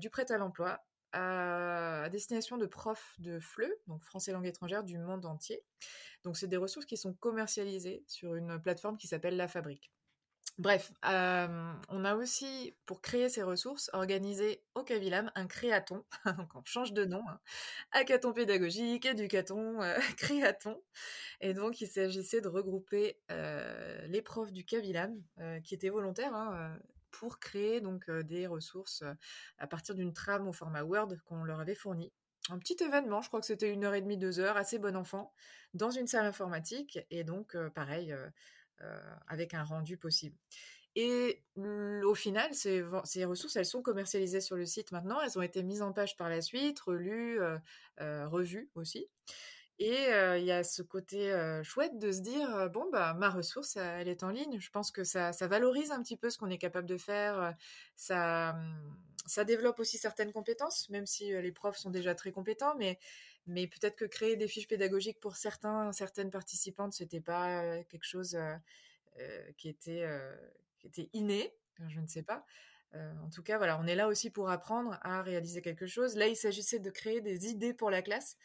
du 0.01 0.11
prêt 0.11 0.31
à 0.31 0.39
l'emploi 0.39 0.81
à, 1.15 2.09
destination 2.11 2.59
de 2.59 2.67
profs 2.67 3.15
de 3.19 3.39
FLE, 3.39 3.73
donc 3.87 4.03
français 4.03 4.33
langue 4.33 4.47
étrangère 4.47 4.85
du 4.85 4.99
monde 4.99 5.25
entier. 5.25 5.63
Donc 6.25 6.37
c'est 6.37 6.49
des 6.49 6.57
ressources 6.57 6.87
qui 6.87 6.97
sont 6.97 7.15
commercialisées 7.15 8.05
sur 8.07 8.35
une 8.35 8.61
plateforme 8.61 8.99
qui 8.99 9.07
s'appelle 9.07 9.37
La 9.37 9.49
Fabrique. 9.49 9.91
Bref, 10.59 10.93
on 11.03 12.05
a 12.05 12.15
aussi, 12.15 12.77
pour 12.87 13.01
créer 13.01 13.29
ces 13.29 13.43
ressources, 13.43 13.91
organisé 13.93 14.63
au 14.77 14.85
Cavilam 14.85 15.33
un 15.35 15.49
créaton, 15.49 16.05
donc 16.39 16.55
on 16.55 16.63
change 16.65 16.93
de 16.93 17.05
nom, 17.05 17.23
hein. 17.29 17.41
hackathon 17.91 18.33
pédagogique, 18.33 19.05
éducaton, 19.05 19.81
créaton. 20.17 20.81
Et 21.41 21.55
donc 21.55 21.81
il 21.81 21.89
s'agissait 21.89 22.41
de 22.41 22.49
regrouper 22.49 23.19
les 23.29 24.23
profs 24.23 24.53
du 24.53 24.65
Cavilam, 24.65 25.21
qui 25.65 25.75
étaient 25.75 25.91
volontaires, 25.91 26.35
hein, 26.35 26.79
pour 27.11 27.41
créer 27.41 27.81
donc 27.81 28.09
des 28.09 28.47
ressources 28.47 29.03
à 29.59 29.67
partir 29.67 29.97
d'une 29.97 30.13
trame 30.13 30.47
au 30.47 30.53
format 30.53 30.85
Word 30.85 31.17
qu'on 31.25 31.43
leur 31.43 31.59
avait 31.59 31.75
fourni. 31.75 32.13
Un 32.51 32.59
petit 32.59 32.77
événement, 32.83 33.23
je 33.23 33.29
crois 33.29 33.41
que 33.41 33.47
c'était 33.47 33.71
une 33.71 33.85
heure 33.85 33.95
et 33.95 34.03
demie, 34.03 34.19
deux 34.19 34.39
heures, 34.39 34.59
assez 34.59 34.79
bon 34.79 34.97
enfant, 34.97 35.33
dans 35.73 35.91
une 35.91 36.07
salle 36.07 36.27
informatique, 36.27 36.99
et 37.11 37.25
donc 37.25 37.57
pareil 37.75 38.13
euh, 38.13 38.29
avec 39.29 39.55
un 39.55 39.65
rendu 39.65 39.97
possible. 39.97 40.37
Et 40.97 41.43
au 41.57 42.15
final, 42.15 42.55
ces, 42.55 42.83
ressources, 43.25 43.57
elles 43.57 43.67
sont 43.67 43.83
commercialisées 43.83 44.41
sur 44.41 44.57
le 44.57 44.65
site 44.65 44.93
maintenant. 44.93 45.21
Elles 45.21 45.39
ont 45.39 45.43
été 45.43 45.63
mises 45.63 45.83
en 45.83 45.93
page 45.93 46.17
par 46.17 46.29
la 46.29 46.41
suite, 46.41 46.79
relues, 46.81 47.41
euh, 47.41 47.59
euh, 48.01 48.29
revues 48.29 48.71
aussi. 48.75 49.09
Et 49.81 50.07
il 50.39 50.45
y 50.45 50.53
a 50.53 50.63
ce 50.63 50.83
côté 50.83 51.35
chouette 51.65 51.99
de 51.99 52.13
se 52.13 52.21
dire 52.21 52.71
bon 52.71 52.89
bah 52.93 53.13
ma 53.15 53.29
ressource 53.29 53.77
elle 53.77 54.07
est 54.07 54.23
en 54.23 54.29
ligne. 54.31 54.61
Je 54.61 54.71
pense 54.71 54.93
que 54.93 55.03
ça, 55.03 55.33
valorise 55.49 55.91
un 55.91 56.01
petit 56.01 56.17
peu 56.17 56.31
ce 56.31 56.39
qu'on 56.39 56.49
est 56.49 56.59
capable 56.59 56.87
de 56.87 56.97
faire. 56.97 57.55
Ça 57.97 58.55
ça 59.27 59.43
développe 59.43 59.81
aussi 59.81 59.99
certaines 59.99 60.31
compétences, 60.31 60.89
même 60.91 61.07
si 61.07 61.33
les 61.33 61.51
profs 61.51 61.79
sont 61.79 61.91
déjà 61.91 62.15
très 62.15 62.31
compétents, 62.31 62.77
mais 62.77 63.01
mais 63.47 63.67
peut-être 63.67 63.97
que 63.97 64.05
créer 64.05 64.37
des 64.37 64.49
fiches 64.49 64.69
pédagogiques 64.69 65.21
pour 65.21 65.37
certains, 65.37 65.93
certaines 65.93 66.31
participantes, 66.31 66.93
c'était 66.93 67.21
pas 67.21 67.83
quelque 67.85 68.05
chose 68.05 68.39
qui 69.57 69.69
était 69.69 70.07
qui 70.79 70.87
était 70.87 71.11
inné, 71.13 71.55
je 71.89 72.01
ne 72.01 72.07
sais 72.07 72.23
pas. 72.23 72.45
en 72.95 73.31
tout 73.31 73.43
cas, 73.43 73.59
voilà, 73.59 73.79
on 73.81 73.87
est 73.87 73.95
là 73.95 74.09
aussi 74.09 74.31
pour 74.31 74.51
apprendre 74.51 74.99
à 75.03 75.23
réaliser 75.23 75.63
quelque 75.63 75.87
chose. 75.87 76.17
Là, 76.17 76.27
il 76.29 76.37
s'agissait 76.37 76.79
de 76.79 76.91
créer 76.91 77.21
des 77.21 77.47
idées 77.47 77.75
pour 77.75 77.91
la 77.91 78.03
classe, 78.03 78.37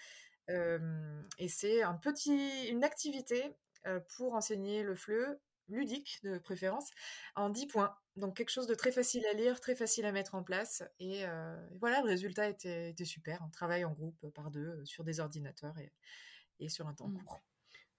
et 0.48 1.48
c'est 1.48 1.84
un 1.84 1.96
petit, 1.96 2.68
une 2.68 2.84
activité 2.84 3.56
pour 4.18 4.34
enseigner 4.34 4.84
le 4.84 4.96
FLE 4.96 5.40
ludique 5.70 6.20
de 6.24 6.38
préférence, 6.38 6.90
en 7.36 7.50
10 7.50 7.68
points. 7.68 7.96
Donc 8.16 8.36
quelque 8.36 8.50
chose 8.50 8.68
de 8.68 8.76
très 8.76 8.92
facile 8.92 9.26
à 9.28 9.34
lire, 9.34 9.60
très 9.60 9.76
facile 9.76 10.06
à 10.06 10.12
mettre 10.12 10.36
en 10.36 10.44
place. 10.44 10.84
Et, 11.00 11.26
euh, 11.26 11.56
voilà, 11.80 12.02
le 12.02 12.08
résultat 12.08 12.50
était, 12.50 12.94
super. 13.06 13.42
On 13.46 13.50
travaille 13.50 13.86
en 13.86 13.94
groupe 13.94 14.18
euh, 14.24 14.30
par 14.30 14.52
deux 14.52 14.68
euh, 14.68 14.86
sur 14.86 15.04
des 15.04 15.20
ordinateurs 15.20 15.76
et, 16.60 16.70
sur 16.70 16.88
un 16.88 16.94
temps 16.94 17.08
mmh. 17.08 17.24
court. 17.24 17.40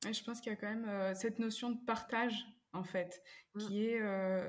je 0.04 0.22
pense 0.22 0.40
qu'il 0.40 0.52
y 0.52 0.54
a 0.54 0.56
quand 0.56 0.68
même 0.68 1.14
cette 1.14 1.38
notion 1.38 1.70
de 1.70 1.78
partage 1.86 2.44
en 2.74 2.84
fait, 2.84 3.22
mmh. 3.54 3.58
qui 3.58 3.86
est 3.86 4.00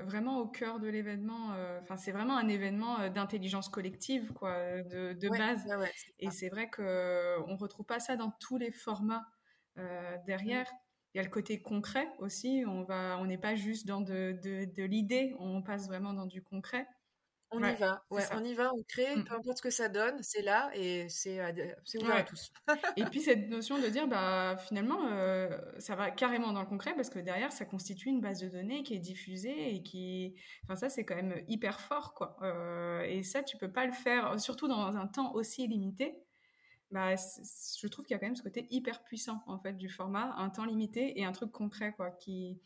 vraiment 0.02 0.38
au 0.38 0.46
cœur 0.46 0.78
de 0.80 0.86
l'événement. 0.86 1.56
Enfin, 1.80 1.96
c'est 1.96 2.12
vraiment 2.12 2.36
un 2.36 2.46
événement 2.48 3.08
d'intelligence 3.08 3.70
collective, 3.70 4.30
quoi, 4.34 4.82
de, 4.82 5.28
base. 5.30 5.66
et 6.18 6.30
c'est 6.30 6.50
vrai 6.50 6.68
que 6.68 7.40
on 7.48 7.56
retrouve 7.56 7.86
pas 7.86 8.00
ça 8.00 8.16
dans 8.16 8.32
tous 8.32 8.58
les 8.58 8.70
formats 8.70 9.24
derrière. 10.26 10.70
Mmh. 10.70 10.81
Il 11.14 11.18
y 11.18 11.20
a 11.20 11.24
le 11.24 11.30
côté 11.30 11.60
concret 11.60 12.08
aussi. 12.18 12.64
On 12.66 12.84
va, 12.84 13.18
on 13.20 13.26
n'est 13.26 13.38
pas 13.38 13.54
juste 13.54 13.86
dans 13.86 14.00
de, 14.00 14.38
de, 14.42 14.82
l'idée, 14.82 15.34
on 15.38 15.62
passe 15.62 15.86
vraiment 15.86 16.14
dans 16.14 16.26
du 16.26 16.42
concret. 16.42 16.86
On 17.54 17.62
y 17.62 17.74
va, 17.74 18.02
ouais, 18.10 18.22
on 18.32 18.42
y 18.42 18.54
va, 18.54 18.72
on 18.72 18.82
crée, 18.82 19.14
mmh. 19.14 19.24
peu 19.24 19.34
importe 19.34 19.58
ce 19.58 19.62
que 19.62 19.68
ça 19.68 19.90
donne, 19.90 20.22
c'est 20.22 20.40
là 20.40 20.70
et 20.72 21.06
c'est 21.10 21.38
ouvert 22.00 22.16
à 22.16 22.22
tous. 22.22 22.50
et 22.96 23.04
puis 23.04 23.20
cette 23.20 23.50
notion 23.50 23.78
de 23.78 23.88
dire, 23.88 24.08
bah 24.08 24.56
finalement, 24.56 25.06
euh, 25.08 25.50
ça 25.78 25.94
va 25.94 26.10
carrément 26.10 26.52
dans 26.52 26.62
le 26.62 26.66
concret 26.66 26.94
parce 26.94 27.10
que 27.10 27.18
derrière, 27.18 27.52
ça 27.52 27.66
constitue 27.66 28.08
une 28.08 28.22
base 28.22 28.40
de 28.40 28.48
données 28.48 28.82
qui 28.84 28.94
est 28.94 29.00
diffusée 29.00 29.74
et 29.74 29.82
qui, 29.82 30.34
enfin 30.64 30.76
ça, 30.76 30.88
c'est 30.88 31.04
quand 31.04 31.14
même 31.14 31.44
hyper 31.46 31.78
fort, 31.82 32.14
quoi. 32.14 32.38
Euh, 32.40 33.02
et 33.02 33.22
ça, 33.22 33.42
tu 33.42 33.58
peux 33.58 33.70
pas 33.70 33.84
le 33.84 33.92
faire, 33.92 34.40
surtout 34.40 34.66
dans 34.66 34.96
un 34.96 35.06
temps 35.06 35.34
aussi 35.34 35.66
limité. 35.66 36.24
Bah, 36.92 37.14
je 37.16 37.86
trouve 37.88 38.04
qu'il 38.04 38.14
y 38.14 38.16
a 38.16 38.20
quand 38.20 38.26
même 38.26 38.36
ce 38.36 38.42
côté 38.42 38.66
hyper 38.70 39.02
puissant 39.02 39.42
en 39.46 39.58
fait 39.58 39.72
du 39.72 39.88
format, 39.88 40.34
un 40.36 40.50
temps 40.50 40.66
limité 40.66 41.18
et 41.18 41.24
un 41.24 41.32
truc 41.32 41.50
concret 41.50 41.94
quoi, 41.96 42.10
qui 42.10 42.60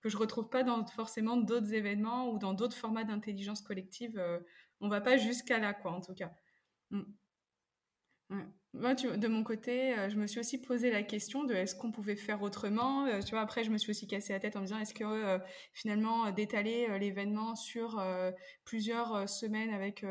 que 0.00 0.08
je 0.08 0.16
retrouve 0.16 0.48
pas 0.48 0.62
dans 0.62 0.86
forcément 0.86 1.36
d'autres 1.36 1.74
événements 1.74 2.30
ou 2.30 2.38
dans 2.38 2.54
d'autres 2.54 2.76
formats 2.76 3.02
d'intelligence 3.02 3.62
collective. 3.62 4.16
Euh, 4.16 4.38
on 4.80 4.88
va 4.88 5.00
pas 5.00 5.16
jusqu'à 5.16 5.58
là 5.58 5.74
quoi 5.74 5.92
en 5.92 6.00
tout 6.00 6.14
cas. 6.14 6.32
Mm. 6.90 7.02
Moi, 8.74 8.94
de 8.94 9.26
mon 9.26 9.42
côté, 9.42 9.98
euh, 9.98 10.10
je 10.10 10.16
me 10.16 10.26
suis 10.26 10.38
aussi 10.38 10.60
posé 10.60 10.90
la 10.90 11.02
question 11.02 11.42
de 11.44 11.54
est-ce 11.54 11.74
qu'on 11.74 11.90
pouvait 11.90 12.14
faire 12.14 12.42
autrement. 12.42 13.06
Euh, 13.06 13.22
tu 13.22 13.30
vois, 13.30 13.40
après, 13.40 13.64
je 13.64 13.70
me 13.70 13.78
suis 13.78 13.90
aussi 13.90 14.06
cassé 14.06 14.34
la 14.34 14.38
tête 14.38 14.54
en 14.54 14.60
me 14.60 14.66
disant 14.66 14.78
est-ce 14.78 14.94
que 14.94 15.40
finalement 15.72 16.30
d'étaler 16.30 16.96
l'événement 17.00 17.56
sur 17.56 18.00
plusieurs 18.64 19.28
semaines 19.28 19.70
avec 19.74 20.04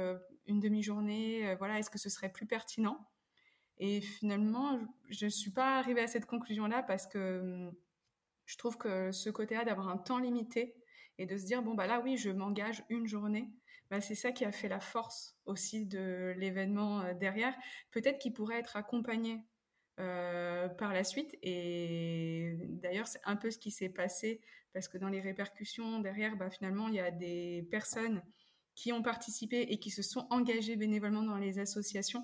une 0.47 0.59
demi-journée, 0.59 1.55
voilà, 1.59 1.79
est-ce 1.79 1.89
que 1.89 1.99
ce 1.99 2.09
serait 2.09 2.31
plus 2.31 2.47
pertinent? 2.47 3.07
Et 3.79 4.01
finalement, 4.01 4.79
je 5.09 5.25
ne 5.25 5.29
suis 5.29 5.51
pas 5.51 5.77
arrivée 5.77 6.01
à 6.01 6.07
cette 6.07 6.25
conclusion-là 6.25 6.83
parce 6.83 7.07
que 7.07 7.39
hum, 7.39 7.73
je 8.45 8.57
trouve 8.57 8.77
que 8.77 9.11
ce 9.11 9.29
côté-là 9.29 9.65
d'avoir 9.65 9.89
un 9.89 9.97
temps 9.97 10.19
limité 10.19 10.75
et 11.17 11.25
de 11.25 11.37
se 11.37 11.45
dire, 11.45 11.61
bon, 11.61 11.75
bah 11.75 11.87
là, 11.87 11.99
oui, 11.99 12.17
je 12.17 12.29
m'engage 12.29 12.83
une 12.89 13.07
journée, 13.07 13.51
bah, 13.89 14.01
c'est 14.01 14.15
ça 14.15 14.31
qui 14.31 14.45
a 14.45 14.51
fait 14.51 14.67
la 14.67 14.79
force 14.79 15.37
aussi 15.45 15.85
de 15.85 16.33
l'événement 16.37 17.01
euh, 17.01 17.13
derrière. 17.13 17.55
Peut-être 17.91 18.19
qu'il 18.19 18.33
pourrait 18.33 18.59
être 18.59 18.75
accompagné 18.75 19.41
euh, 19.99 20.67
par 20.67 20.93
la 20.93 21.03
suite. 21.03 21.37
Et 21.41 22.55
d'ailleurs, 22.69 23.07
c'est 23.07 23.21
un 23.25 23.35
peu 23.35 23.49
ce 23.49 23.57
qui 23.57 23.71
s'est 23.71 23.89
passé 23.89 24.41
parce 24.73 24.87
que 24.87 24.97
dans 24.97 25.09
les 25.09 25.21
répercussions 25.21 25.99
derrière, 25.99 26.35
bah, 26.35 26.49
finalement, 26.49 26.87
il 26.87 26.95
y 26.95 26.99
a 26.99 27.11
des 27.11 27.67
personnes 27.71 28.21
qui 28.75 28.93
ont 28.93 29.01
participé 29.01 29.61
et 29.61 29.79
qui 29.79 29.89
se 29.89 30.03
sont 30.03 30.27
engagées 30.29 30.75
bénévolement 30.75 31.23
dans 31.23 31.37
les 31.37 31.57
associations 31.57 32.23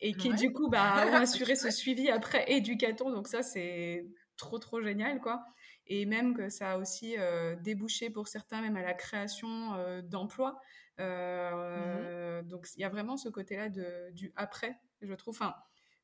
et 0.00 0.12
qui 0.12 0.32
du 0.34 0.52
coup 0.52 0.68
bah, 0.68 1.06
ont 1.08 1.14
assuré 1.14 1.56
ce 1.56 1.70
suivi 1.70 2.10
après 2.10 2.44
éducaton. 2.52 3.10
Donc 3.10 3.28
ça, 3.28 3.42
c'est 3.42 4.06
trop, 4.36 4.58
trop 4.58 4.80
génial, 4.82 5.20
quoi. 5.20 5.44
Et 5.86 6.04
même 6.04 6.34
que 6.34 6.48
ça 6.48 6.72
a 6.72 6.78
aussi 6.78 7.16
euh, 7.18 7.54
débouché 7.56 8.10
pour 8.10 8.28
certains 8.28 8.60
même 8.60 8.76
à 8.76 8.82
la 8.82 8.94
création 8.94 9.74
euh, 9.74 10.02
d'emplois. 10.02 10.60
Euh, 10.98 12.40
mmh 12.40 12.46
donc 12.46 12.66
il 12.76 12.80
y 12.80 12.84
a 12.84 12.88
vraiment 12.88 13.16
ce 13.16 13.28
côté-là 13.28 13.68
du 13.68 14.32
après, 14.36 14.78
je 15.00 15.12
trouve. 15.14 15.34
Enfin, 15.34 15.54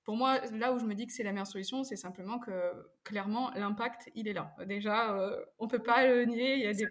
pour 0.04 0.16
moi, 0.16 0.40
là 0.52 0.72
où 0.72 0.78
je 0.78 0.84
me 0.84 0.94
dis 0.94 1.06
que 1.06 1.12
c'est 1.12 1.22
la 1.22 1.32
meilleure 1.32 1.46
solution, 1.46 1.84
c'est 1.84 1.96
simplement 1.96 2.38
que 2.38 2.50
clairement 3.04 3.50
l'impact, 3.52 4.10
il 4.14 4.26
est 4.28 4.32
là. 4.32 4.54
Déjà, 4.66 5.16
on 5.58 5.68
peut 5.68 5.82
pas 5.82 6.06
le 6.06 6.24
nier. 6.24 6.54
Il 6.54 6.62
y 6.62 6.66
a 6.66 6.72
des. 6.72 6.86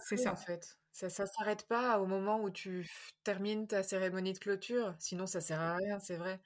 C'est 0.00 0.16
ça 0.16 0.32
en 0.32 0.36
fait. 0.36 0.76
Ça 0.92 1.06
ne 1.06 1.28
s'arrête 1.28 1.66
pas 1.66 2.00
au 2.00 2.06
moment 2.06 2.40
où 2.40 2.50
tu 2.50 2.88
termines 3.22 3.66
ta 3.66 3.82
cérémonie 3.82 4.32
de 4.32 4.38
clôture, 4.38 4.94
sinon 4.98 5.26
ça 5.26 5.40
sert 5.40 5.60
à 5.60 5.76
rien, 5.76 5.98
c'est 5.98 6.16
vrai. 6.16 6.40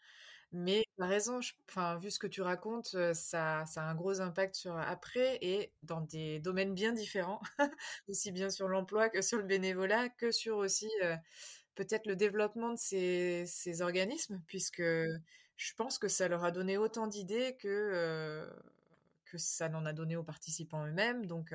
Mais 0.52 0.84
tu 0.96 1.04
as 1.04 1.06
raison, 1.06 1.38
enfin, 1.68 1.98
vu 1.98 2.10
ce 2.10 2.18
que 2.18 2.26
tu 2.26 2.42
racontes, 2.42 2.96
ça, 3.14 3.64
ça 3.66 3.82
a 3.84 3.90
un 3.90 3.94
gros 3.94 4.20
impact 4.20 4.56
sur 4.56 4.76
après 4.76 5.38
et 5.42 5.72
dans 5.84 6.00
des 6.00 6.40
domaines 6.40 6.74
bien 6.74 6.92
différents, 6.92 7.40
aussi 8.08 8.32
bien 8.32 8.50
sur 8.50 8.66
l'emploi 8.66 9.08
que 9.10 9.22
sur 9.22 9.38
le 9.38 9.44
bénévolat, 9.44 10.08
que 10.08 10.32
sur 10.32 10.56
aussi 10.56 10.90
peut-être 11.76 12.06
le 12.06 12.16
développement 12.16 12.72
de 12.72 12.78
ces, 12.78 13.44
ces, 13.46 13.82
organismes, 13.82 14.42
puisque 14.46 14.82
je 15.60 15.74
pense 15.74 15.98
que 15.98 16.08
ça 16.08 16.26
leur 16.26 16.42
a 16.42 16.52
donné 16.52 16.78
autant 16.78 17.06
d'idées 17.06 17.54
que, 17.58 18.48
que 19.26 19.36
ça 19.36 19.68
n'en 19.68 19.84
a 19.84 19.92
donné 19.92 20.16
aux 20.16 20.22
participants 20.22 20.86
eux-mêmes. 20.86 21.26
Donc, 21.26 21.52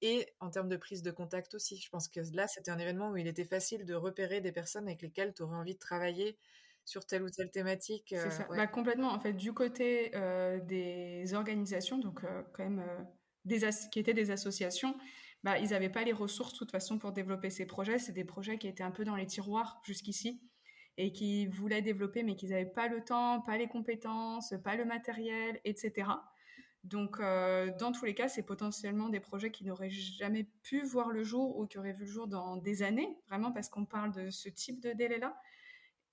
et 0.00 0.32
en 0.38 0.48
termes 0.48 0.68
de 0.68 0.76
prise 0.76 1.02
de 1.02 1.10
contact 1.10 1.54
aussi. 1.54 1.76
Je 1.76 1.90
pense 1.90 2.06
que 2.06 2.20
là, 2.34 2.46
c'était 2.46 2.70
un 2.70 2.78
événement 2.78 3.10
où 3.10 3.16
il 3.16 3.26
était 3.26 3.44
facile 3.44 3.84
de 3.84 3.94
repérer 3.94 4.40
des 4.40 4.52
personnes 4.52 4.86
avec 4.86 5.02
lesquelles 5.02 5.34
tu 5.34 5.42
aurais 5.42 5.56
envie 5.56 5.74
de 5.74 5.78
travailler 5.80 6.38
sur 6.84 7.04
telle 7.04 7.24
ou 7.24 7.28
telle 7.28 7.50
thématique. 7.50 8.14
C'est 8.16 8.30
ça. 8.30 8.46
Bah, 8.48 8.68
complètement. 8.68 9.10
En 9.10 9.18
fait, 9.18 9.32
du 9.32 9.52
côté 9.52 10.12
des 10.66 11.34
organisations, 11.34 11.98
donc 11.98 12.20
quand 12.52 12.62
même 12.62 12.84
des 13.44 13.68
qui 13.90 13.98
étaient 13.98 14.14
des 14.14 14.30
associations, 14.30 14.96
bah, 15.42 15.58
ils 15.58 15.70
n'avaient 15.70 15.90
pas 15.90 16.04
les 16.04 16.12
ressources 16.12 16.52
de 16.52 16.58
toute 16.58 16.70
façon 16.70 17.00
pour 17.00 17.10
développer 17.10 17.50
ces 17.50 17.66
projets. 17.66 17.98
C'est 17.98 18.12
des 18.12 18.24
projets 18.24 18.56
qui 18.56 18.68
étaient 18.68 18.84
un 18.84 18.92
peu 18.92 19.04
dans 19.04 19.16
les 19.16 19.26
tiroirs 19.26 19.80
jusqu'ici 19.84 20.40
et 20.98 21.12
qui 21.12 21.46
voulaient 21.46 21.82
développer, 21.82 22.22
mais 22.22 22.36
qu'ils 22.36 22.50
n'avaient 22.50 22.64
pas 22.66 22.88
le 22.88 23.02
temps, 23.02 23.40
pas 23.42 23.58
les 23.58 23.68
compétences, 23.68 24.54
pas 24.64 24.76
le 24.76 24.84
matériel, 24.84 25.60
etc. 25.64 26.08
Donc, 26.84 27.18
euh, 27.18 27.70
dans 27.78 27.90
tous 27.90 28.04
les 28.04 28.14
cas, 28.14 28.28
c'est 28.28 28.44
potentiellement 28.44 29.08
des 29.08 29.18
projets 29.18 29.50
qui 29.50 29.64
n'auraient 29.64 29.90
jamais 29.90 30.44
pu 30.62 30.82
voir 30.82 31.10
le 31.10 31.24
jour 31.24 31.58
ou 31.58 31.66
qui 31.66 31.78
auraient 31.78 31.92
vu 31.92 32.04
le 32.04 32.10
jour 32.10 32.28
dans 32.28 32.56
des 32.56 32.82
années, 32.82 33.18
vraiment 33.28 33.52
parce 33.52 33.68
qu'on 33.68 33.84
parle 33.84 34.12
de 34.12 34.30
ce 34.30 34.48
type 34.48 34.80
de 34.80 34.92
délai-là, 34.92 35.36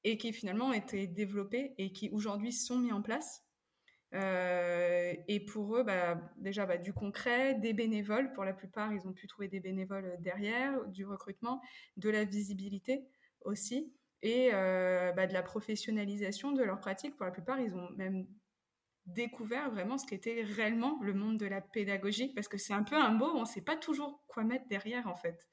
et 0.04 0.18
qui 0.18 0.34
finalement 0.34 0.70
ont 0.70 0.74
été 0.74 1.08
développés 1.08 1.74
et 1.78 1.92
qui 1.94 2.10
aujourd'hui 2.10 2.52
sont 2.52 2.78
mis 2.78 2.92
en 2.92 3.02
place. 3.02 3.44
Euh, 4.14 5.14
et 5.28 5.40
pour 5.40 5.78
eux, 5.78 5.84
bah, 5.84 6.20
déjà 6.38 6.66
bah, 6.66 6.78
du 6.78 6.94
concret, 6.94 7.56
des 7.56 7.74
bénévoles. 7.74 8.34
Pour 8.34 8.44
la 8.44 8.54
plupart, 8.54 8.94
ils 8.94 9.08
ont 9.08 9.14
pu 9.14 9.28
trouver 9.28 9.48
des 9.48 9.60
bénévoles 9.60 10.18
derrière, 10.20 10.86
du 10.88 11.06
recrutement, 11.06 11.62
de 11.98 12.10
la 12.10 12.24
visibilité 12.24 13.06
aussi, 13.42 13.94
et 14.24 14.52
euh, 14.54 15.12
bah, 15.12 15.28
de 15.28 15.34
la 15.34 15.44
professionnalisation 15.44 16.54
de 16.54 16.64
leur 16.64 16.80
pratique. 16.80 17.16
Pour 17.16 17.26
la 17.26 17.32
plupart, 17.32 17.60
ils 17.60 17.76
ont 17.76 17.90
même 17.92 18.26
découvert 19.06 19.70
vraiment 19.70 19.98
ce 19.98 20.08
qu'était 20.08 20.44
réellement 20.44 20.98
le 21.02 21.14
monde 21.14 21.38
de 21.38 21.46
la 21.46 21.60
pédagogie, 21.60 22.30
parce 22.30 22.48
que 22.48 22.58
c'est 22.58 22.74
un 22.74 22.84
peu 22.84 22.96
un 22.96 23.12
mot, 23.12 23.30
on 23.36 23.42
ne 23.42 23.46
sait 23.46 23.62
pas 23.62 23.76
toujours 23.76 24.24
quoi 24.28 24.46
mettre 24.46 24.66
derrière 24.70 25.08
en 25.08 25.16
fait. 25.16 25.50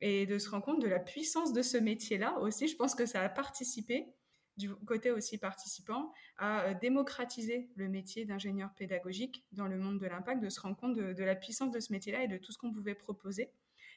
Et 0.00 0.24
de 0.24 0.38
se 0.38 0.48
rendre 0.48 0.64
compte 0.64 0.80
de 0.80 0.86
la 0.88 1.00
puissance 1.00 1.52
de 1.52 1.62
ce 1.62 1.76
métier-là 1.76 2.38
aussi, 2.38 2.68
je 2.68 2.76
pense 2.76 2.94
que 2.94 3.06
ça 3.06 3.22
a 3.22 3.28
participé, 3.28 4.14
du 4.56 4.72
côté 4.86 5.10
aussi 5.10 5.36
participant, 5.36 6.12
à 6.36 6.66
euh, 6.66 6.74
démocratiser 6.74 7.70
le 7.74 7.88
métier 7.88 8.24
d'ingénieur 8.24 8.72
pédagogique 8.76 9.44
dans 9.50 9.66
le 9.66 9.76
monde 9.76 9.98
de 9.98 10.06
l'impact, 10.06 10.40
de 10.40 10.48
se 10.48 10.60
rendre 10.60 10.76
compte 10.76 10.94
de, 10.94 11.24
la 11.24 11.34
puissance 11.34 11.72
de 11.72 11.80
ce 11.80 11.92
métier-là 11.92 12.22
et 12.22 12.28
de 12.28 12.38
tout 12.38 12.52
ce 12.52 12.58
qu'on 12.58 12.72
pouvait 12.72 12.94
proposer. 12.94 13.50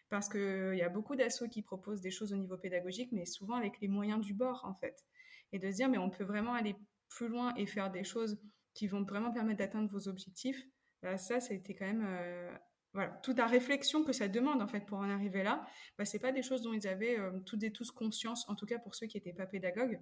Parce 0.10 0.30
qu'il 0.30 0.76
y 0.76 0.82
a 0.82 0.90
beaucoup 0.90 1.16
d'assauts 1.16 1.50
qui 1.50 1.62
proposent 1.62 2.02
des 2.02 2.12
choses 2.12 2.34
au 2.34 2.38
niveau 2.38 2.58
pédagogique, 2.58 3.12
mais 3.12 3.26
souvent 3.26 3.56
avec 3.56 3.80
les 3.82 3.88
moyens 3.88 4.22
du 4.22 4.34
bord, 4.34 4.64
en 4.66 4.76
fait. 4.76 5.06
Et 5.52 5.60
de 5.60 5.70
se 5.72 5.76
dire, 5.78 5.90
mais 5.90 5.98
on 5.98 6.10
peut 6.10 6.24
vraiment 6.24 6.54
aller 6.54 6.76
plus 7.10 7.28
loin 7.28 7.54
et 7.56 7.66
faire 7.66 7.92
des 7.92 8.04
choses 8.04 8.40
qui 8.74 8.88
vont 8.88 9.04
vraiment 9.04 9.32
permettre 9.32 9.60
d'atteindre 9.60 9.90
vos 9.92 10.08
objectifs, 10.08 10.64
bah, 11.02 11.18
ça, 11.18 11.40
ça 11.40 11.54
a 11.54 11.58
été 11.58 11.76
quand 11.76 11.86
même 11.86 12.06
euh, 12.06 12.56
voilà, 12.94 13.10
toute 13.24 13.38
la 13.38 13.48
réflexion 13.48 14.04
que 14.04 14.14
ça 14.14 14.28
demande 14.28 14.62
en 14.62 14.68
fait 14.68 14.82
pour 14.82 15.00
en 15.00 15.10
arriver 15.10 15.44
là. 15.44 15.66
Bah, 15.98 16.06
c'est 16.06 16.20
pas 16.20 16.32
des 16.32 16.44
choses 16.44 16.62
dont 16.62 16.74
ils 16.74 16.88
avaient 16.88 17.20
euh, 17.20 17.40
toutes 17.46 17.64
et 17.64 17.72
tous 17.72 17.92
conscience, 17.92 18.48
en 18.50 18.56
tout 18.56 18.66
cas 18.66 18.80
pour 18.80 18.96
ceux 18.96 19.08
qui 19.08 19.18
n'étaient 19.18 19.34
pas 19.34 19.46
pédagogues. 19.46 20.00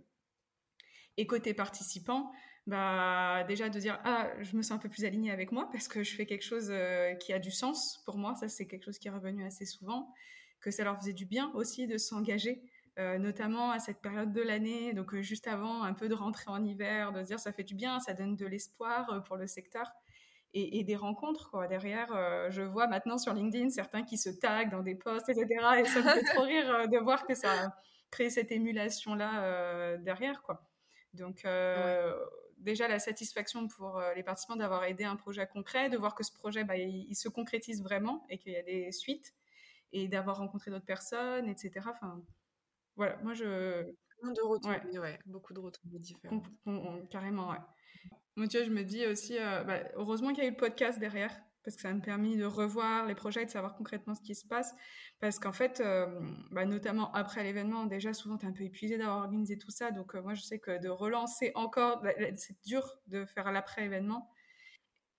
Et 1.18 1.28
côté 1.28 1.54
participants, 1.54 2.32
bah 2.68 3.44
déjà 3.48 3.70
de 3.70 3.80
dire 3.80 4.00
ah 4.04 4.30
je 4.40 4.56
me 4.56 4.62
sens 4.62 4.74
un 4.74 4.78
peu 4.78 4.90
plus 4.90 5.04
alignée 5.06 5.32
avec 5.32 5.52
moi 5.52 5.68
parce 5.72 5.88
que 5.88 6.04
je 6.04 6.16
fais 6.16 6.28
quelque 6.28 6.44
chose 6.44 6.68
euh, 6.70 7.16
qui 7.16 7.34
a 7.34 7.40
du 7.40 7.52
sens 7.52 8.02
pour 8.06 8.18
moi. 8.18 8.36
Ça 8.36 8.48
c'est 8.50 8.68
quelque 8.68 8.84
chose 8.84 9.00
qui 9.00 9.08
est 9.08 9.12
revenu 9.12 9.46
assez 9.46 9.66
souvent. 9.66 10.14
Que 10.60 10.70
ça 10.70 10.84
leur 10.84 10.98
faisait 10.98 11.14
du 11.14 11.26
bien 11.26 11.52
aussi 11.56 11.88
de 11.88 11.98
s'engager 11.98 12.62
euh, 13.00 13.18
notamment 13.18 13.72
à 13.72 13.80
cette 13.80 14.00
période 14.02 14.34
de 14.34 14.42
l'année, 14.42 14.94
donc 14.94 15.14
euh, 15.14 15.22
juste 15.22 15.48
avant 15.48 15.84
un 15.84 15.94
peu 15.94 16.10
de 16.10 16.14
rentrer 16.14 16.52
en 16.52 16.64
hiver, 16.64 17.14
de 17.14 17.22
se 17.22 17.28
dire 17.28 17.40
ça 17.40 17.54
fait 17.54 17.64
du 17.64 17.74
bien, 17.74 18.00
ça 18.00 18.14
donne 18.14 18.36
de 18.36 18.46
l'espoir 18.46 19.24
pour 19.26 19.38
le 19.38 19.48
secteur. 19.48 19.90
Et, 20.54 20.84
des 20.84 20.98
rencontres 20.98 21.50
quoi. 21.50 21.68
derrière. 21.68 22.10
je 22.52 22.62
vois 22.62 22.86
maintenant 22.86 23.18
sur 23.18 23.34
LinkedIn 23.34 23.70
certains 23.70 24.04
qui 24.04 24.18
se 24.18 24.30
taguent 24.30 24.72
dans 24.72 24.84
des 24.84 24.96
posts, 24.96 25.30
etc. 25.30 25.48
Et 25.80 25.86
ça 25.86 26.02
me 26.02 26.10
fait 26.10 26.24
trop 26.24 26.44
rire 26.44 26.90
de 26.90 26.98
voir 26.98 27.26
que 27.26 27.34
ça 27.34 27.68
a 27.68 27.76
créé 28.12 28.30
cette 28.30 28.52
émulation-là 28.52 29.98
derrière. 30.00 30.42
Quoi. 30.42 30.62
Donc, 31.14 31.46
déjà, 32.62 32.88
la 32.88 33.00
satisfaction 33.00 33.68
pour 33.68 34.02
les 34.16 34.24
participants 34.24 34.56
d'avoir 34.56 34.84
aidé 34.86 35.04
un 35.04 35.16
projet 35.16 35.46
concret, 35.48 35.90
de 35.90 35.98
voir 35.98 36.16
que 36.16 36.24
ce 36.24 36.32
projet, 36.32 36.64
bah, 36.64 36.78
il, 36.78 37.16
se 37.16 37.30
concrétise 37.30 37.84
vraiment 37.84 38.26
et 38.30 38.38
qu'il 38.38 38.54
y 38.54 38.58
a 38.58 38.64
des 38.64 38.92
suites, 38.92 39.34
et 39.92 40.08
d'avoir 40.08 40.38
rencontré 40.38 40.72
d'autres 40.72 40.86
personnes, 40.86 41.50
etc. 41.50 41.88
Enfin, 41.90 42.22
voilà, 42.96 43.18
moi 43.24 43.34
je. 43.34 43.84
de 44.24 45.00
ouais. 45.00 45.20
beaucoup 45.26 45.54
de 45.54 45.60
retombées 45.60 46.00
différentes. 46.00 46.46
carrément, 47.10 47.50
ouais. 47.50 47.58
Moi, 48.38 48.48
tu 48.48 48.58
vois, 48.58 48.66
je 48.66 48.72
me 48.72 48.84
dis 48.84 49.06
aussi, 49.08 49.38
euh, 49.38 49.64
bah, 49.64 49.80
heureusement 49.96 50.30
qu'il 50.30 50.44
y 50.44 50.48
a 50.48 50.50
eu 50.50 50.52
le 50.52 50.58
podcast 50.58 51.00
derrière, 51.00 51.38
parce 51.64 51.76
que 51.76 51.82
ça 51.82 51.94
m'a 51.94 52.02
permis 52.02 52.38
de 52.38 52.46
revoir 52.46 53.06
les 53.06 53.16
projets, 53.16 53.46
de 53.46 53.52
savoir 53.52 53.76
concrètement 53.76 54.16
ce 54.16 54.22
qui 54.22 54.36
se 54.36 54.48
passe. 54.48 54.74
Parce 55.20 55.40
qu'en 55.40 55.54
fait, 55.54 55.82
euh, 55.82 56.08
bah, 56.52 56.66
notamment 56.66 57.12
après 57.14 57.44
l'événement, 57.44 57.86
déjà 57.86 58.14
souvent 58.14 58.38
tu 58.38 58.46
es 58.46 58.50
un 58.50 58.54
peu 58.54 58.64
épuisé 58.64 58.98
d'avoir 58.98 59.18
organisé 59.18 59.58
tout 59.58 59.72
ça. 59.72 59.92
Donc 59.92 60.16
euh, 60.16 60.22
moi, 60.22 60.34
je 60.34 60.42
sais 60.42 60.60
que 60.60 60.82
de 60.82 60.90
relancer 60.90 61.52
encore, 61.56 62.02
bah, 62.02 62.12
c'est 62.36 62.60
dur 62.66 62.98
de 63.08 63.26
faire 63.26 63.52
l'après-événement. 63.52 64.30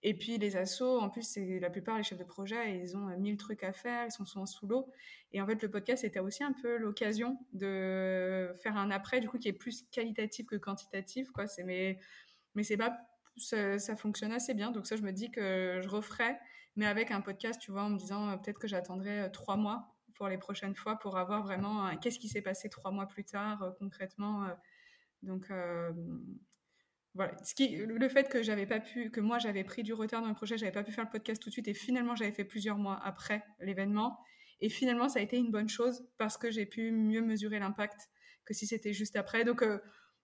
Et 0.04 0.14
puis 0.14 0.36
les 0.36 0.56
assos, 0.56 0.98
en 0.98 1.08
plus, 1.08 1.22
c'est 1.22 1.60
la 1.60 1.70
plupart 1.70 1.96
les 1.96 2.02
chefs 2.02 2.18
de 2.18 2.24
projet, 2.24 2.80
ils 2.80 2.96
ont 2.96 3.06
mille 3.18 3.36
trucs 3.36 3.62
à 3.62 3.72
faire, 3.72 4.06
ils 4.06 4.10
sont 4.10 4.24
souvent 4.24 4.46
sous 4.46 4.66
l'eau. 4.66 4.90
Et 5.32 5.40
en 5.40 5.46
fait, 5.46 5.62
le 5.62 5.70
podcast 5.70 6.02
était 6.02 6.18
aussi 6.18 6.42
un 6.42 6.52
peu 6.52 6.76
l'occasion 6.76 7.38
de 7.52 8.52
faire 8.62 8.76
un 8.76 8.90
après, 8.90 9.20
du 9.20 9.28
coup, 9.28 9.38
qui 9.38 9.48
est 9.48 9.52
plus 9.52 9.84
qualitatif 9.92 10.46
que 10.46 10.56
quantitatif, 10.56 11.30
quoi. 11.30 11.46
C'est 11.46 11.62
mais 11.62 12.00
mais 12.54 12.64
c'est 12.64 12.76
pas 12.76 12.98
ça, 13.36 13.96
fonctionne 13.96 14.32
assez 14.32 14.54
bien. 14.54 14.70
Donc 14.70 14.86
ça, 14.86 14.96
je 14.96 15.02
me 15.02 15.12
dis 15.12 15.30
que 15.30 15.80
je 15.82 15.88
referai, 15.88 16.36
mais 16.76 16.86
avec 16.86 17.10
un 17.10 17.20
podcast, 17.20 17.60
tu 17.60 17.70
vois, 17.70 17.82
en 17.82 17.90
me 17.90 17.98
disant 17.98 18.28
euh, 18.28 18.36
peut-être 18.36 18.58
que 18.58 18.68
j'attendrai 18.68 19.20
euh, 19.20 19.28
trois 19.28 19.56
mois 19.56 19.94
pour 20.14 20.28
les 20.28 20.38
prochaines 20.38 20.74
fois 20.74 20.98
pour 20.98 21.16
avoir 21.16 21.42
vraiment 21.42 21.96
qu'est-ce 21.96 22.18
qui 22.18 22.28
s'est 22.28 22.42
passé 22.42 22.68
trois 22.68 22.90
mois 22.90 23.06
plus 23.06 23.24
tard 23.24 23.62
euh, 23.62 23.70
concrètement. 23.78 24.46
donc 25.22 25.50
voilà. 27.14 27.34
Le 27.58 28.08
fait 28.08 28.28
que 28.28 28.42
j'avais 28.42 28.66
pas 28.66 28.80
pu, 28.80 29.10
que 29.10 29.20
moi 29.20 29.38
j'avais 29.38 29.64
pris 29.64 29.82
du 29.82 29.92
retard 29.92 30.22
dans 30.22 30.28
le 30.28 30.34
projet, 30.34 30.56
j'avais 30.56 30.72
pas 30.72 30.84
pu 30.84 30.92
faire 30.92 31.04
le 31.04 31.10
podcast 31.10 31.42
tout 31.42 31.48
de 31.48 31.52
suite 31.52 31.68
et 31.68 31.74
finalement 31.74 32.14
j'avais 32.16 32.32
fait 32.32 32.44
plusieurs 32.44 32.78
mois 32.78 33.00
après 33.04 33.44
l'événement. 33.60 34.18
Et 34.60 34.68
finalement 34.68 35.08
ça 35.08 35.18
a 35.18 35.22
été 35.22 35.36
une 35.36 35.50
bonne 35.50 35.68
chose 35.68 36.06
parce 36.18 36.38
que 36.38 36.50
j'ai 36.50 36.66
pu 36.66 36.92
mieux 36.92 37.20
mesurer 37.20 37.58
l'impact 37.58 38.08
que 38.44 38.54
si 38.54 38.66
c'était 38.66 38.92
juste 38.92 39.16
après. 39.16 39.44
Donc 39.44 39.64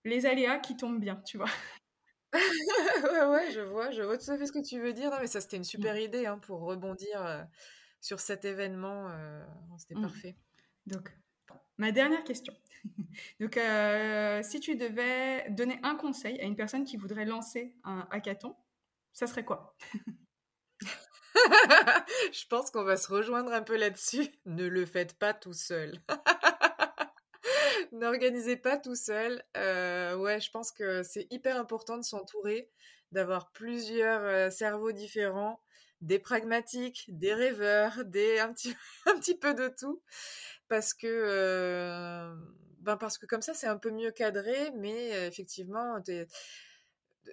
les 0.04 0.26
aléas 0.26 0.58
qui 0.58 0.76
tombent 0.76 1.00
bien, 1.00 1.16
tu 1.26 1.38
vois. 1.38 1.50
ouais, 2.34 3.26
ouais, 3.26 3.50
je 3.52 3.60
vois, 3.60 3.90
je 3.90 4.02
vois 4.02 4.18
tout 4.18 4.30
à 4.30 4.36
fait 4.36 4.46
ce 4.46 4.52
que 4.52 4.62
tu 4.62 4.80
veux 4.80 4.92
dire. 4.92 5.10
Non, 5.10 5.18
mais 5.20 5.26
ça 5.26 5.40
c'était 5.40 5.56
une 5.56 5.64
super 5.64 5.94
mm. 5.94 5.98
idée 5.98 6.26
hein, 6.26 6.38
pour 6.38 6.60
rebondir 6.60 7.24
euh, 7.24 7.42
sur 8.00 8.20
cet 8.20 8.44
événement. 8.44 9.08
Euh, 9.08 9.44
c'était 9.78 9.94
mm. 9.94 10.02
parfait. 10.02 10.36
Donc, 10.86 11.10
ma 11.78 11.92
dernière 11.92 12.24
question. 12.24 12.54
Donc, 13.40 13.56
euh, 13.56 14.42
si 14.42 14.60
tu 14.60 14.76
devais 14.76 15.48
donner 15.50 15.78
un 15.82 15.94
conseil 15.94 16.40
à 16.40 16.44
une 16.44 16.56
personne 16.56 16.84
qui 16.84 16.96
voudrait 16.96 17.24
lancer 17.24 17.74
un 17.84 18.06
hackathon, 18.10 18.54
ça 19.12 19.26
serait 19.26 19.44
quoi? 19.44 19.76
Je 22.32 22.46
pense 22.48 22.70
qu'on 22.70 22.84
va 22.84 22.96
se 22.96 23.12
rejoindre 23.12 23.52
un 23.52 23.62
peu 23.62 23.76
là-dessus. 23.76 24.28
Ne 24.44 24.66
le 24.66 24.86
faites 24.86 25.18
pas 25.18 25.34
tout 25.34 25.52
seul. 25.52 26.00
N'organisez 27.92 28.56
pas 28.56 28.76
tout 28.76 28.94
seul. 28.94 29.42
Euh, 29.56 30.16
ouais, 30.16 30.40
je 30.40 30.50
pense 30.50 30.72
que 30.72 31.02
c'est 31.02 31.26
hyper 31.30 31.56
important 31.56 31.96
de 31.96 32.02
s'entourer, 32.04 32.70
d'avoir 33.12 33.50
plusieurs 33.52 34.22
euh, 34.22 34.50
cerveaux 34.50 34.92
différents, 34.92 35.60
des 36.00 36.18
pragmatiques, 36.18 37.06
des 37.08 37.34
rêveurs, 37.34 38.04
des 38.04 38.38
un 38.38 38.52
petit, 38.52 38.74
un 39.06 39.18
petit 39.18 39.36
peu 39.36 39.54
de 39.54 39.68
tout, 39.68 40.02
parce 40.68 40.94
que 40.94 42.34
ben 42.80 42.96
parce 42.96 43.18
que 43.18 43.26
comme 43.26 43.42
ça, 43.42 43.54
c'est 43.54 43.66
un 43.66 43.76
peu 43.76 43.90
mieux 43.90 44.12
cadré, 44.12 44.70
mais 44.76 45.26
effectivement, 45.26 46.00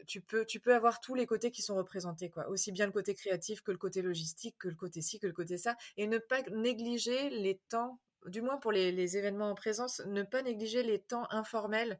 tu 0.07 0.21
peux, 0.21 0.45
tu 0.45 0.59
peux 0.59 0.73
avoir 0.73 0.99
tous 0.99 1.15
les 1.15 1.25
côtés 1.25 1.51
qui 1.51 1.61
sont 1.61 1.75
représentés, 1.75 2.29
quoi. 2.29 2.47
Aussi 2.49 2.71
bien 2.71 2.85
le 2.85 2.91
côté 2.91 3.13
créatif 3.13 3.61
que 3.61 3.71
le 3.71 3.77
côté 3.77 4.01
logistique, 4.01 4.55
que 4.57 4.67
le 4.67 4.75
côté 4.75 5.01
ci, 5.01 5.19
que 5.19 5.27
le 5.27 5.33
côté 5.33 5.57
ça. 5.57 5.75
Et 5.97 6.07
ne 6.07 6.17
pas 6.17 6.41
négliger 6.51 7.29
les 7.29 7.59
temps, 7.69 7.99
du 8.27 8.41
moins 8.41 8.57
pour 8.57 8.71
les, 8.71 9.17
événements 9.17 9.49
en 9.49 9.55
présence, 9.55 10.01
ne 10.05 10.23
pas 10.23 10.41
négliger 10.41 10.83
les 10.83 10.99
temps 10.99 11.27
informels. 11.31 11.99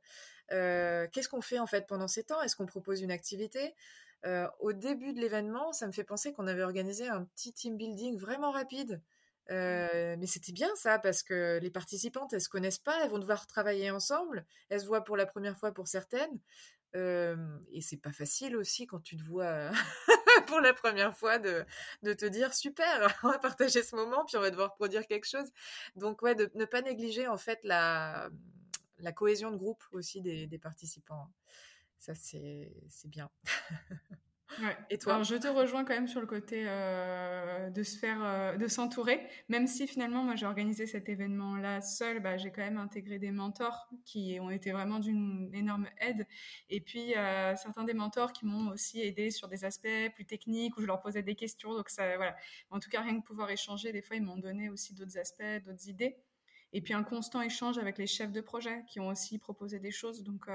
Qu'est-ce 0.50 1.30
qu'on 1.30 1.42
fait 1.42 1.60
en 1.60 1.68
fait 1.68 1.88
pendant 1.88 2.08
ces 2.08 2.24
temps? 2.24 2.42
Est-ce 2.42 2.56
qu'on 2.56 2.66
propose 2.66 3.02
une 3.02 3.12
activité? 3.12 3.74
Au 4.60 4.74
début 4.74 5.14
de 5.14 5.20
l'événement, 5.20 5.72
ça 5.74 5.88
me 5.88 5.92
fait 5.92 6.04
penser 6.04 6.34
qu'on 6.34 6.48
avait 6.48 6.64
organisé 6.64 7.08
un 7.08 7.26
petit 7.26 7.54
team 7.54 7.78
building 7.78 8.18
vraiment 8.18 8.52
rapide. 8.52 9.02
Euh, 9.52 10.16
mais 10.18 10.26
c'était 10.26 10.52
bien 10.52 10.70
ça 10.76 10.98
parce 10.98 11.22
que 11.22 11.60
les 11.62 11.70
participantes, 11.70 12.34
elles 12.34 12.42
se 12.42 12.50
connaissent 12.50 12.80
pas, 12.80 13.04
elles 13.04 13.12
vont 13.12 13.20
devoir 13.20 13.46
travailler 13.46 13.92
ensemble, 13.92 14.46
elles 14.70 14.82
se 14.82 14.86
voient 14.88 15.04
pour 15.04 15.18
la 15.18 15.26
première 15.26 15.58
fois 15.58 15.72
pour 15.72 15.88
certaines, 15.88 16.40
euh, 16.96 17.36
et 17.72 17.82
c'est 17.82 17.98
pas 17.98 18.12
facile 18.12 18.56
aussi 18.56 18.88
quand 18.88 19.02
tu 19.02 19.18
te 19.18 19.24
vois 19.24 19.70
pour 20.48 20.60
la 20.60 20.74
première 20.74 21.16
fois 21.18 21.40
de, 21.40 21.66
de, 22.04 22.14
te 22.14 22.26
dire 22.26 22.54
super, 22.54 23.08
on 23.24 23.30
va 23.30 23.40
partager 23.40 23.84
ce 23.84 23.96
moment 23.96 24.26
puis 24.26 24.38
on 24.38 24.42
va 24.42 24.52
devoir 24.52 24.74
produire 24.76 25.08
quelque 25.08 25.28
chose. 25.28 25.52
Donc 25.96 26.22
ouais, 26.22 26.36
de 26.36 26.50
ne 26.56 26.66
pas 26.66 26.82
négliger 26.82 27.28
en 27.28 27.38
fait 27.38 27.60
la, 27.64 28.30
la 29.00 29.12
cohésion 29.12 29.52
de 29.52 29.58
groupe 29.58 29.84
aussi 29.92 30.22
des, 30.22 30.48
des 30.48 30.60
participants. 30.60 31.30
Ça 32.00 32.14
c'est 32.16 32.72
bien. 33.06 33.30
Et 34.90 34.98
toi? 34.98 35.24
Je 35.24 35.36
te 35.36 35.48
rejoins 35.48 35.84
quand 35.84 35.94
même 35.94 36.08
sur 36.08 36.22
le 36.22 36.28
côté 36.28 36.64
euh, 36.68 37.70
de 37.70 37.84
se 37.84 37.98
faire, 37.98 38.24
euh, 38.24 38.58
de 38.58 38.68
s'entourer. 38.68 39.28
Même 39.50 39.68
si 39.68 39.88
finalement, 39.88 40.24
moi, 40.24 40.36
j'ai 40.36 40.46
organisé 40.46 40.86
cet 40.88 41.10
événement-là 41.10 41.82
seul, 41.82 42.20
bah, 42.20 42.38
j'ai 42.38 42.52
quand 42.52 42.62
même 42.62 42.78
intégré 42.78 43.20
des 43.20 43.32
mentors 43.32 43.90
qui 44.06 44.38
ont 44.40 44.50
été 44.50 44.72
vraiment 44.72 45.00
d'une 45.00 45.50
énorme 45.54 45.88
aide. 46.00 46.28
Et 46.70 46.80
puis, 46.80 47.16
euh, 47.16 47.56
certains 47.56 47.84
des 47.84 47.94
mentors 47.94 48.34
qui 48.34 48.46
m'ont 48.46 48.70
aussi 48.72 49.02
aidé 49.02 49.32
sur 49.32 49.48
des 49.48 49.66
aspects 49.66 49.88
plus 50.14 50.26
techniques 50.26 50.78
où 50.78 50.82
je 50.82 50.88
leur 50.88 51.02
posais 51.02 51.24
des 51.24 51.36
questions. 51.36 51.74
Donc, 51.74 51.90
ça, 51.90 52.16
voilà. 52.16 52.36
En 52.70 52.80
tout 52.80 52.90
cas, 52.90 53.02
rien 53.02 53.20
que 53.20 53.26
pouvoir 53.26 53.50
échanger, 53.50 53.92
des 53.92 54.02
fois, 54.02 54.16
ils 54.16 54.24
m'ont 54.24 54.38
donné 54.38 54.70
aussi 54.70 54.94
d'autres 54.94 55.18
aspects, 55.18 55.64
d'autres 55.66 55.90
idées. 55.90 56.18
Et 56.74 56.82
puis 56.82 56.94
un 56.94 57.04
constant 57.04 57.42
échange 57.42 57.78
avec 57.78 57.98
les 57.98 58.08
chefs 58.08 58.34
de 58.34 58.42
projet 58.42 58.84
qui 58.90 59.00
ont 59.00 59.08
aussi 59.08 59.40
proposé 59.40 59.80
des 59.80 59.92
choses. 59.92 60.24
Donc 60.24 60.48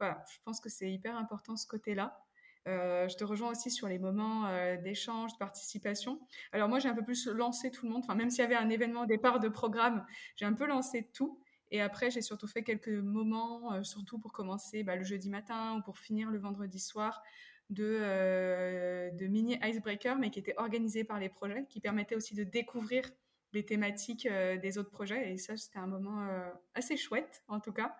voilà, 0.00 0.24
je 0.28 0.38
pense 0.44 0.58
que 0.58 0.68
c'est 0.68 0.90
hyper 0.90 1.16
important 1.16 1.56
ce 1.56 1.68
côté-là. 1.68 2.20
Euh, 2.68 3.08
je 3.08 3.16
te 3.16 3.24
rejoins 3.24 3.50
aussi 3.50 3.70
sur 3.70 3.88
les 3.88 3.98
moments 3.98 4.46
euh, 4.46 4.76
d'échange, 4.76 5.32
de 5.32 5.38
participation. 5.38 6.20
Alors 6.52 6.68
moi, 6.68 6.78
j'ai 6.78 6.88
un 6.88 6.94
peu 6.94 7.04
plus 7.04 7.26
lancé 7.26 7.70
tout 7.70 7.86
le 7.86 7.92
monde. 7.92 8.02
Enfin, 8.04 8.14
même 8.14 8.30
s'il 8.30 8.40
y 8.40 8.44
avait 8.46 8.54
un 8.54 8.70
événement 8.70 9.02
au 9.02 9.06
départ 9.06 9.40
de 9.40 9.48
programme, 9.48 10.06
j'ai 10.36 10.44
un 10.44 10.52
peu 10.52 10.66
lancé 10.66 11.08
tout. 11.12 11.40
Et 11.70 11.80
après, 11.80 12.10
j'ai 12.10 12.20
surtout 12.20 12.46
fait 12.46 12.62
quelques 12.62 12.88
moments, 12.88 13.72
euh, 13.72 13.82
surtout 13.82 14.18
pour 14.18 14.32
commencer 14.32 14.84
bah, 14.84 14.94
le 14.94 15.04
jeudi 15.04 15.30
matin 15.30 15.76
ou 15.78 15.82
pour 15.82 15.98
finir 15.98 16.30
le 16.30 16.38
vendredi 16.38 16.78
soir, 16.78 17.22
de, 17.70 19.10
de 19.16 19.26
mini 19.28 19.58
icebreaker, 19.62 20.18
mais 20.18 20.28
qui 20.30 20.38
étaient 20.38 20.58
organisés 20.58 21.04
par 21.04 21.18
les 21.18 21.30
projets, 21.30 21.64
qui 21.70 21.80
permettaient 21.80 22.16
aussi 22.16 22.34
de 22.34 22.44
découvrir 22.44 23.10
les 23.54 23.64
thématiques 23.64 24.28
des 24.28 24.76
autres 24.76 24.90
projets. 24.90 25.32
Et 25.32 25.38
ça, 25.38 25.56
c'était 25.56 25.78
un 25.78 25.86
moment 25.86 26.28
assez 26.74 26.98
chouette, 26.98 27.42
en 27.48 27.60
tout 27.60 27.72
cas. 27.72 27.96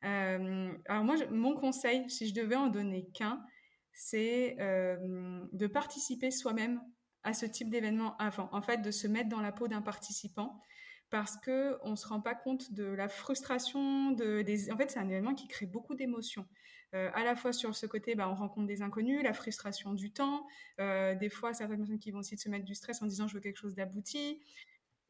alors 0.00 1.04
moi, 1.04 1.16
mon 1.30 1.54
conseil, 1.54 2.08
si 2.08 2.26
je 2.26 2.32
devais 2.32 2.56
en 2.56 2.68
donner 2.68 3.06
qu'un, 3.12 3.44
c'est 3.96 4.56
de 4.58 5.66
participer 5.66 6.30
soi-même 6.30 6.80
à 7.24 7.32
ce 7.32 7.44
type 7.44 7.70
d'événement 7.70 8.16
avant. 8.18 8.48
En 8.52 8.62
fait, 8.62 8.82
de 8.82 8.90
se 8.92 9.08
mettre 9.08 9.28
dans 9.28 9.40
la 9.40 9.50
peau 9.50 9.66
d'un 9.66 9.82
participant 9.82 10.60
parce 11.10 11.36
que 11.36 11.78
on 11.82 11.96
se 11.96 12.06
rend 12.06 12.20
pas 12.20 12.34
compte 12.34 12.72
de 12.72 12.84
la 12.84 13.08
frustration 13.08 14.10
de 14.12 14.42
des 14.42 14.72
en 14.72 14.76
fait 14.76 14.90
c'est 14.90 14.98
un 14.98 15.08
événement 15.08 15.34
qui 15.34 15.46
crée 15.46 15.66
beaucoup 15.66 15.94
d'émotions 15.94 16.46
euh, 16.94 17.10
à 17.14 17.22
la 17.22 17.36
fois 17.36 17.52
sur 17.52 17.76
ce 17.76 17.86
côté 17.86 18.14
bah, 18.14 18.28
on 18.28 18.34
rencontre 18.34 18.66
des 18.66 18.82
inconnus 18.82 19.22
la 19.22 19.32
frustration 19.32 19.94
du 19.94 20.12
temps 20.12 20.46
euh, 20.80 21.14
des 21.14 21.30
fois 21.30 21.54
certaines 21.54 21.78
personnes 21.78 21.98
qui 21.98 22.10
vont 22.10 22.20
de 22.20 22.24
se 22.24 22.48
mettre 22.48 22.64
du 22.64 22.74
stress 22.74 23.02
en 23.02 23.06
disant 23.06 23.28
je 23.28 23.34
veux 23.34 23.40
quelque 23.40 23.58
chose 23.58 23.74
d'abouti 23.74 24.40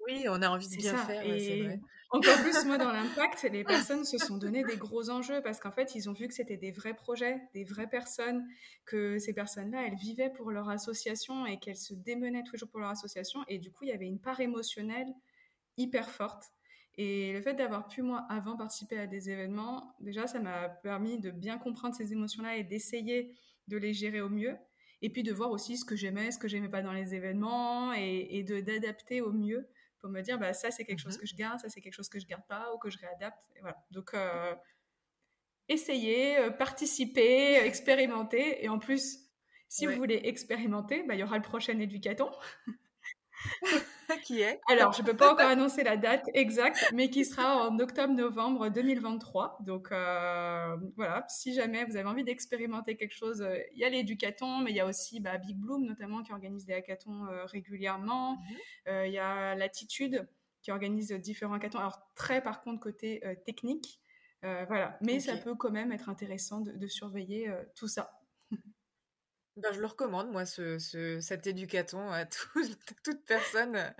oui, 0.07 0.27
on 0.29 0.43
a 0.43 0.49
envie 0.49 0.69
de 0.69 0.77
bien 0.77 0.97
faire. 0.97 1.23
Et 1.23 1.81
encore 2.11 2.37
plus, 2.43 2.65
moi, 2.65 2.79
dans 2.79 2.93
l'impact, 2.93 3.49
les 3.51 3.65
personnes 3.65 4.05
se 4.05 4.19
sont 4.19 4.37
donné 4.37 4.63
des 4.65 4.77
gros 4.77 5.11
enjeux 5.11 5.41
parce 5.43 5.59
qu'en 5.59 5.73
fait, 5.73 5.95
ils 5.95 6.09
ont 6.09 6.13
vu 6.13 6.29
que 6.29 6.35
c'était 6.35 6.57
des 6.57 6.71
vrais 6.71 6.95
projets, 6.95 7.41
des 7.53 7.65
vraies 7.65 7.89
personnes, 7.89 8.47
que 8.85 9.19
ces 9.19 9.33
personnes-là, 9.33 9.87
elles 9.87 9.97
vivaient 9.97 10.31
pour 10.31 10.51
leur 10.51 10.69
association 10.69 11.47
et 11.47 11.59
qu'elles 11.59 11.77
se 11.77 11.95
démenaient 11.95 12.45
toujours 12.45 12.69
pour 12.69 12.81
leur 12.81 12.91
association. 12.91 13.41
Et 13.49 13.59
du 13.59 13.73
coup, 13.73 13.85
il 13.85 13.89
y 13.89 13.93
avait 13.93 14.07
une 14.07 14.21
part 14.21 14.41
émotionnelle 14.41 15.09
hyper 15.77 16.09
forte. 16.11 16.45
Et 16.99 17.33
le 17.33 17.43
fait 17.43 17.55
d'avoir 17.55 17.89
pu, 17.89 18.03
moi, 18.03 18.25
avant 18.31 18.57
participer 18.57 18.99
à 18.99 19.07
des 19.07 19.29
événements, 19.29 19.95
déjà, 20.01 20.27
ça 20.27 20.41
m'a 20.41 20.69
permis 20.69 21.19
de 21.19 21.31
bien 21.31 21.59
comprendre 21.59 21.95
ces 21.95 22.13
émotions-là 22.13 22.57
et 22.57 22.65
d'essayer 22.65 23.35
de 23.69 23.77
les 23.77 23.93
gérer 23.93 24.21
au 24.21 24.31
mieux. 24.31 24.57
Et 25.03 25.11
puis 25.11 25.23
de 25.23 25.33
voir 25.33 25.51
aussi 25.51 25.77
ce 25.77 25.85
que 25.85 25.95
j'aimais, 25.95 26.31
ce 26.31 26.39
que 26.39 26.49
j'aimais 26.49 26.71
pas 26.71 26.81
dans 26.81 26.93
les 26.93 27.15
événements 27.15 27.93
et, 27.93 28.43
de 28.45 28.61
d'adapter 28.61 29.21
au 29.21 29.31
mieux 29.31 29.69
pour 30.07 30.13
me 30.13 30.23
dire, 30.23 30.39
bah, 30.39 30.53
ça, 30.53 30.71
c'est 30.71 30.85
quelque 30.85 31.01
chose 31.01 31.17
mhm. 31.17 31.21
que 31.21 31.27
je 31.27 31.35
garde, 31.35 31.59
ça, 31.59 31.69
c'est 31.69 31.81
quelque 31.81 31.95
chose 31.95 32.09
que 32.09 32.21
je 32.21 32.27
garde 32.27 32.47
pas 32.49 32.73
ou 32.73 32.79
que 32.79 32.91
je 32.91 32.99
réadapte. 32.99 33.39
Et 33.57 33.61
voilà. 33.61 33.77
Donc, 33.91 34.15
euh, 34.15 34.55
essayer, 35.69 36.39
euh, 36.39 36.51
participer, 36.51 37.57
expérimenter. 37.67 38.65
Et 38.65 38.69
en 38.69 38.79
plus, 38.79 39.19
si 39.69 39.87
vous 39.87 39.97
voulez 39.97 40.21
expérimenter, 40.25 41.03
bah, 41.03 41.15
il 41.15 41.21
y 41.21 41.23
aura 41.25 41.37
le 41.37 41.43
prochain 41.43 41.79
éducaton. 41.79 42.31
qui 44.25 44.41
est? 44.41 44.61
Alors, 44.69 44.93
je 44.93 45.03
ne 45.03 45.07
peux 45.07 45.17
pas 45.17 45.33
encore 45.33 45.49
annoncer 45.49 45.85
la 45.85 45.97
date 45.97 46.29
exacte, 46.35 46.91
mais 46.95 47.11
qui 47.11 47.25
sera 47.25 47.69
en 47.69 47.79
octobre-novembre 47.79 48.69
2023. 48.69 49.59
Donc, 49.61 49.89
euh, 49.93 50.77
voilà, 50.97 51.25
si 51.29 51.55
jamais 51.55 51.85
vous 51.85 51.97
avez 51.97 52.09
envie 52.09 52.25
d'expérimenter 52.25 52.97
quelque 52.97 53.15
chose, 53.15 53.43
euh, 53.43 53.59
il 53.73 53.79
y 53.79 53.85
a 53.85 53.89
l'éducaton, 53.89 54.59
mais 54.59 54.71
il 54.71 54.77
y 54.77 54.81
a 54.81 54.87
aussi 54.87 55.21
bah, 55.21 55.39
Big 55.39 55.57
Bloom, 55.57 55.85
notamment, 55.85 56.23
qui 56.23 56.33
organise 56.33 56.65
des 56.65 56.75
hackathons 56.75 57.27
euh, 57.27 57.45
régulièrement. 57.47 58.39
Mhm. 58.87 59.07
Il 59.07 59.13
y 59.13 59.19
a 59.19 59.55
Latitude, 59.55 60.29
qui 60.63 60.71
organise 60.71 61.13
différents 61.13 61.55
hackathons. 61.55 61.79
Alors, 61.79 62.01
très, 62.15 62.43
par 62.43 62.61
contre, 62.61 62.81
côté 62.81 63.23
technique. 63.45 64.01
voilà, 64.43 64.97
mais 65.01 65.19
ça 65.19 65.37
peut 65.37 65.57
quand 65.57 65.71
même 65.71 65.93
être 65.93 66.09
intéressant 66.09 66.61
de 66.61 66.87
surveiller 66.87 67.53
tout 67.75 67.89
ça. 67.89 68.16
Ben, 69.57 69.73
je 69.73 69.81
le 69.81 69.87
recommande, 69.87 70.31
moi, 70.31 70.45
ce, 70.45 70.79
cet 71.21 71.47
éducaton 71.47 72.11
à 72.11 72.27
toute 73.05 73.25
personne 73.27 73.95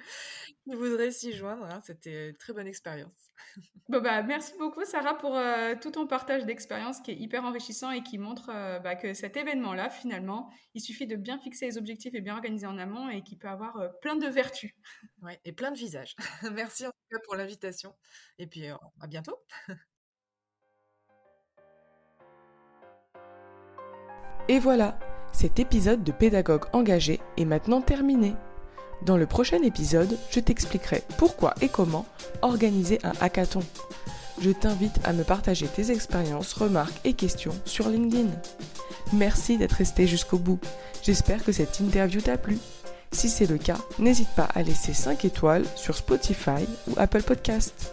qui 0.65 0.75
voudrait 0.75 1.11
s'y 1.11 1.33
joindre. 1.33 1.65
Hein. 1.65 1.81
C'était 1.83 2.29
une 2.31 2.37
très 2.37 2.53
bonne 2.53 2.67
expérience. 2.67 3.13
Bon, 3.89 4.01
bah, 4.01 4.23
merci 4.23 4.53
beaucoup, 4.59 4.85
Sarah, 4.85 5.17
pour 5.17 5.37
euh, 5.37 5.75
tout 5.81 5.93
ton 5.93 6.09
partage 6.09 6.45
d'expérience 6.45 7.01
qui 7.01 7.13
est 7.13 7.17
hyper 7.17 7.45
enrichissant 7.45 7.93
et 7.93 8.03
qui 8.03 8.19
montre 8.19 8.51
euh, 8.53 8.81
bah, 8.81 8.97
que 8.97 9.15
cet 9.15 9.37
événement-là, 9.37 9.91
finalement, 9.91 10.51
il 10.75 10.81
suffit 10.81 11.07
de 11.07 11.15
bien 11.15 11.39
fixer 11.39 11.67
les 11.67 11.79
objectifs 11.79 12.13
et 12.15 12.21
bien 12.21 12.35
organiser 12.35 12.67
en 12.67 12.79
amont 12.79 13.09
et 13.09 13.23
qui 13.23 13.37
peut 13.37 13.49
avoir 13.49 13.77
euh, 13.77 13.89
plein 14.03 14.17
de 14.17 14.27
vertus. 14.27 14.73
Ouais, 15.23 15.41
et 15.45 15.53
plein 15.53 15.71
de 15.71 15.79
visages. 15.79 16.17
merci 16.53 16.85
en 16.87 16.91
tout 16.91 17.17
cas 17.17 17.19
pour 17.25 17.37
l'invitation. 17.37 17.95
Et 18.39 18.49
puis, 18.49 18.67
à 18.69 19.07
bientôt. 19.07 19.39
Et 24.49 24.59
voilà, 24.59 24.99
cet 25.37 25.61
épisode 25.61 26.03
de 26.03 26.13
pédagogue 26.13 26.65
engagé 26.73 27.21
est 27.37 27.45
maintenant 27.45 27.83
terminé. 27.83 28.33
Dans 29.05 29.19
le 29.19 29.27
prochain 29.27 29.63
épisode, 29.63 30.17
je 30.31 30.41
t'expliquerai 30.41 31.03
pourquoi 31.19 31.53
et 31.61 31.69
comment 31.69 32.07
organiser 32.41 32.99
un 33.05 33.13
hackathon. 33.21 33.61
Je 34.41 34.51
t'invite 34.51 34.99
à 35.05 35.13
me 35.13 35.25
partager 35.25 35.67
tes 35.67 35.91
expériences, 35.91 36.55
remarques 36.55 36.99
et 37.05 37.13
questions 37.13 37.55
sur 37.67 37.91
LinkedIn. 37.91 38.31
Merci 39.13 39.59
d'être 39.59 39.75
resté 39.75 40.07
jusqu'au 40.07 40.39
bout. 40.39 40.59
J'espère 41.03 41.45
que 41.45 41.53
cette 41.53 41.81
interview 41.81 42.23
t'a 42.23 42.39
plu. 42.39 42.57
Si 43.13 43.29
c'est 43.29 43.47
le 43.47 43.59
cas, 43.59 43.79
n'hésite 43.99 44.35
pas 44.37 44.49
à 44.55 44.63
laisser 44.63 44.95
5 44.95 45.27
étoiles 45.27 45.67
sur 45.75 45.99
Spotify 45.99 46.65
ou 46.89 46.95
Apple 46.97 47.23
Podcast. 47.23 47.93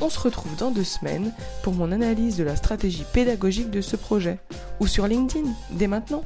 On 0.00 0.10
se 0.10 0.18
retrouve 0.18 0.56
dans 0.56 0.72
deux 0.72 0.82
semaines 0.82 1.32
pour 1.62 1.72
mon 1.72 1.92
analyse 1.92 2.36
de 2.36 2.42
la 2.42 2.56
stratégie 2.56 3.06
pédagogique 3.12 3.70
de 3.70 3.80
ce 3.80 3.94
projet, 3.94 4.38
ou 4.80 4.88
sur 4.88 5.06
LinkedIn, 5.06 5.48
dès 5.70 5.86
maintenant. 5.86 6.24